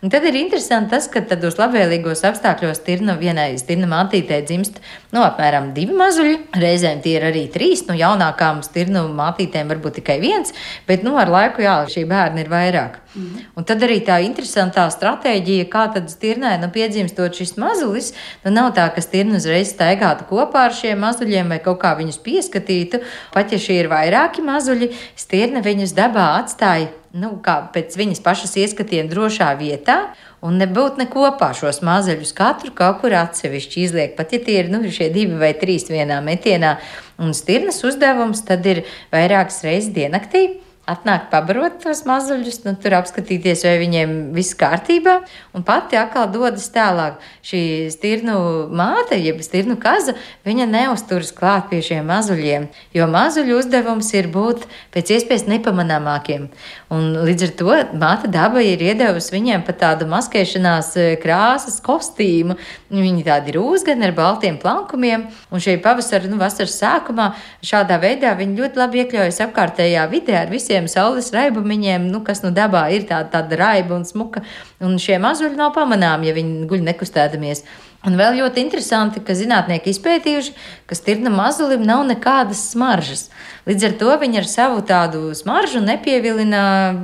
Un 0.00 0.08
tad 0.08 0.24
ir 0.24 0.36
interesanti 0.40 0.94
tas, 0.94 1.06
ka 1.12 1.20
tādos 1.28 1.58
labvēlīgos 1.60 2.22
apstākļos 2.24 2.78
tirna 2.86 3.18
vienai 3.20 3.50
stirna 3.60 3.84
mātītē 3.90 4.38
dzimst 4.48 4.78
nu, 5.12 5.20
apmēram 5.20 5.74
divi 5.76 5.92
mazuļi. 5.96 6.38
Reizēm 6.56 7.02
tie 7.04 7.18
ir 7.18 7.26
arī 7.28 7.42
trīs. 7.52 7.82
Nu, 7.84 7.92
jaunākām 8.00 8.62
stirnu 8.64 9.02
mātītēm 9.12 9.68
varbūt 9.68 9.98
tikai 9.98 10.16
viens, 10.22 10.54
bet 10.88 11.04
nu, 11.04 11.18
ar 11.20 11.28
laiku 11.28 11.66
jā, 11.66 11.74
šī 11.92 12.06
bērna 12.08 12.40
ir 12.40 12.48
vairāk. 12.48 12.96
Mm. 13.12 13.42
Un 13.60 13.66
tad 13.68 13.84
arī 13.84 13.98
tā 14.06 14.16
interesantā 14.24 14.86
stratēģija, 14.94 15.66
kā 15.68 15.84
tad 15.92 16.08
stirnai 16.08 16.54
nu, 16.62 16.70
piedzimstot 16.72 17.36
šis 17.36 17.56
mazulis, 17.60 18.14
nu, 18.46 18.54
nav 18.54 18.70
tā, 18.78 18.86
ka 18.94 19.04
stirna 19.04 19.36
uzreiz 19.36 19.74
staigātu 19.74 20.24
kopā 20.30 20.64
ar 20.70 20.78
šiem 20.80 21.04
mazuļiem 21.04 21.52
vai 21.52 21.60
kaut 21.60 21.82
kā 21.84 21.92
viņus 21.98 22.22
pieskatītu. 22.24 23.02
Pat 23.36 23.52
ja 23.52 23.60
šie 23.60 23.82
ir 23.82 23.92
vairāki 23.92 24.46
mazuļi, 24.46 24.94
stirna 25.18 25.60
viņus 25.66 25.92
dabā 25.98 26.30
atstāja 26.38 26.88
nu, 27.16 27.32
kā 27.42 27.56
pēc 27.74 27.96
viņas 27.98 28.22
pašas 28.24 28.56
ieskatiem 28.62 29.10
drošā 29.10 29.50
vietā, 29.58 29.98
un 30.46 30.60
nebūt 30.60 31.00
ne 31.00 31.08
kopā 31.10 31.50
šos 31.56 31.82
mazuļus 31.86 32.32
katru 32.36 32.72
kaut 32.76 33.02
kur 33.02 33.16
atsevišķi 33.18 33.84
izliek. 33.84 34.16
Pat 34.18 34.34
ja 34.34 34.40
tie 34.44 34.60
ir 34.62 34.70
nu, 34.72 34.82
šie 34.86 35.10
divi 35.14 35.38
vai 35.40 35.52
trīs 35.58 35.88
vienā 35.90 36.20
metienā, 36.24 36.76
un 37.20 37.34
stirnas 37.36 37.82
uzdevums 37.86 38.44
tad 38.46 38.66
ir 38.70 38.84
vairākas 39.12 39.62
reizes 39.66 39.92
diennaktī 39.96 40.60
atnāk 40.90 41.28
pabarot 41.32 41.78
tos 41.82 42.02
mazuļus, 42.08 42.60
nu, 42.66 42.74
tur 42.80 42.96
apskatīties, 42.98 43.64
vai 43.66 43.76
viņiem 43.82 44.14
viss 44.36 44.56
kārtībā, 44.58 45.20
un 45.56 45.64
pati 45.66 45.98
atkal 46.00 46.28
dodas 46.32 46.68
tālāk. 46.74 47.20
Šī 47.46 47.62
stirnu 47.92 48.36
māte, 48.76 49.18
jeb 49.20 49.40
stirnu 49.44 49.78
kaza, 49.80 50.16
viņa 50.46 50.68
neusturas 50.70 51.32
klāt 51.36 51.70
pie 51.70 51.80
šiem 51.84 52.08
mazuļiem, 52.10 52.68
jo 52.96 53.08
mazuļu 53.10 53.58
uzdevums 53.60 54.10
ir 54.18 54.30
būt 54.32 54.66
pēc 54.94 55.14
iespējas 55.16 55.46
nepamanāmākiem. 55.50 56.48
Un 56.90 57.12
līdz 57.26 57.46
ar 57.46 57.54
to 57.60 57.76
māte 58.00 58.30
daba 58.30 58.62
ir 58.64 58.82
iedevusi 58.82 59.34
viņiem 59.34 59.64
pat 59.66 59.80
tādu 59.84 60.08
maskēšanās 60.10 60.92
e, 60.98 61.08
krāsas 61.22 61.78
kostīmu. 61.84 62.56
Viņi 62.90 63.26
tādi 63.26 63.54
ir 63.54 63.60
uzgani 63.62 64.08
ar 64.08 64.14
baltiem 64.16 64.58
plankumiem, 64.60 65.28
un 65.50 65.62
šī 65.62 65.76
pavasara, 65.84 66.28
nu, 66.30 66.40
vasaras 66.40 66.76
sākumā 66.80 67.30
šādā 67.66 68.00
veidā 68.02 68.32
viņi 68.38 68.58
ļoti 68.58 68.80
labi 68.80 69.04
iekļaujas 69.04 69.40
apkārtējā 69.46 70.06
vidē 70.10 70.40
ar 70.42 70.50
visiem 70.52 70.79
šiem 70.80 70.88
saules 70.88 71.28
raibumiņiem, 71.34 72.08
nu, 72.08 72.22
kas 72.24 72.40
nu 72.44 72.50
dabā 72.56 72.88
ir 72.94 73.04
tāda, 73.08 73.28
tāda 73.34 73.58
raiba 73.60 73.98
un 73.98 74.06
smuka, 74.08 74.42
un 74.80 74.96
šie 74.98 75.18
mazuļi 75.20 75.58
nav 75.58 75.74
pamanāmi, 75.76 76.30
ja 76.30 76.36
viņi 76.36 76.68
guļ 76.70 76.84
nekustēdamies. 76.88 77.64
Un 78.00 78.14
vēl 78.16 78.38
ļoti 78.38 78.62
interesanti, 78.64 79.20
ka 79.20 79.34
zinātnieki 79.36 79.92
izpētījuši, 79.92 80.54
ka 80.88 80.96
stirna 80.96 81.28
mazulim 81.34 81.82
nav 81.84 82.06
nekādas 82.08 82.62
smaržas. 82.70 83.26
Līdz 83.68 83.84
ar 83.90 83.96
to 84.00 84.14
viņi 84.22 84.40
ar 84.40 84.46
savu 84.48 84.80
tādu 84.88 85.34
smaržu 85.36 85.82
nepievilina 85.84 86.62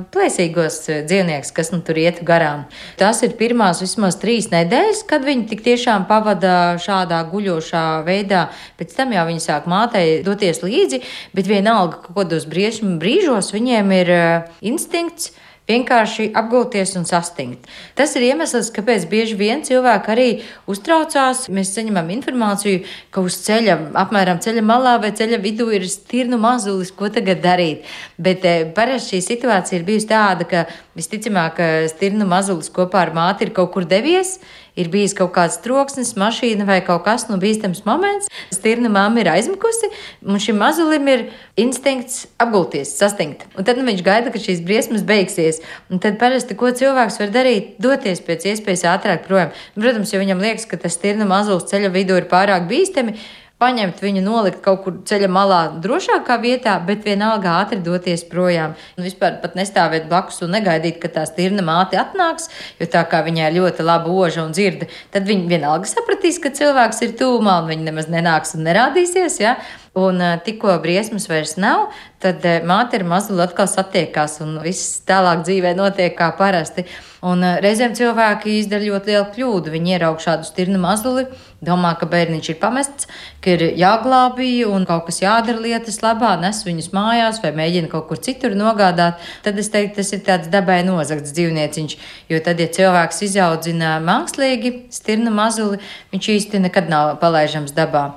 plēsīgos 0.09 0.79
dzīvniekus, 1.05 1.53
kas 1.53 1.69
nu 1.69 1.83
tur 1.85 2.01
iet 2.01 2.23
garām. 2.25 2.65
Tas 2.97 3.21
ir 3.21 3.37
pirmās 3.37 3.83
vismaz 3.85 4.17
trīs 4.17 4.49
nedēļas, 4.49 5.05
kad 5.05 5.21
viņi 5.27 5.45
tik 5.53 5.61
tiešām 5.69 6.09
pavada 6.09 6.55
šādā 6.81 7.21
guļošā 7.29 7.85
veidā. 8.07 8.47
Pēc 8.81 8.97
tam 8.97 9.13
jau 9.13 9.29
viņi 9.29 9.45
sāk 9.45 9.69
mātei 9.69 10.23
doties 10.25 10.65
līdzi, 10.65 11.03
bet 11.37 11.45
vienalga, 11.45 12.01
ka 12.07 12.17
kādos 12.17 12.49
brīžos 12.49 13.53
viņiem 13.53 13.99
ir 14.01 14.15
eh, 14.17 14.55
instinkts 14.65 15.35
vienkārši 15.67 16.29
apgūties 16.37 16.95
un 16.99 17.05
sastingt. 17.07 17.67
Tas 17.97 18.15
ir 18.15 18.27
iemesls, 18.29 18.69
kāpēc 18.75 19.07
bieži 19.11 19.37
vien 19.39 19.63
cilvēki 19.67 20.13
arī 20.13 20.27
uztraucās. 20.69 21.45
Mēs 21.53 21.73
saņemam 21.75 22.11
informāciju, 22.15 22.83
ka 23.11 23.23
uz 23.25 23.39
ceļa, 23.45 23.77
apmēram 24.03 24.41
ceļa 24.43 24.63
malā 24.65 24.97
vai 25.03 25.11
ceļa 25.17 25.41
vidū 25.43 25.69
ir 25.75 25.87
stirnu 25.91 26.39
mazulis, 26.41 26.93
ko 26.95 27.11
tagad 27.13 27.43
darīt. 27.43 27.87
Bet 28.17 28.45
eh, 28.47 28.63
parasti 28.75 29.17
šī 29.17 29.25
situācija 29.31 29.79
ir 29.79 29.87
bijusi 29.87 30.11
tāda, 30.11 30.47
ka 30.47 30.65
visticamāk 30.97 31.59
stirnu 31.91 32.27
mazulis 32.29 32.71
kopā 32.73 33.03
ar 33.05 33.13
māti 33.15 33.47
ir 33.47 33.53
kaut 33.55 33.73
kur 33.75 33.85
devies 33.87 34.37
ir 34.77 34.89
bijis 34.93 35.15
kaut 35.17 35.33
kāds 35.35 35.57
troksnis, 35.63 36.13
mašīna 36.19 36.67
vai 36.67 36.79
kaut 36.85 37.03
kas 37.07 37.27
no 37.27 37.35
nu, 37.35 37.41
bīstams 37.43 37.83
moments. 37.87 38.29
Stirna 38.53 38.91
mamma 38.93 39.23
ir 39.23 39.31
aizmukusi, 39.31 39.89
un 40.25 40.41
šim 40.41 40.59
mazulim 40.61 41.07
ir 41.11 41.25
instinkts 41.59 42.27
apgulties, 42.41 42.93
sastingt. 42.99 43.47
Un 43.57 43.67
tad 43.67 43.79
nu, 43.79 43.87
viņš 43.89 44.03
gaida, 44.05 44.33
ka 44.33 44.41
šīs 44.41 44.61
briesmas 44.67 45.05
beigsies. 45.07 45.61
Un 45.91 46.03
tad 46.03 46.19
parasti, 46.21 46.57
ko 46.57 46.71
cilvēks 46.75 47.19
var 47.23 47.33
darīt, 47.33 47.75
doties 47.83 48.21
pēc 48.25 48.47
iespējas 48.53 48.85
ātrāk 48.93 49.25
projām. 49.27 49.51
Protams, 49.77 50.13
ja 50.13 50.21
viņam 50.21 50.43
liekas, 50.45 50.69
ka 50.69 50.79
tas 50.81 50.97
stirna 50.97 51.27
mazulis 51.29 51.67
ceļa 51.71 51.91
vidū 51.93 52.21
ir 52.21 52.29
pārāk 52.31 52.69
bīstami, 52.69 53.17
paņemt 53.61 54.01
viņu, 54.03 54.21
nolikt 54.21 54.61
kaut 54.65 54.83
kur 54.83 54.97
ceļa 55.09 55.29
malā, 55.33 55.61
drošākā 55.81 56.37
vietā, 56.43 56.75
bet 56.85 57.05
vienalga 57.07 57.55
ātri 57.61 57.79
doties 57.83 58.23
projām. 58.29 58.75
Nu, 58.97 59.05
vispār 59.07 59.39
pat 59.41 59.57
nestāvēt 59.57 60.05
blakus 60.11 60.43
un 60.45 60.53
negaidīt, 60.53 60.99
ka 61.01 61.09
tā 61.13 61.25
stirna 61.29 61.65
māte 61.65 61.97
atnāks, 61.97 62.51
jo 62.77 62.89
tā 62.93 63.01
kā 63.09 63.23
viņai 63.25 63.49
ļoti 63.57 63.87
laba 63.87 64.13
oža 64.13 64.45
un 64.45 64.53
dzirde, 64.53 64.89
tad 65.13 65.25
viņi 65.29 65.49
vienalga 65.49 65.89
sapratīs, 65.89 66.37
ka 66.43 66.53
cilvēks 66.53 67.01
ir 67.07 67.17
tūmā 67.17 67.59
un 67.63 67.73
viņi 67.73 67.89
nemaz 67.89 68.11
nenāks 68.13 68.53
un 68.57 68.67
nerādīsies. 68.69 69.41
Ja? 69.41 69.57
Un 69.97 70.21
tikko 70.45 70.75
briesmas 70.83 71.25
vairs 71.25 71.55
nav, 71.57 71.87
tad 72.23 72.45
māte 72.67 72.97
ar 72.97 73.05
mazuli 73.07 73.43
atkal 73.45 73.69
satiekās, 73.69 74.39
un 74.45 74.57
viss 74.63 75.01
tālāk 75.07 75.43
dzīvē 75.45 75.75
notiek 75.77 76.15
kā 76.17 76.31
parasti. 76.37 76.87
Un 77.25 77.41
reizēm 77.63 77.95
cilvēki 77.97 78.59
izdara 78.59 78.85
ļoti 78.85 79.09
lielu 79.09 79.25
kļūdu. 79.33 79.71
Viņi 79.73 79.93
ieraug 79.95 80.19
šādu 80.21 80.45
stirnu 80.45 80.77
mazuli, 80.81 81.23
domā, 81.65 81.95
ka 81.97 82.05
bērniņš 82.09 82.49
ir 82.51 82.57
pamests, 82.61 83.07
ka 83.41 83.55
ir 83.55 83.63
jāglābī 83.79 84.51
un 84.69 84.85
kaut 84.85 85.07
kas 85.07 85.23
jādara 85.23 85.63
lietas 85.63 85.97
labā, 86.03 86.35
nes 86.41 86.61
viņus 86.65 86.91
mājās 86.93 87.41
vai 87.41 87.55
mēģina 87.57 87.89
kaut 87.89 88.05
kur 88.11 88.21
citur 88.21 88.53
nogādāt. 88.57 89.17
Tad 89.45 89.57
es 89.57 89.71
teiktu, 89.73 89.97
tas 89.97 90.13
ir 90.13 90.21
tāds 90.27 90.51
dabai 90.53 90.83
nozagts 90.85 91.33
dzīvnieciņš. 91.33 91.97
Jo 92.29 92.41
tad, 92.45 92.61
ja 92.61 92.69
cilvēks 92.77 93.25
izaudzina 93.25 93.97
mākslīgi 94.05 94.75
stirnu 94.93 95.33
mazuli, 95.33 95.81
viņš 96.13 96.31
īsti 96.37 96.61
nekad 96.67 96.93
nav 96.93 97.15
palaižams 97.23 97.73
dabā. 97.77 98.11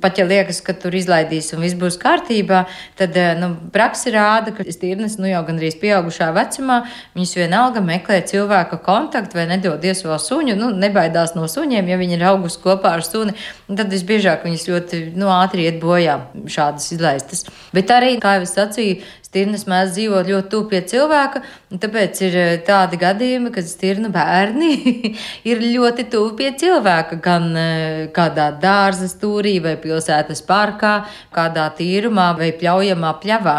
Pat 0.00 0.16
ja 0.16 0.24
liekas, 0.24 0.62
ka 0.64 0.72
tur 0.72 0.94
izlaidīs 0.96 1.52
un 1.52 1.60
viss 1.60 1.76
būs 1.76 1.98
kārtībā, 2.00 2.64
tad 2.96 3.16
eh, 3.20 3.34
nu, 3.46 3.70
praksa 3.72 4.12
rāda, 4.14 4.52
ka 4.54 4.66
stirnas 4.68 5.16
nu, 5.20 5.28
jau 5.30 5.42
gandrīz 5.46 5.78
pieaugušā 5.80 6.28
vecumā 6.36 6.82
viņas 7.16 7.34
vienalga 7.38 7.82
meklē 7.84 8.20
cilvēka 8.28 8.78
kontaktu 8.84 9.40
vai 9.40 9.46
nedodies 9.50 10.04
vēl 10.06 10.18
suņu. 10.22 10.56
Nu, 10.58 10.70
nebaidās 10.74 11.36
no 11.38 11.48
suņiem, 11.50 11.88
ja 11.88 12.00
viņi 12.00 12.18
ir 12.18 12.26
augusi 12.30 12.60
kopā 12.62 12.96
ar 12.98 13.06
suni. 13.06 13.36
Tad 13.66 13.92
visbiežāk 13.92 14.46
viņas 14.46 14.66
ļoti 14.70 15.02
nu, 15.16 15.30
ātri 15.32 15.68
iet 15.68 15.80
bojā 15.82 16.18
šādas 16.50 16.90
izlaistas. 16.96 17.46
Bet 17.76 17.90
arī, 17.94 18.16
kā 18.22 18.36
jau 18.36 18.46
es 18.46 18.56
sacīju, 18.56 19.00
stirnas 19.36 19.66
mēdz 19.68 19.92
dzīvot 19.92 20.28
ļoti 20.30 20.48
tuvu 20.52 20.68
pie 20.70 20.78
cilvēka, 20.88 21.42
tāpēc 21.82 22.20
ir 22.24 22.36
eh, 22.40 22.52
tādi 22.64 22.96
gadījumi, 23.00 23.52
kad 23.52 23.68
stirnu 23.68 24.08
bērni 24.14 24.70
ir 25.50 25.60
ļoti 25.60 26.06
tuvu 26.12 26.32
pie 26.38 26.54
cilvēka, 26.56 27.18
gan 27.20 27.50
eh, 27.60 28.06
kādā 28.16 28.48
dārza 28.62 29.10
stūrī 29.12 29.58
vai 29.60 29.74
pilsētas 29.82 30.40
parkā, 30.48 30.94
kādā 31.36 31.68
tīrumā 31.76 32.30
vai 32.38 32.54
pļaujamā 32.56 33.12
pļavā. 33.20 33.58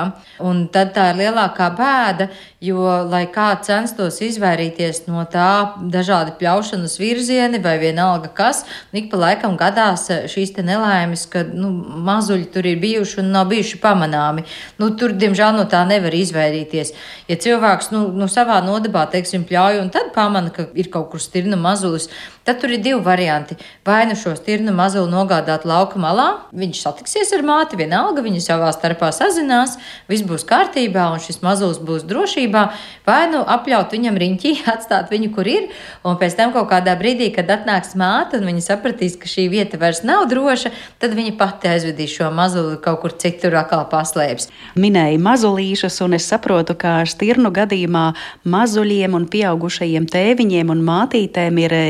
Un 0.49 0.65
tad 0.73 0.95
tā 0.97 1.11
ir 1.11 1.21
lielākā 1.21 1.69
bēda, 1.77 2.31
jo, 2.63 2.81
lai 3.05 3.27
kā 3.29 3.51
censtos 3.61 4.17
izvairīties 4.25 5.03
no 5.05 5.21
tā 5.29 5.77
dažādi 5.93 6.33
pļaušanas 6.39 6.95
virzieni 6.97 7.59
vai 7.61 7.75
vienalga 7.81 8.31
kas, 8.33 8.63
ik 8.97 9.11
pa 9.11 9.19
laikam 9.21 9.57
gadās 9.59 10.07
eh, 10.09 10.25
šīs 10.31 10.55
nelaimes, 10.65 11.27
ka 11.29 11.43
nu, 11.45 11.69
mazuļi 12.07 12.47
tur 12.53 12.65
ir 12.65 12.79
bijuši 12.81 13.21
un 13.21 13.29
nav 13.35 13.51
bijuši 13.51 13.77
pamanāmi. 13.83 14.45
Nu, 14.81 14.89
tur, 14.97 15.13
diemžēl, 15.13 15.53
no 15.53 15.67
tā 15.69 15.83
nevar 15.85 16.15
izvairīties. 16.17 16.93
Ja 17.29 17.37
cilvēks 17.37 17.91
nu, 17.93 18.07
nu, 18.17 18.29
savā 18.31 18.57
nodabā, 18.65 19.05
teiksim, 19.13 19.45
pļauj 19.45 19.83
un 19.83 19.93
tad 19.93 20.09
pamana, 20.15 20.49
ka 20.53 20.65
ir 20.73 20.89
kaut 20.93 21.11
kur 21.13 21.21
stirna 21.21 21.59
mazulis, 21.61 22.09
tad 22.47 22.61
tur 22.61 22.71
ir 22.71 22.79
divi 22.79 22.99
varianti. 23.03 23.57
Vai 23.85 24.05
nu 24.07 24.15
šo 24.15 24.31
stirna 24.39 24.71
mazuli 24.71 25.11
nogādāt 25.11 25.65
lauka 25.67 25.99
malā, 25.99 26.27
viņš 26.55 26.79
satiksies 26.85 27.33
ar 27.35 27.43
māti, 27.43 27.75
vienalga 27.79 28.23
viņi 28.23 28.39
savā 28.45 28.69
starpā 28.71 29.09
sazinās, 29.15 29.75
viss 30.07 30.23
būs 30.27 30.45
kārtībā 30.47 31.09
un 31.11 31.19
šis 31.23 31.41
mazulis 31.43 31.81
būs 31.83 32.05
drošībā, 32.07 32.63
vai 33.07 33.19
nu 33.33 33.43
apļaut 33.43 33.91
viņam 33.91 34.19
riņķī, 34.23 34.53
atstāt 34.75 35.11
viņu, 35.11 35.31
kur 35.35 35.49
ir, 35.51 35.67
un 36.07 36.15
pēc 36.21 36.37
tam 36.39 36.53
kaut 36.55 36.69
kādā 36.71 36.95
brīdī, 36.99 37.29
kad 37.35 37.51
atnāks 37.51 37.97
māte 37.99 38.39
un 38.39 38.47
viņa 38.47 38.63
sapratīs, 38.69 39.19
ka 39.19 39.27
šī 39.27 39.49
vieta 39.51 39.79
vairs 39.81 40.05
nav 40.07 40.29
droša, 40.31 40.71
tad 41.03 41.17
viņa 41.19 41.35
pati 41.39 41.71
aizvedīs 41.73 42.15
šo 42.15 42.31
mazuli 42.31 42.79
kaut 42.83 43.01
kur 43.03 43.15
citur 43.19 43.59
atkal 43.59 43.83
paslēps. 43.91 44.47
Minēja 44.79 45.19
mazulīšus, 45.19 45.99
un 46.05 46.15
es 46.15 46.29
saprotu, 46.31 46.77
ka 46.79 47.01
stirnu 47.09 47.51
gadījumā 47.51 48.07
mazuļiem 48.47 49.19
un 49.19 49.27
pieaugušajiem 49.31 50.07
tēviņiem 50.15 50.71
un 50.71 50.87
mātītēm 50.87 51.61
ir 51.65 51.75
eh, 51.75 51.87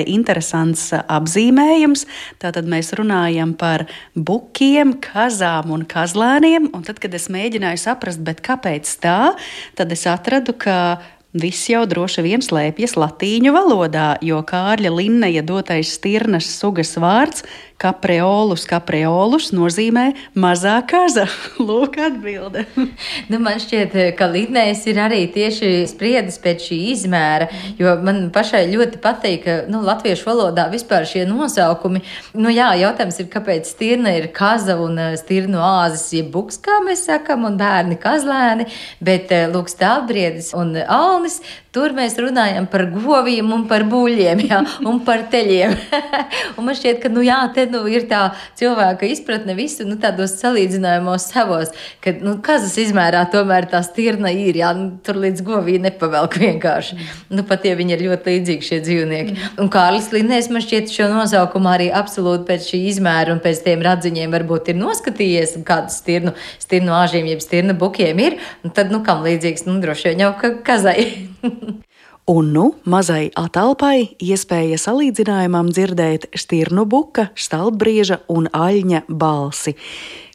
interesants 0.47 0.93
apzīmējums. 0.95 2.05
Tātad 2.39 2.67
mēs 2.67 2.93
runājam 2.95 3.53
par 3.57 3.85
bukiem, 4.15 4.97
kazām 5.01 5.71
un 5.71 5.85
kazlēniem, 5.85 6.71
un 6.73 6.83
tad, 6.83 6.99
kad 6.99 7.13
es 7.13 7.29
mēģināju 7.29 7.77
saprast, 7.77 8.23
kāpēc 8.23 8.87
tā, 9.01 9.35
tad 9.75 9.91
es 9.91 10.05
atradu, 10.07 10.53
ka 10.53 10.99
viss 11.33 11.67
jau 11.69 11.83
droši 11.89 12.23
vien 12.25 12.43
slēpjas 12.43 12.95
latīņu 12.97 13.53
valodā, 13.55 14.15
jo 14.23 14.39
Kārļa 14.47 14.93
Linneja 14.93 15.43
dotais 15.45 15.95
stirnas 15.97 16.47
sugas 16.59 16.95
vārds 16.99 17.43
Kapreolus, 17.77 18.63
kapreolus 18.65 19.51
nozīmē 19.53 20.07
mazā 20.33 20.79
kaza. 20.89 21.27
Lūk, 21.67 21.99
atbilde. 22.01 22.63
nu, 23.29 23.37
man 23.37 23.59
šķiet, 23.61 23.93
ka 24.17 24.25
Lidnējs 24.31 24.81
ir 24.89 24.97
arī 25.03 25.19
tieši 25.29 25.69
spriedis 25.85 26.39
pēc 26.41 26.65
šī 26.71 26.77
izmēra, 26.95 27.51
jo 27.77 27.93
man 28.01 28.31
pašai 28.33 28.63
ļoti 28.71 28.97
patīk, 29.03 29.43
ka 29.45 29.57
nu, 29.69 29.83
latviešu 29.85 30.25
valodā 30.25 30.65
vispār 30.71 31.05
šie 31.05 31.27
nosaukumi. 31.29 32.01
Nu, 32.33 32.49
jā, 32.49 32.71
jautājums 32.81 33.21
ir, 33.21 33.29
kāpēc 33.35 33.69
stirna 33.69 34.15
ir 34.17 34.31
kaza 34.33 34.79
un 34.81 34.97
eh, 34.97 35.13
stirnu 35.21 35.61
āzis, 35.61 36.07
jeb 36.17 36.33
buks, 36.33 36.57
kā 36.65 36.79
mēs 36.87 37.05
sakam, 37.05 37.45
un 37.45 37.61
bērni 37.61 37.99
kazlēni, 38.01 38.65
bet 39.05 39.29
eh, 39.37 39.45
lūk, 39.53 39.69
stāvbriedis 39.69 40.49
un 40.57 40.73
alnis, 41.17 41.41
tur 41.75 41.93
mēs 41.97 42.15
runājam 42.21 42.67
par 42.69 42.85
goviem 42.93 43.51
un 43.53 43.65
par 43.69 43.85
buļļiem, 43.89 44.41
jā, 44.47 44.61
un 44.87 44.99
par 45.05 45.25
teļiem. 45.31 45.73
un 46.57 46.67
man 46.67 46.77
šķiet, 46.77 47.01
ka, 47.03 47.11
nu 47.13 47.23
jā, 47.25 47.39
te 47.53 47.67
nu, 47.69 47.83
ir 47.89 48.07
tā 48.09 48.31
cilvēka 48.57 49.07
izpratne 49.11 49.55
visu 49.57 49.85
nu, 49.87 49.97
tādos 50.01 50.37
salīdzinājumos 50.41 51.27
savos, 51.31 51.73
ka 52.03 52.13
nu, 52.21 52.37
kazas 52.45 52.77
izmērā 52.81 53.25
tomēr 53.33 53.67
tā 53.71 53.81
stirna 53.85 54.31
ir. 54.33 54.57
Jā, 54.61 54.71
nu, 54.77 54.89
tur 55.05 55.19
līdz 55.21 55.43
govī 55.45 55.77
nepavelk 55.81 56.39
vienkārši. 56.41 56.99
Nu, 57.33 57.45
pat 57.47 57.65
ja 57.67 57.75
viņi 57.77 57.97
ir 57.97 58.05
ļoti 58.07 58.33
līdzīgi 58.33 58.69
šie 58.69 58.81
dzīvnieki. 58.85 59.37
Un 59.61 59.71
Kārlis 59.73 60.09
Linnēs 60.13 60.49
man 60.53 60.63
šķiet 60.65 60.91
šo 60.93 61.09
nosaukumu 61.11 61.71
arī 61.73 61.89
absolūti 61.93 62.47
pēc 62.47 62.71
šī 62.71 62.81
izmēra 62.93 63.35
un 63.35 63.43
pēc 63.43 63.63
tiem 63.65 63.83
radziņiem 63.85 64.33
varbūt 64.33 64.71
ir 64.73 64.79
noskatījies, 64.79 65.57
kādas 65.67 65.99
stirnu, 66.01 66.33
stirnu 66.61 66.95
āžiem, 66.97 67.27
jeb 67.31 67.43
stirnu 67.43 67.77
bukiem 67.77 68.23
ir. 68.23 68.37
Un 68.65 68.73
tad, 68.75 68.93
nu, 68.93 69.03
kam 69.05 69.25
līdzīgs, 69.25 69.67
nu, 69.67 69.77
droši 69.83 70.11
vien 70.11 70.25
jau 70.25 70.33
ka 70.39 70.53
kazai. 70.67 71.06
Un 72.27 72.49
nu 72.51 72.73
mazai 72.83 73.29
atalpai 73.39 74.01
iespēja 74.19 74.75
salīdzinājumam 74.83 75.69
dzirdēt 75.71 76.25
stirnu 76.35 76.83
buka, 76.83 77.29
stalbrieža 77.39 78.17
un 78.27 78.49
aļņa 78.51 79.05
balsi. 79.07 79.71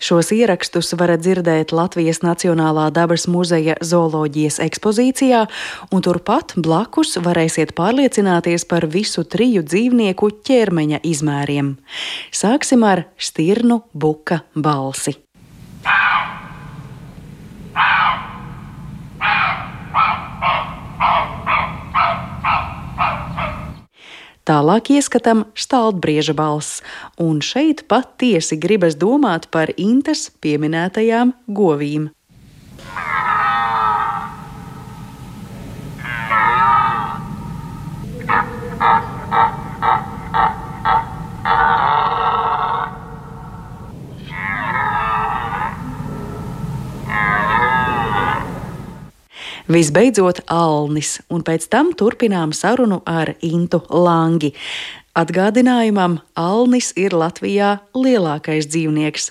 Šos 0.00 0.32
ierakstus 0.32 0.94
varat 0.96 1.20
dzirdēt 1.20 1.74
Latvijas 1.76 2.22
Nacionālā 2.24 2.86
dabas 2.96 3.26
muzeja 3.28 3.76
zooloģijas 3.84 4.56
ekspozīcijā, 4.64 5.42
un 5.92 6.00
turpat 6.00 6.54
blakus 6.56 7.18
varēsiet 7.20 7.74
pārliecināties 7.76 8.64
par 8.72 8.88
visu 8.88 9.26
triju 9.28 9.60
dzīvnieku 9.60 10.30
ķermeņa 10.48 11.02
izmēriem. 11.04 11.74
Sāksim 12.32 12.88
ar 12.88 13.04
stirnu 13.20 13.82
buka 13.92 14.40
balsi. 14.56 15.18
Wow! 15.84 16.24
Wow! 17.76 18.32
Tālāk 24.42 24.88
ieskatām 24.96 25.44
stāvbrieža 25.54 26.34
balss, 26.34 26.80
un 27.22 27.38
šeit 27.46 27.84
patiesi 27.86 28.58
gribas 28.58 28.98
domāt 28.98 29.46
par 29.54 29.70
Intas 29.78 30.26
pieminētajām 30.42 31.30
govīm. 31.46 32.10
Visbeidzot, 49.72 50.42
Alnis, 50.52 51.14
un 51.32 51.40
pēc 51.46 51.64
tam 51.72 51.92
turpinām 51.96 52.50
sarunu 52.52 52.98
ar 53.08 53.30
Intu 53.46 53.78
Langi. 53.88 54.50
Atgādinājumam, 55.16 56.18
Alnis 56.36 56.90
ir 57.00 57.16
Latvijā 57.16 57.78
lielākais 57.96 58.68
dzīvnieks. 58.68 59.30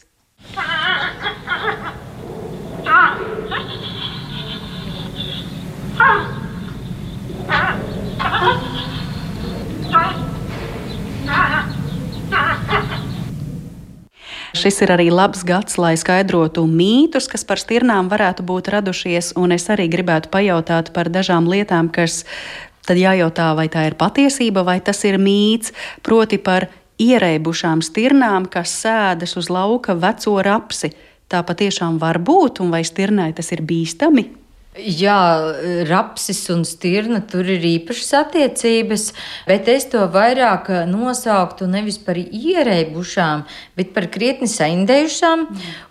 Šis 14.62 14.76
ir 14.86 14.92
arī 14.94 15.08
labs 15.10 15.40
gads, 15.42 15.80
lai 15.82 15.96
skaidrotu 15.98 16.68
mītus, 16.70 17.26
kas 17.32 17.42
par 17.50 17.58
stirnām 17.58 18.12
varētu 18.12 18.44
būt 18.46 18.68
radušies, 18.70 19.32
un 19.42 19.56
es 19.56 19.64
arī 19.74 19.88
gribētu 19.90 20.30
pajautāt 20.30 20.92
par 20.94 21.10
dažām 21.10 21.48
lietām, 21.50 21.90
kas 21.90 22.20
tad 22.86 23.00
jājautā, 23.02 23.48
vai 23.58 23.66
tā 23.74 23.88
ir 23.90 23.96
patiesība 23.98 24.62
vai 24.68 24.78
tas 24.86 25.02
ir 25.10 25.18
mīts, 25.18 25.74
proti 26.06 26.38
par 26.38 26.68
ierēbušām 27.02 27.82
stirnām, 27.82 28.46
kas 28.54 28.76
sēdas 28.84 29.34
uz 29.42 29.50
lauka 29.50 29.98
veco 29.98 30.36
rapsi. 30.46 30.92
Tā 31.26 31.42
patiešām 31.48 31.98
var 31.98 32.22
būt, 32.22 32.62
un 32.62 32.70
vai 32.70 32.84
stirnai 32.86 33.32
tas 33.34 33.50
ir 33.56 33.66
bīstami? 33.66 34.28
Jā, 34.72 35.52
rapsis 35.84 36.46
un 36.54 36.62
stirna 36.64 37.20
tur 37.28 37.44
ir 37.44 37.60
īpašas 37.60 38.14
attiecības, 38.22 39.10
bet 39.44 39.68
es 39.68 39.90
to 39.92 40.06
vairāk 40.14 40.70
nosauktu 40.88 41.68
nevis 41.68 41.98
par 42.00 42.16
ierēbušām, 42.16 43.44
bet 43.76 43.92
par 43.92 44.08
krietni 44.14 44.48
saindējušām. 44.48 45.44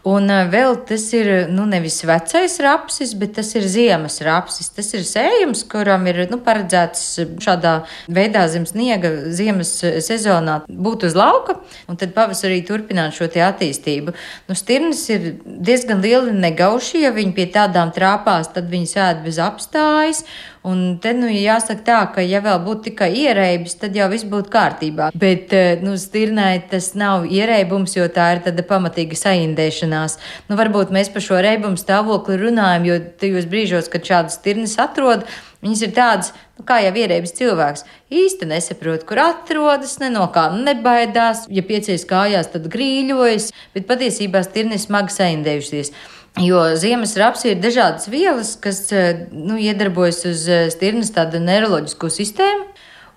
Un 0.09 0.33
eh, 0.33 0.47
vēl 0.49 0.79
tas 0.89 1.05
ir 1.13 1.29
nu, 1.53 1.67
nevis 1.69 1.99
vecais 2.09 2.55
rapsis, 2.65 3.13
bet 3.21 3.35
tas 3.37 3.53
ir 3.53 3.67
ziemas 3.69 4.17
rapsis. 4.25 4.71
Tas 4.73 4.89
ir 4.97 5.05
sējums, 5.05 5.67
kuram 5.69 6.09
ir 6.09 6.23
nu, 6.33 6.41
paredzēts 6.41 7.05
šādā 7.45 7.75
veidā 8.09 8.47
zem 8.49 8.65
sniega 8.65 9.13
ziemas 9.29 9.75
sezonā 10.09 10.63
būt 10.65 11.05
uz 11.11 11.19
lauka 11.21 11.59
un 11.85 12.01
tad 12.01 12.17
pavasarī 12.17 12.63
turpināt 12.65 13.13
šo 13.19 13.29
attīstību. 13.29 14.17
Nu, 14.49 14.57
stirnas 14.57 15.05
ir 15.13 15.35
diezgan 15.45 16.01
lieli 16.01 16.33
negauši, 16.33 17.05
ja 17.05 17.13
viņi 17.13 17.37
pie 17.37 17.51
tādām 17.53 17.93
trāpās, 17.93 18.49
tad 18.57 18.70
viņi 18.73 18.89
sēž 18.91 19.21
bez 19.25 19.41
apstājas. 19.43 20.23
Un 20.67 20.99
te 21.01 21.15
nu 21.17 21.29
jāsaka 21.33 21.85
tā, 21.85 21.99
ka 22.15 22.25
ja 22.25 22.43
vēl 22.45 22.59
būtu 22.67 22.91
tikai 22.91 23.09
ierēbis, 23.23 23.79
tad 23.81 23.97
jau 23.97 24.11
viss 24.13 24.29
būtu 24.29 24.53
kārtībā. 24.53 25.11
Bet, 25.17 25.53
eh, 25.57 25.81
nu, 25.81 25.97
stirnai 25.97 26.63
tas 26.71 26.93
nav 26.95 27.25
ierēbums, 27.25 27.97
jo 27.97 28.09
tā 28.13 28.31
ir 28.37 28.43
tāda 28.45 28.67
pamatīga 28.69 29.17
saindēšanās. 29.17 30.19
Nu, 30.49 30.57
varbūt 30.61 30.93
mēs 30.93 31.13
par 31.13 31.25
šo 31.25 31.41
reibumu 31.41 31.81
stāvokli 31.81 32.37
runājam, 32.41 32.85
jo 32.91 32.99
tajos 33.21 33.49
brīžos, 33.49 33.89
kad 33.91 34.05
šādas 34.05 34.37
stirnas 34.41 34.77
atrod, 34.79 35.25
Viņas 35.61 35.81
ir 35.85 35.91
tādas, 35.93 36.31
nu, 36.57 36.65
kā 36.65 36.79
jau 36.81 36.93
ierēbis 36.97 37.35
cilvēks. 37.37 37.85
īsti 38.11 38.47
nesaprot, 38.49 39.05
kur 39.05 39.19
atrodas, 39.21 39.99
ne 40.01 40.09
no 40.09 40.25
kā 40.33 40.49
nebaidās. 40.57 41.45
Ja 41.53 41.61
piecīs 41.63 42.07
kājās, 42.09 42.49
tad 42.55 42.71
grīļojas, 42.73 43.51
bet 43.75 43.87
patiesībā 43.87 44.41
stirni 44.47 44.81
smagi 44.81 45.13
saindējušies. 45.13 45.93
Jo 46.41 46.61
ziemas 46.77 47.13
rapsi 47.21 47.51
ir 47.53 47.59
dažādas 47.61 48.09
vielas, 48.09 48.55
kas 48.57 48.87
eh, 48.97 49.27
nu, 49.33 49.59
iedarbojas 49.61 50.23
uz 50.31 50.47
eh, 50.49 50.69
stirnas 50.73 51.13
tādu 51.13 51.41
neiroloģisko 51.45 52.09
sistēmu. 52.15 52.71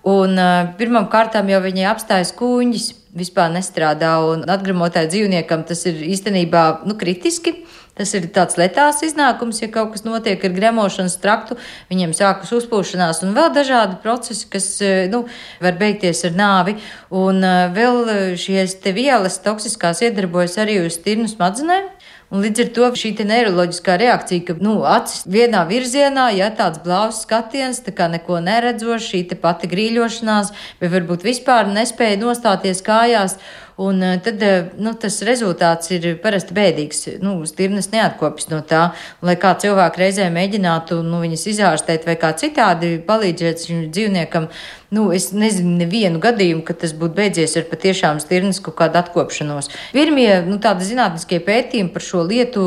Un, 0.04 0.36
uh, 0.36 0.74
pirmām 0.76 1.06
kārtām 1.08 1.48
jau 1.48 1.62
viņai 1.64 1.86
apstājas 1.88 2.34
kūņģis, 2.36 2.90
vispār 3.16 3.48
nestrādā. 3.54 4.10
Un 4.28 4.42
atgremotāju 4.52 5.08
dzīvniekam 5.08 5.62
tas 5.64 5.86
ir 5.88 6.02
īstenībā 6.12 6.64
nu, 6.84 6.98
kritiski. 7.00 7.62
Tas 7.96 8.10
ir 8.18 8.26
tāds 8.34 8.58
letāls 8.58 9.00
iznākums, 9.06 9.62
ja 9.62 9.70
kaut 9.72 9.94
kas 9.94 10.02
notiek 10.04 10.42
ar 10.44 10.52
gremošanas 10.52 11.14
traktu, 11.22 11.54
viņiem 11.88 12.12
sākas 12.18 12.50
uzpūšanās 12.56 13.22
un 13.22 13.32
vēl 13.36 13.52
dažādi 13.54 14.00
procesi, 14.02 14.48
kas 14.50 14.66
nu, 15.12 15.22
var 15.62 15.78
beigties 15.78 16.24
ar 16.26 16.34
nāvi. 16.34 16.74
Un 17.14 17.38
vēl 17.78 18.34
šīs 18.34 18.80
vielas 18.98 19.38
toksiskās 19.46 20.02
iedarbojas 20.04 20.58
arī 20.60 20.82
uz 20.82 20.98
stirnu 20.98 21.30
smadzenēm. 21.30 21.93
Un 22.34 22.42
līdz 22.42 22.64
ar 22.64 22.70
to 22.74 22.86
šī 22.98 23.12
neiroloģiskā 23.30 23.94
reakcija, 24.00 24.42
ka 24.48 24.54
nu, 24.58 24.72
acis 24.90 25.22
vienā 25.30 25.60
virzienā, 25.68 26.32
ja 26.34 26.48
tāds 26.58 26.80
blāvs 26.82 27.20
skatiens, 27.22 27.78
tā 27.86 27.94
kā 27.94 28.08
neko 28.10 28.40
neredzošs, 28.42 29.06
šī 29.12 29.20
pati 29.38 29.70
grīļošanās, 29.70 30.50
vai 30.80 30.90
varbūt 30.96 31.22
vispār 31.22 31.70
nespēja 31.70 32.18
nostāties 32.24 32.82
kājās. 32.82 33.38
Un 33.76 34.02
eh, 34.02 34.20
tad 34.22 34.42
eh, 34.42 34.68
nu, 34.78 34.92
tas 34.94 35.16
rezultāts 35.26 35.90
ir 35.94 36.06
parasti 36.22 36.54
bēdīgs. 36.54 37.08
Nu, 37.24 37.34
stirnas 37.48 37.88
neatkopjas 37.90 38.46
no 38.52 38.60
tā, 38.62 38.84
lai 39.24 39.34
kā 39.40 39.50
cilvēki 39.58 40.02
reizē 40.02 40.28
mēģinātu 40.34 41.00
nu, 41.02 41.18
viņas 41.24 41.46
izārstēt 41.50 42.06
vai 42.06 42.14
kā 42.20 42.30
citādi 42.38 42.94
palīdzēt 43.06 43.66
šim 43.66 43.82
dzīvniekam. 43.90 44.46
Nu, 44.94 45.08
es 45.16 45.32
nezinu 45.34 45.74
nevienu 45.80 46.22
gadījumu, 46.22 46.62
kad 46.66 46.78
tas 46.84 46.94
būtu 46.94 47.18
beidzies 47.18 47.56
ar 47.58 47.66
patiešām 47.72 48.22
stirnas 48.22 48.62
kaut 48.62 48.78
kādu 48.78 49.00
atkopšanos. 49.02 49.72
Pirmie 49.96 50.30
nu, 50.46 50.60
tādi 50.62 50.86
zinātniskie 50.92 51.42
pētījumi 51.42 51.90
par 51.90 52.06
šo 52.06 52.22
lietu 52.28 52.62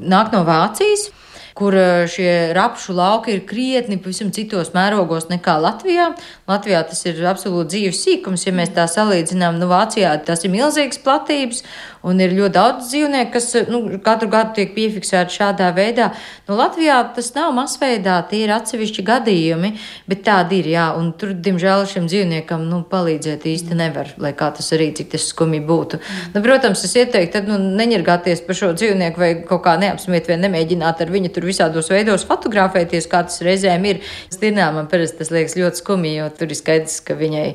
nāk 0.00 0.32
no 0.32 0.40
Vācijas. 0.48 1.10
Kur 1.56 1.74
šie 2.12 2.52
rapšu 2.56 2.92
lauki 2.96 3.32
ir 3.32 3.44
krietni 3.48 3.96
pavisam 4.02 4.28
citos 4.34 4.74
mērogos 4.74 5.30
nekā 5.30 5.56
Latvijā. 5.62 6.10
Latvijā 6.50 6.82
tas 6.90 7.00
ir 7.08 7.22
absolūti 7.24 7.72
dzīves 7.72 8.02
sīkums, 8.04 8.44
ja 8.44 8.52
mēs 8.52 8.74
tā 8.76 8.84
salīdzinām. 8.90 9.56
Nu, 9.60 9.70
Vācijā 9.70 10.12
tas 10.26 10.44
ir 10.44 10.52
milzīgs 10.52 11.00
platības, 11.02 11.62
un 12.06 12.20
ir 12.22 12.34
ļoti 12.36 12.54
daudz 12.54 12.90
dzīvnieku, 12.90 13.32
kas 13.34 13.48
nu, 13.70 13.80
katru 14.04 14.28
gadu 14.30 14.54
tiek 14.58 14.74
piefiksēti 14.76 15.38
šādā 15.38 15.70
veidā. 15.76 16.10
Nu, 16.46 16.58
Latvijā 16.60 16.98
tas 17.16 17.32
nav 17.34 17.54
masveidā, 17.56 18.18
tie 18.30 18.44
ir 18.44 18.52
atsevišķi 18.54 19.06
gadījumi, 19.06 19.72
bet 20.10 20.22
tādi 20.28 20.60
ir, 20.60 20.70
jā, 20.76 20.86
un 20.98 21.10
tur, 21.18 21.32
diemžēl, 21.34 21.86
šim 21.90 22.06
dzīvniekam 22.10 22.68
nu, 22.68 22.82
palīdzēt 22.90 23.48
īsti 23.48 23.80
nevar, 23.80 24.12
lai 24.22 24.34
kā 24.38 24.52
tas 24.54 24.70
arī, 24.76 24.92
cik 24.96 25.10
tas 25.16 25.26
skumji 25.32 25.62
būtu. 25.66 26.02
Nu, 26.36 26.44
protams, 26.44 26.84
es 26.86 26.94
ieteiktu, 27.00 27.40
tad 27.40 27.50
nu, 27.50 27.58
neņirgāties 27.80 28.44
par 28.46 28.60
šo 28.60 28.70
dzīvnieku 28.76 29.24
vai 29.24 29.32
kaut 29.48 29.64
kā 29.66 29.74
neapsmiet 29.80 30.30
vai 30.30 30.38
nemēģināt 30.44 31.02
ar 31.02 31.14
viņu 31.16 31.32
tur 31.34 31.45
visādos 31.46 31.90
veidos 31.92 32.26
fotografēties, 32.28 33.08
kā 33.10 33.22
tas 33.28 33.42
reizēm 33.46 33.88
ir. 33.92 34.04
Stirnām 34.34 34.80
man 34.80 34.90
parasti 34.90 35.22
tas 35.22 35.32
liekas 35.34 35.56
ļoti 35.58 35.82
skumji, 35.82 36.16
jo 36.20 36.30
tur 36.36 36.52
ir 36.52 36.58
skaidrs, 36.58 37.00
ka 37.06 37.16
viņai 37.18 37.46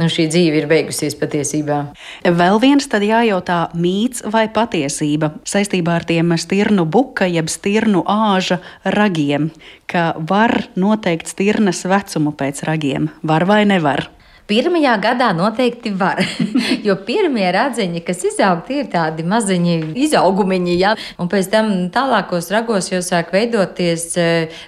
nu, 0.00 0.08
šī 0.10 0.26
dzīve 0.32 0.62
ir 0.62 0.68
beigusies 0.70 1.16
patiesībā. 1.18 1.78
Vēl 2.24 2.60
viens 2.62 2.88
tad 2.90 3.04
jājautā 3.06 3.60
mīts 3.78 4.24
vai 4.32 4.46
patiesība 4.52 5.34
saistībā 5.48 6.00
ar 6.00 6.08
tiem 6.08 6.34
stirnu 6.40 6.86
buka 6.86 7.28
jeb 7.30 7.52
stirnu 7.52 8.04
āža 8.10 8.60
ragiem, 8.96 9.50
ka 9.90 10.12
var 10.18 10.64
noteikt 10.80 11.30
stirnas 11.30 11.84
vecumu 11.88 12.34
pēc 12.34 12.64
ragiem. 12.68 13.10
Var 13.22 13.48
vai 13.48 13.62
nevar? 13.68 14.08
Pirmajā 14.44 14.98
gadā 15.00 15.30
noteikti 15.32 15.88
var, 15.96 16.18
jo 16.86 16.98
pirmie 17.06 17.46
radziņi, 17.54 18.02
kas 18.04 18.18
izaug, 18.28 18.58
tie 18.66 18.82
ir 18.82 18.90
tādi 18.92 19.24
maziņi 19.24 19.76
izaugumiņi, 20.04 20.74
ja? 20.76 20.90
un 21.16 21.30
pēc 21.32 21.48
tam 21.48 21.70
tālākos 21.94 22.50
ragos 22.52 22.90
jau 22.92 23.00
sāk 23.00 23.32
veidoties 23.32 24.04
e, 24.20 24.26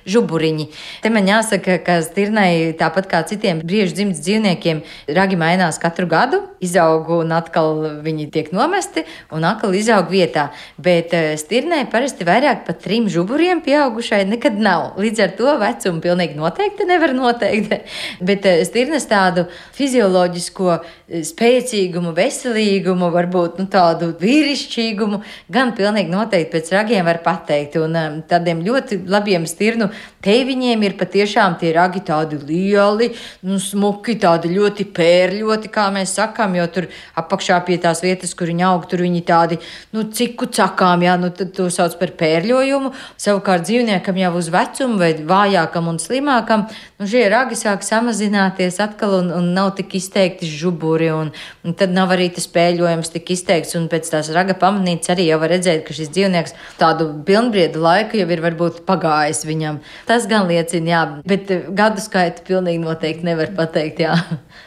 žuburiņi. 0.08 0.70
Te 1.04 1.12
man 1.12 1.28
jāsaka, 1.28 1.76
ka 1.84 1.98
stirnai, 2.06 2.72
tāpat 2.80 3.10
kā 3.10 3.20
citiem 3.28 3.60
briežu 3.60 3.98
dzimts 3.98 4.22
dzīvniekiem, 4.24 4.80
ragi 5.18 5.36
mainās 5.36 5.76
katru 5.82 6.08
gadu, 6.08 6.40
izaug 6.64 7.12
un 7.18 7.36
atkal 7.36 8.00
viņi 8.06 8.30
tiek 8.32 8.48
nomesti 8.56 9.04
un 9.36 9.44
atkal 9.44 9.76
izaug 9.76 10.08
vietā. 10.08 10.46
Bet 10.80 11.12
e, 11.12 11.36
stirnai 11.36 11.82
parasti 11.92 12.24
vairāk 12.24 12.64
par 12.64 12.80
trim 12.80 13.10
žuburiem 13.12 13.60
pieaugušai 13.66 14.24
nekad 14.32 14.56
nav. 14.56 14.94
Līdz 15.04 15.24
ar 15.26 15.36
to 15.36 15.58
vecumu 15.60 16.00
pilnīgi 16.08 16.40
noteikti 16.40 16.88
nevar 16.88 17.12
noteikt. 17.12 17.76
Bet 18.32 18.48
e, 18.48 18.58
stirnas 18.64 19.04
tādu 19.12 19.44
fizioloģisko 19.76 20.68
eh, 20.74 21.22
spēcīgumu, 21.26 22.12
veselīgumu, 22.16 23.10
varbūt 23.14 23.60
nu, 23.60 23.66
tādu 23.70 24.10
vīrišķīgumu, 24.20 25.20
gan 25.52 25.72
pilnīgi 25.76 26.12
noteikti 26.12 26.52
pēc 26.54 26.72
ragiem 26.74 27.06
var 27.06 27.20
pateikt. 27.24 27.78
Un 27.82 27.96
um, 28.00 28.18
tādiem 28.28 28.62
ļoti 28.66 29.02
labiem 29.10 29.46
stirnu 29.48 29.90
teiviņiem 30.24 30.84
ir 30.86 30.96
patiešām 30.98 31.58
tie 31.60 31.72
ragi 31.76 32.02
tādi 32.06 32.38
lieli, 32.40 33.10
nu, 33.46 33.60
smuki, 33.62 34.16
tādi 34.22 34.50
ļoti 34.54 34.88
pērļoti, 34.96 35.70
kā 35.72 35.88
mēs 35.94 36.16
sakām, 36.18 36.56
jo 36.58 36.66
tur 36.72 36.88
apakšā 37.18 37.60
pie 37.66 37.78
tās 37.82 38.02
vietas, 38.04 38.34
kur 38.36 38.50
viņi 38.50 38.66
aug, 38.66 38.88
tur 38.90 39.04
viņi 39.04 39.22
tādi, 39.26 39.60
nu, 39.94 40.06
ciku 40.16 40.48
cakām, 40.50 41.04
jā, 41.06 41.18
nu, 41.20 41.30
to 41.30 41.68
sauc 41.72 41.98
par 42.00 42.14
pērļojumu. 42.18 42.92
Savukārt 43.20 43.66
dzīvniekam 43.68 44.18
jau 44.20 44.32
uz 44.40 44.50
vecumu 44.52 44.98
vai 45.02 45.12
vājākam 45.26 45.92
un 45.92 46.00
slimākam, 46.02 46.66
nu, 46.98 47.08
šie 47.10 47.26
ragi 47.32 47.58
sāk 47.58 47.84
samazināties 47.86 48.80
atkal 48.82 49.18
un, 49.20 49.32
un 49.36 49.52
nav 49.56 49.65
tik 49.74 49.96
izteikti 49.98 50.48
žuburi, 50.50 51.08
un, 51.14 51.32
un 51.64 51.76
tad 51.78 51.94
nav 51.94 52.14
arī 52.14 52.28
tas 52.34 52.46
spēļojums 52.48 53.12
tik 53.14 53.32
izteikts. 53.34 53.76
Un 53.78 53.88
pēc 53.92 54.10
tās 54.12 54.30
raga 54.34 54.56
pamanīts 54.58 55.10
arī 55.12 55.28
jau 55.30 55.40
var 55.42 55.54
redzēt, 55.56 55.84
ka 55.86 55.96
šis 55.96 56.12
dzīvnieks 56.14 56.56
tādu 56.80 57.08
pilnbriedu 57.26 57.82
laiku 57.82 58.20
jau 58.20 58.28
ir 58.30 58.44
varbūt 58.44 58.84
pagājis 58.88 59.44
viņam. 59.48 59.82
Tas 60.08 60.28
gan 60.30 60.48
liecina, 60.50 60.92
jā, 60.92 61.02
bet 61.26 61.52
gadu 61.76 62.04
skaitu 62.04 62.46
pilnīgi 62.46 62.84
noteikti 62.84 63.26
nevar 63.26 63.52
pateikt, 63.56 64.04
jā. 64.06 64.16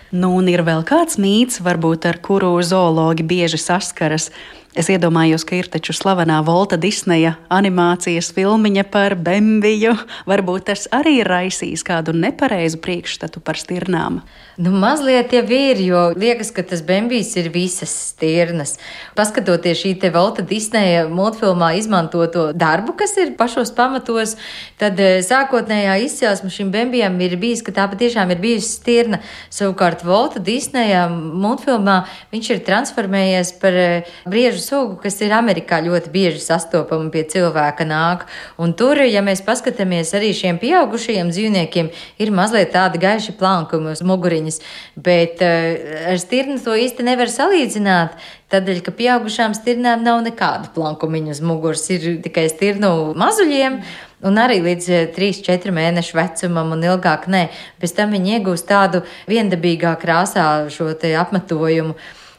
Nu, 0.09 0.31
un 0.39 0.47
ir 0.49 0.63
vēl 0.65 0.81
kāds 0.89 1.19
mīts, 1.21 1.59
varbūt 1.61 2.07
ar 2.09 2.17
kuru 2.25 2.55
zoologi 2.65 3.21
bieži 3.29 3.59
saskaras. 3.61 4.31
Es 4.77 4.85
iedomājos, 4.85 5.41
ka 5.49 5.55
ir 5.57 5.65
taču 5.73 5.95
slavenā 5.97 6.43
Volta 6.45 6.77
Disneja 6.77 7.31
animācijas 7.49 8.27
filmiņa 8.35 8.83
par 8.93 9.15
Bembiju. 9.17 9.95
Varbūt 10.29 10.67
tas 10.67 10.85
arī 10.93 11.15
ir 11.23 11.29
raisījis 11.31 11.81
kādu 11.87 12.13
nepareizu 12.13 12.77
priekšstatu 12.83 13.41
par 13.41 13.57
stirnām. 13.57 14.19
Nu, 14.61 14.69
mazliet 14.75 15.33
jau 15.33 15.41
ir, 15.55 15.79
jo 15.81 16.03
liekas, 16.19 16.51
ka 16.53 16.61
tas 16.67 16.83
Bembijs 16.85 17.31
ir 17.39 17.47
visas 17.49 17.89
stirnas. 18.11 18.75
Paskatoties 19.17 19.79
šī 19.79 19.93
te 20.01 20.11
Volta 20.13 20.45
Disneja 20.45 21.07
multfilmā 21.09 21.71
izmantoto 21.79 22.49
darbu, 22.53 22.93
kas 22.99 23.15
ir 23.17 23.33
pašos 23.39 23.71
pamatos, 23.73 24.35
tad 24.77 24.99
eh, 25.01 25.23
sākotnējā 25.25 25.95
izcelsme 26.03 26.51
šim 26.53 26.69
Bembijam 26.75 27.17
ir 27.23 27.37
bijis, 27.41 27.63
ka 27.65 27.73
tā 27.73 27.87
patiešām 27.89 28.35
ir 28.35 28.43
bijusi 28.43 28.69
stirna. 28.75 29.21
Savukārt 29.47 30.03
Volta 30.05 30.43
Disneja 30.43 31.07
multfilmā 31.09 32.03
viņš 32.35 32.53
ir 32.53 32.63
transformējies 32.67 33.55
par 33.63 33.79
eh, 33.79 34.13
briežu 34.59 34.67
sugu, 34.67 34.99
kas 35.01 35.19
ir 35.21 35.31
Amerikā 35.33 35.79
ļoti 35.81 36.11
bieži 36.11 36.39
sastopama 36.39 37.09
pie 37.11 37.23
cilvēka 37.23 37.85
nāk. 37.85 38.27
Un 38.57 38.73
tur, 38.73 38.97
ja 38.99 39.21
mēs 39.21 39.41
paskatāmies 39.41 40.13
arī 40.13 40.33
šiem 40.33 40.59
pieaugušajiem 40.59 41.31
dzīvniekiem, 41.31 41.89
ir 42.19 42.31
mazliet 42.31 42.73
tādi 42.73 42.99
gaiši 42.99 43.37
plankumi 43.39 43.93
uz 43.93 44.01
muguriņas, 44.01 44.59
bet 44.95 45.41
uh, 45.41 46.11
ar 46.11 46.19
stirnu 46.19 46.59
to 46.59 46.75
īsti 46.75 47.03
nevar 47.03 47.29
salīdzināt. 47.29 48.17
Tādēļ, 48.49 48.81
ka 48.81 48.91
pieaugušām 48.91 49.53
stirnām 49.53 50.01
nav 50.03 50.23
nekāda 50.25 50.71
plankumiņa 50.73 51.35
uz 51.35 51.41
muguras, 51.41 51.85
ir 51.93 52.19
tikai 52.23 52.47
stirnu 52.49 53.13
mazuļiem. 53.13 53.81
Un 54.25 54.35
arī 54.35 54.57
līdz 54.59 55.13
3-4 55.15 55.71
mēnešu 55.71 56.17
vecumam, 56.17 56.73
un 56.75 56.81
ilgāk 56.83 57.29
nē. 57.31 57.45
Pēc 57.79 57.93
tam 57.95 58.11
viņi 58.11 58.33
iegūst 58.35 58.67
tādu 58.67 59.05
viendabīgā 59.29 59.93
krāsā 60.01 60.65
šo 60.73 60.89
apmetojumu. 60.97 61.93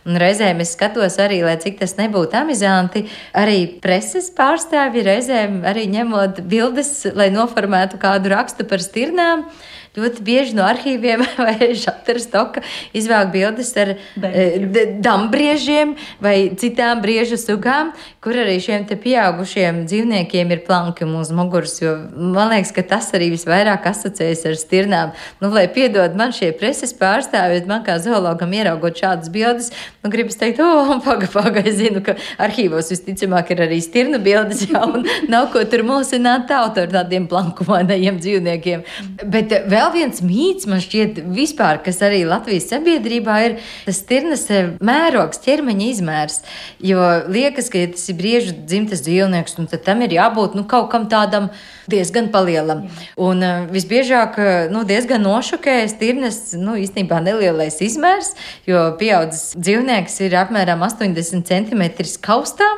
Un 0.09 0.17
reizēm 0.21 0.63
es 0.65 0.73
skatos 0.77 1.19
arī, 1.21 1.43
lai 1.45 1.59
cik 1.61 1.77
tas 1.83 1.93
nebūtu 1.99 2.39
amizanti, 2.41 3.03
arī 3.37 3.67
preses 3.85 4.31
pārstāvji 4.37 5.05
reizēm 5.05 5.61
arī 5.69 5.85
ņemot 5.93 6.41
bildes, 6.49 6.95
lai 7.17 7.29
noformētu 7.35 8.01
kādu 8.01 8.33
rakstu 8.33 8.65
par 8.71 8.81
stirnām 8.81 9.45
ļoti 9.99 10.23
bieži 10.23 10.55
no 10.55 10.65
arhīviem 10.69 11.25
vai 11.47 11.73
šatera 11.79 12.23
stoka 12.23 12.63
izvēl 12.97 13.31
bildes 13.33 13.73
ar 13.81 13.95
e, 13.97 14.85
dambriežiem 15.03 15.97
vai 16.23 16.53
citām 16.61 17.03
briežu 17.03 17.39
sugām, 17.41 17.93
kur 18.23 18.39
arī 18.39 18.59
šiem 18.63 18.87
pieaugušiem 18.91 19.85
dzīvniekiem 19.91 20.55
ir 20.55 20.63
plankumi 20.67 21.19
uz 21.21 21.33
muguras, 21.35 21.77
man 21.83 22.53
liekas, 22.53 22.73
ka 22.77 22.85
tas 22.95 23.11
arī 23.17 23.31
visvairāk 23.35 23.87
asociējas 23.91 24.47
ar 24.51 24.59
stirnām. 24.59 25.15
Nu, 25.43 25.51
lai 25.55 25.67
piedod 25.73 26.15
man 26.19 26.35
šie 26.37 26.53
preses 26.57 26.95
pārstāvji, 26.97 27.67
man 27.71 27.85
kā 27.87 27.99
zoologam 28.03 28.53
ieraugot 28.57 28.99
šādas 29.01 29.31
bildes, 29.33 29.71
nu, 30.05 30.11
gribas 30.13 30.39
teikt, 30.41 30.63
o, 30.63 30.69
oh, 30.85 30.95
paga, 31.05 31.29
paga, 31.33 31.65
es 31.67 31.79
zinu, 31.81 32.03
ka 32.05 32.17
arhīvos 32.43 32.91
visticamāk 32.93 33.55
ir 33.55 33.65
arī 33.67 33.81
stirnu 33.85 34.21
bildes, 34.23 34.67
jā, 34.71 34.85
un 34.87 35.07
nav 35.33 35.51
ko 35.55 35.65
tur 35.71 35.85
mūsināt 35.87 36.49
tautu 36.51 36.85
ar 36.85 36.93
tādiem 37.01 37.29
plankumainajiem 37.31 38.21
dzīvniekiem. 38.21 38.85
Bet 39.31 39.55
vēl 39.71 39.80
vēl 39.81 39.91
viens 39.95 40.21
mīts, 40.25 40.69
man 40.71 40.83
šķiet, 40.83 41.21
vispār, 41.35 41.81
kas 41.85 42.01
arī 42.05 42.23
Latvijas 42.29 42.69
sabiedrībā 42.71 43.37
ir 43.47 43.57
tas 43.87 44.03
tirnas 44.09 44.45
eh, 44.53 44.73
mērogs, 44.85 45.41
ķermeņa 45.45 45.87
izmērs. 45.95 46.41
Jo 46.85 47.01
liekas, 47.31 47.71
ka 47.73 47.81
ja 47.81 47.91
tas 47.95 48.07
ir 48.11 48.19
briežu 48.21 48.55
dzimtas 48.59 49.05
dzīvnieks, 49.07 49.57
tad 49.73 49.85
tam 49.87 50.05
ir 50.05 50.17
jābūt 50.19 50.57
nu, 50.59 50.67
kaut 50.69 50.91
kam 50.93 51.09
tādam 51.13 51.51
diezgan 51.91 52.29
palielam. 52.31 52.85
Un 53.21 53.43
uh, 53.45 53.65
visbiežāk 53.73 54.39
eh, 54.43 54.53
nu, 54.73 54.85
diezgan 54.89 55.25
nošokējas 55.27 55.97
tirnas 56.01 56.43
nu, 56.59 56.77
īstenībā 56.81 57.23
nelielais 57.25 57.81
izmērs, 57.85 58.35
jo 58.69 58.91
pieaudzis 59.01 59.57
dzīvnieks 59.59 60.21
ir 60.27 60.39
apmēram 60.45 60.85
80 60.87 61.49
cm 61.49 61.89
kaustā 62.25 62.69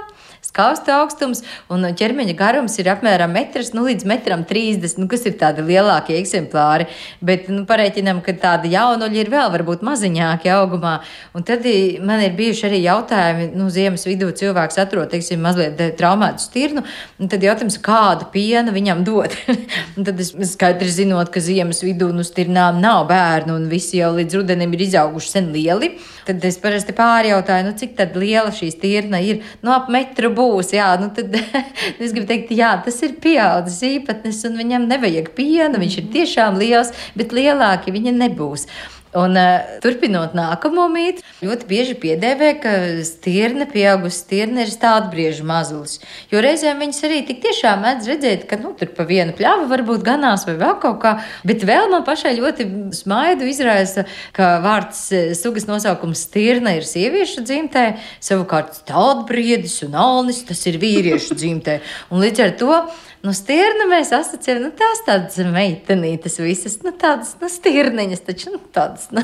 skausta 0.42 0.98
augstums, 1.00 1.40
un 1.72 1.86
ķermeņa 1.96 2.34
garums 2.36 2.74
ir 2.82 2.90
apmēram 2.92 3.30
metrs, 3.32 3.70
nu, 3.76 3.84
līdz 3.86 4.06
metram 4.10 4.42
30, 4.48 4.98
nu, 4.98 5.06
kas 5.10 5.22
ir 5.28 5.36
tādi 5.40 5.62
lielākie 5.66 6.16
eksemplāri. 6.18 6.88
Bet 7.22 7.46
nu, 7.52 7.62
pareiķinām, 7.68 8.20
ka 8.26 8.34
tādi 8.42 8.72
jaunuļi 8.74 9.22
ir 9.22 9.30
vēl 9.32 9.52
varbūt 9.54 9.84
maziņāki 9.86 10.50
augumā. 10.52 10.96
Un 11.38 11.46
tad 11.46 11.66
man 12.02 12.24
ir 12.26 12.34
bijuši 12.38 12.66
arī 12.68 12.82
jautājumi, 12.82 13.48
nu, 13.54 13.68
ziemas 13.72 14.06
vidū 14.08 14.32
cilvēks 14.42 14.80
atrod, 14.82 15.12
teiksim, 15.12 15.40
mazliet 15.46 15.78
traumētu 16.00 16.42
stirnu, 16.42 16.82
un 17.22 17.30
tad 17.30 17.46
jautājums, 17.46 17.78
kādu 17.82 18.28
pienu 18.34 18.74
viņam 18.74 19.06
dot. 19.06 19.38
tad 20.08 20.20
es 20.20 20.34
skaidri 20.52 20.90
zinot, 20.90 21.30
ka 21.32 21.44
ziemas 21.44 21.84
vidū 21.86 22.10
nu, 22.12 22.26
stirnām 22.26 22.82
nav 22.82 23.06
bērnu, 23.12 23.60
un 23.60 23.70
visi 23.70 24.00
jau 24.02 24.10
līdz 24.18 24.40
rudenim 24.40 24.74
ir 24.74 24.84
izauguši 24.88 25.34
sen 25.36 25.52
lieli. 25.54 25.94
Tad 26.26 26.42
es 26.46 26.58
parasti 26.62 26.94
pārjautāju, 26.98 27.70
nu, 27.70 27.78
cik 27.78 27.96
liela 28.18 28.50
šī 28.54 28.72
stirna 28.74 29.22
ir. 29.22 29.42
Nu, 29.62 29.72
ap 29.74 29.88
metru 29.92 30.31
būs. 30.36 30.72
Jā, 30.76 30.88
nu, 31.00 31.10
tad 31.14 31.34
es 32.02 32.14
gribu 32.14 32.28
teikt, 32.30 32.54
jā, 32.56 32.72
tas 32.84 32.98
ir 33.06 33.16
pieaudzis 33.22 33.82
īpatnis, 33.92 34.42
un 34.48 34.58
viņam 34.60 34.88
nevajag 34.90 35.32
pienu. 35.36 35.80
Viņš 35.82 36.00
ir 36.00 36.10
tiešām 36.16 36.58
liels, 36.62 36.92
bet 37.18 37.36
lielāki 37.36 37.94
viņa 37.94 38.16
nebūs. 38.24 38.68
Un, 39.12 39.36
uh, 39.36 39.76
turpinot 39.84 40.32
nākamo 40.32 40.86
mītu, 40.88 41.20
ļoti 41.44 41.66
bieži 41.68 41.96
piedēvē, 42.00 42.48
ka 42.62 42.70
stirna, 43.04 43.66
pieaugusi 43.68 44.22
stirna 44.22 44.64
ir 44.64 44.72
stādbriežu 44.72 45.44
mazulis. 45.44 45.98
Jo 46.32 46.40
reizēm 46.40 46.80
viņas 46.80 47.02
arī 47.08 47.18
tik 47.28 47.42
tiešām 47.44 47.84
mēdz 47.84 48.08
redzēt, 48.08 48.46
ka 48.48 48.56
nu, 48.62 48.72
tur 48.78 48.88
pa 48.96 49.04
vienu 49.08 49.34
pļāvu 49.36 49.68
varbūt 49.68 50.06
ganās 50.06 50.46
vai 50.48 50.56
vēl 50.62 50.78
kaut 50.80 51.02
kā. 51.04 51.12
Bet 51.44 51.66
vēl 51.68 51.90
man 51.92 52.06
pašai 52.08 52.32
ļoti 52.38 52.68
smaidu 52.96 53.50
izraisa, 53.52 54.06
ka 54.32 54.54
vārds 54.64 55.04
eh, 55.12 55.30
sugas 55.36 55.68
nosaukums 55.68 56.24
stirna 56.28 56.72
ir 56.78 56.88
sieviešu 56.88 57.44
dzimtē, 57.44 57.86
savukārt 58.24 58.80
stādbriedis 58.80 59.82
un 59.84 60.00
alnis 60.00 60.40
tas 60.48 60.64
ir 60.72 60.80
vīriešu 60.80 61.36
dzimtē. 61.36 61.82
Un 62.08 62.24
līdz 62.24 62.46
ar 62.46 62.56
to 62.56 62.80
Nu, 63.22 63.30
stirna 63.38 63.84
mēs 63.86 64.08
asociējam, 64.16 64.64
nu, 64.64 64.68
tās 64.74 65.04
tādas 65.06 65.36
meitenītes 65.46 66.40
visas, 66.42 66.72
nu, 66.82 66.90
tādas, 66.98 67.36
nu, 67.38 67.46
stirniņas, 67.46 68.22
taču, 68.26 68.50
nu, 68.50 68.58
tādas, 68.74 69.04
nu. 69.14 69.22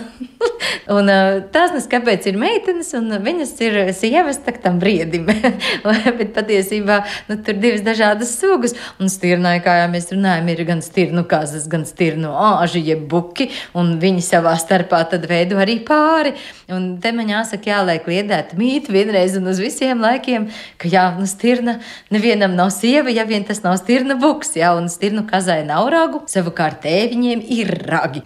un 0.95 1.11
tās, 1.51 1.73
nu, 1.75 1.81
kāpēc 1.91 2.29
ir 2.31 2.39
meitenes, 2.39 2.93
un 2.95 3.11
viņas 3.25 3.53
ir 3.67 3.79
sievas 3.99 4.39
tak 4.45 4.61
tam 4.63 4.79
briedim. 4.79 5.27
Bet 6.19 6.31
patiesībā, 6.37 7.01
nu, 7.27 7.39
tur 7.43 7.59
divas 7.59 7.83
dažādas 7.83 8.37
sugas, 8.39 8.77
un 9.03 9.11
stirnai, 9.11 9.57
kā 9.65 9.81
jau 9.81 9.91
mēs 9.91 10.07
runājam, 10.15 10.53
ir 10.55 10.63
gan 10.71 10.85
stirnu 10.87 11.27
kazas, 11.27 11.67
gan 11.67 11.83
stirnu 11.89 12.31
āži, 12.53 12.85
jeb 12.93 13.03
buki, 13.11 13.49
un 13.75 13.97
viņi 13.99 14.23
savā 14.29 14.55
starpā 14.63 15.03
tad 15.11 15.27
veido 15.27 15.59
arī 15.59 15.81
pāri. 15.83 16.37
Un 16.71 16.87
te 17.03 17.11
man 17.17 17.35
jāsaka, 17.35 17.73
jāliek 17.75 18.07
liedēt 18.07 18.55
mīt 18.61 18.93
vienreiz 18.95 19.35
un 19.41 19.51
uz 19.51 19.59
visiem 19.59 20.07
laikiem, 20.07 20.47
ka 20.79 20.95
jā, 20.95 21.11
nu, 21.19 21.27
stirna 21.27 21.81
nevienam 22.15 22.55
nav 22.55 22.71
sieva, 22.79 23.11
ja 23.11 23.27
vien 23.27 23.43
tas 23.43 23.65
nav 23.67 23.75
stirna 23.75 23.88
stirna 23.89 24.19
buks, 24.21 24.51
ja, 24.53 24.75
un 24.77 24.91
stirnu 24.93 25.23
kazai 25.25 25.63
nav 25.65 25.87
ragu, 25.89 26.19
savukārt 26.29 26.83
tēviņiem 26.85 27.41
ir 27.57 27.71
ragi. 27.89 28.21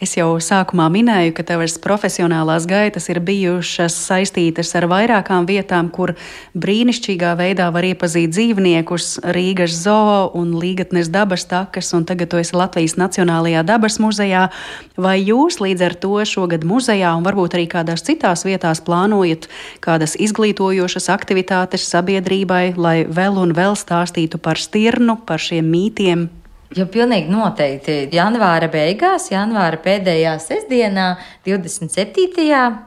Es 0.00 0.14
jau 0.16 0.38
sākumā 0.40 0.86
minēju, 0.88 1.34
ka 1.36 1.44
tavas 1.44 1.74
profesionālās 1.84 2.64
gaitas 2.64 3.10
ir 3.12 3.18
bijušas 3.20 3.92
saistītas 4.06 4.70
ar 4.78 4.86
vairākām 4.88 5.44
vietām, 5.44 5.90
kur 5.92 6.14
brīnišķīgā 6.56 7.34
veidā 7.36 7.66
var 7.68 7.84
iepazīt 7.84 8.32
dzīvniekus- 8.32 9.18
Rīgas 9.36 9.76
zoo 9.82 10.30
un 10.40 10.56
Līgatnes 10.56 11.12
dabas 11.12 11.44
takas, 11.44 11.92
un 11.92 12.08
tagad 12.08 12.30
tu 12.32 12.40
esi 12.40 12.56
Latvijas 12.56 12.96
Nacionālajā 12.96 13.60
dabas 13.62 13.98
muzejā. 14.00 14.48
Vai 14.96 15.20
jūs 15.20 15.60
līdz 15.60 15.84
ar 15.84 15.94
to 16.00 16.24
šogad 16.24 16.64
muzejā 16.64 17.12
un 17.12 17.22
varbūt 17.22 17.60
arī 17.60 17.68
kādās 17.68 18.00
citās 18.00 18.48
vietās 18.48 18.80
plānojat 18.80 19.48
kādas 19.84 20.16
izglītojošas 20.16 21.12
aktivitātes 21.12 21.84
sabiedrībai, 21.84 22.72
lai 22.78 23.04
vēl 23.04 23.36
un 23.36 23.52
vēl 23.52 23.76
stāstītu 23.76 24.40
par 24.40 24.56
stirnu, 24.56 25.20
par 25.26 25.36
šiem 25.36 25.68
mītiem, 25.68 26.39
Jo 26.70 26.84
pilnīgi 26.86 27.26
noteikti 27.26 27.94
janvāra 28.14 28.68
beigās, 28.70 29.24
janvāra 29.32 29.80
pēdējā 29.82 30.36
sestdienā, 30.38 31.06
27. 31.42 32.44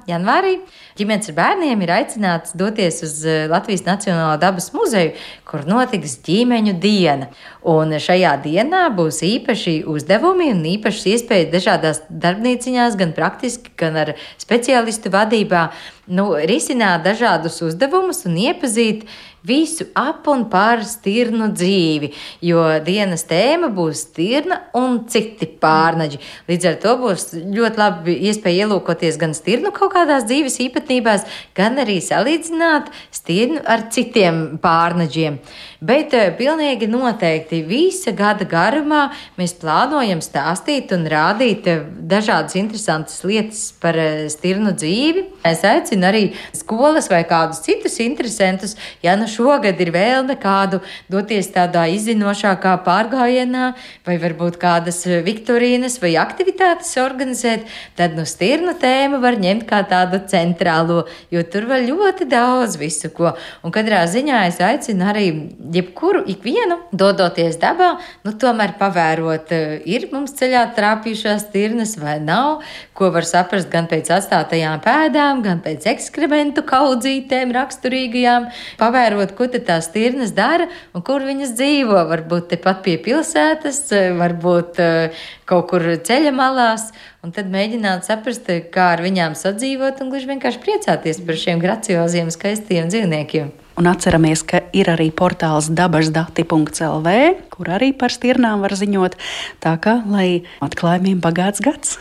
janvārī, 0.08 0.54
ģimenes 0.96 1.28
ar 1.28 1.36
bērniem 1.36 1.84
ir 1.84 1.92
aicināts 1.92 2.56
doties 2.56 3.02
uz 3.04 3.18
eh, 3.28 3.42
Latvijas 3.52 3.84
Nacionālā 3.84 4.38
dabas 4.40 4.70
muzeju, 4.72 5.12
kur 5.44 5.66
notiks 5.68 6.16
ģimeņu 6.24 6.78
diena. 6.80 7.28
Un 7.68 7.92
šajā 8.00 8.32
dienā 8.46 8.86
būs 8.96 9.20
īpaši 9.28 9.76
uzdevumi 9.92 10.54
un 10.54 10.64
īpašas 10.78 11.10
iespējas 11.18 11.52
dažādās 11.52 12.02
darbnīciņās, 12.08 12.96
gan 13.04 13.12
praktiski, 13.20 13.76
gan 13.84 14.00
ar 14.00 14.14
speciālistu 14.40 15.12
vadībā, 15.12 15.66
nu, 16.08 16.30
risināt 16.48 17.04
dažādus 17.04 17.60
uzdevumus 17.68 18.24
un 18.32 18.40
iepazīt 18.48 19.04
visu 19.44 19.88
ap 20.00 20.28
un 20.32 20.46
par 20.52 20.84
stirnu 20.88 21.50
dzīvi, 21.54 22.12
jo 22.48 22.64
dienas 22.86 23.26
tēma 23.30 23.70
būs 23.76 24.06
stirna 24.08 24.60
un 24.80 25.02
citi 25.12 25.50
pārnaģi. 25.62 26.22
Līdz 26.50 26.70
ar 26.70 26.80
to 26.84 26.96
būs 27.02 27.28
ļoti 27.36 27.82
labi 27.82 28.18
iespēja 28.30 28.68
ielūkoties 28.68 29.20
gan 29.22 29.36
stirnu 29.38 29.74
kaut 29.76 29.94
kādās 29.98 30.28
dzīves 30.30 30.60
īpatnībās, 30.68 31.28
gan 31.58 31.82
arī 31.84 32.00
salīdzināt 32.04 32.92
stirnu 33.12 33.64
ar 33.68 33.88
citiem 33.94 34.44
pārnaģiem. 34.64 35.40
Bet 35.84 36.14
eh, 36.16 36.30
pilnīgi 36.38 36.88
noteikti 36.88 37.60
visa 37.68 38.14
gada 38.16 38.46
garumā 38.48 39.10
mēs 39.36 39.56
plānojam 39.60 40.22
stāstīt 40.24 40.94
un 40.96 41.04
rādīt 41.12 41.68
eh, 41.68 41.82
dažādas 41.84 42.56
interesantas 42.60 43.20
lietas 43.28 43.66
par 43.84 44.00
eh, 44.00 44.30
stirnu 44.32 44.72
dzīvi. 44.78 45.26
Es 45.50 45.66
aicinu 45.68 46.08
arī 46.08 46.24
skolas 46.56 47.10
vai 47.12 47.26
kādus 47.28 47.60
citus 47.66 48.00
interesantus, 48.04 48.78
ja 49.04 49.18
nu 49.20 49.28
šogad 49.34 49.80
ir 49.82 49.92
vēlme 49.94 50.36
kādu 50.42 50.80
doties 51.12 51.50
tādā 51.54 51.86
izzinošākā 51.94 52.76
pārgājienā, 52.86 53.72
vai 54.06 54.18
varbūt 54.22 54.60
kādas 54.62 55.02
viktorīnas 55.26 56.00
vai 56.04 56.14
aktivitātes 56.22 56.94
organizēt, 57.02 57.66
tad 57.98 58.18
nu 58.18 58.26
stirnu 58.30 58.76
tēmu 58.82 59.22
var 59.24 59.40
ņemt 59.42 59.66
kā 59.70 59.82
tādu 59.90 60.22
centrālo, 60.30 61.04
jo 61.34 61.44
tur 61.48 61.68
var 61.70 61.84
ļoti 61.84 62.28
daudz 62.30 62.78
visu 62.82 63.12
ko. 63.16 63.34
Un 63.64 63.74
katrā 63.74 64.04
ziņā 64.10 64.44
es 64.50 64.60
aicinu 64.64 65.08
arī 65.10 65.26
jebkuru 65.74 66.24
ikvienu 66.34 66.80
dodoties 66.94 67.58
dabā, 67.62 67.94
nu 68.26 68.36
tomēr 68.40 68.76
pavērot, 68.80 69.54
ir 69.90 70.10
mums 70.14 70.36
ceļā 70.38 70.66
trāpījušās 70.78 71.48
tirnas 71.54 71.96
vai 72.02 72.20
nav, 72.24 72.62
ko 72.94 73.10
var 73.14 73.26
saprast 73.28 73.72
gan 73.72 73.88
pēc 73.92 74.12
atstātajām 74.18 74.82
pēdām, 74.84 75.42
gan 75.46 75.62
pēc 75.64 75.88
ekskrementu 75.94 76.66
kaudzītēm 76.68 77.54
raksturīgajām, 77.56 78.50
pavērot, 78.82 79.23
ko 79.32 79.48
tad 79.48 79.64
tās 79.70 79.88
tirnas 79.94 80.34
dara 80.36 80.68
un 80.92 81.06
kur 81.08 81.24
viņas 81.24 81.56
dzīvo. 81.56 82.04
Varbūt 82.12 82.52
tepat 82.52 82.84
pie 82.84 82.98
pilsētas, 83.02 83.80
varbūt 84.20 84.84
eh, 84.84 85.24
kaut 85.50 85.72
kur 85.72 85.88
ceļa 85.96 86.36
malās, 86.36 86.92
un 87.24 87.32
tad 87.32 87.48
mēģināt 87.54 88.04
saprast, 88.04 88.52
kā 88.76 88.92
ar 88.98 89.04
viņām 89.06 89.40
sadzīvot 89.40 90.04
un 90.04 90.12
gluži 90.12 90.34
vienkārši 90.36 90.64
priecāties 90.68 91.24
par 91.24 91.40
šiem 91.40 91.64
gracioziem, 91.64 92.32
skaistiem 92.34 92.92
dzīvniekiem. 92.92 93.54
Un 93.80 93.90
atceramies, 93.90 94.44
ka 94.46 94.62
ir 94.76 94.92
arī 94.92 95.10
portāls 95.10 95.72
dabasdati.lv, 95.74 97.18
kur 97.50 97.74
arī 97.74 97.90
par 97.98 98.14
stirnām 98.14 98.62
var 98.62 98.78
ziņot. 98.78 99.18
Tā 99.66 99.78
kā 99.82 99.98
lai 100.06 100.44
atklājumiem 100.62 101.24
bagāts 101.24 101.64
gads! 101.64 101.98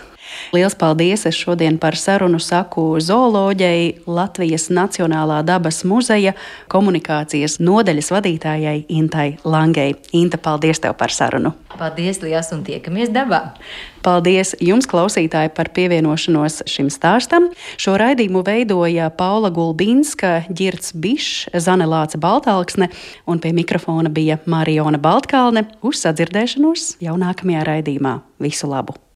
Lielas 0.52 0.76
paldies! 0.78 1.26
Es 1.26 1.36
šodien 1.38 1.78
par 1.80 1.96
sarunu 1.96 2.40
saku 2.42 2.84
zooloģijai 3.00 4.04
Latvijas 4.06 4.68
Nacionālā 4.72 5.40
dabas 5.46 5.82
muzeja 5.88 6.34
komunikācijas 6.72 7.58
nodeļas 7.62 8.12
vadītājai 8.14 8.76
Intai 8.92 9.28
Langei. 9.44 9.96
Inta, 10.12 10.40
paldies 10.40 10.82
tev 10.82 10.96
par 11.00 11.14
sarunu! 11.14 11.54
Paldies, 11.72 12.20
Lielas, 12.22 12.52
un 12.52 12.64
tiekamies 12.66 13.12
dabā! 13.14 13.42
Paldies 14.02 14.56
jums, 14.60 14.88
klausītāji, 14.90 15.52
par 15.54 15.70
pievienošanos 15.74 16.64
šim 16.70 16.88
stāstam. 16.90 17.48
Šo 17.80 17.94
raidījumu 18.00 18.42
veidoja 18.46 19.08
Paula 19.14 19.52
Gulbinska, 19.54 20.42
Girts 20.50 20.90
Bišs, 20.92 21.52
Zane 21.62 21.86
Lāca 21.86 22.18
Baltāksne 22.22 22.90
un 23.30 23.40
pie 23.42 23.54
mikrofona 23.56 24.10
bija 24.10 24.40
Mariona 24.46 24.98
Baltkalne. 25.02 25.68
Uz 25.86 26.02
sadzirdēšanos 26.02 26.96
jau 27.02 27.16
nākamajā 27.20 27.64
raidījumā. 27.70 28.18
Visu 28.42 28.70
labu! 28.70 29.02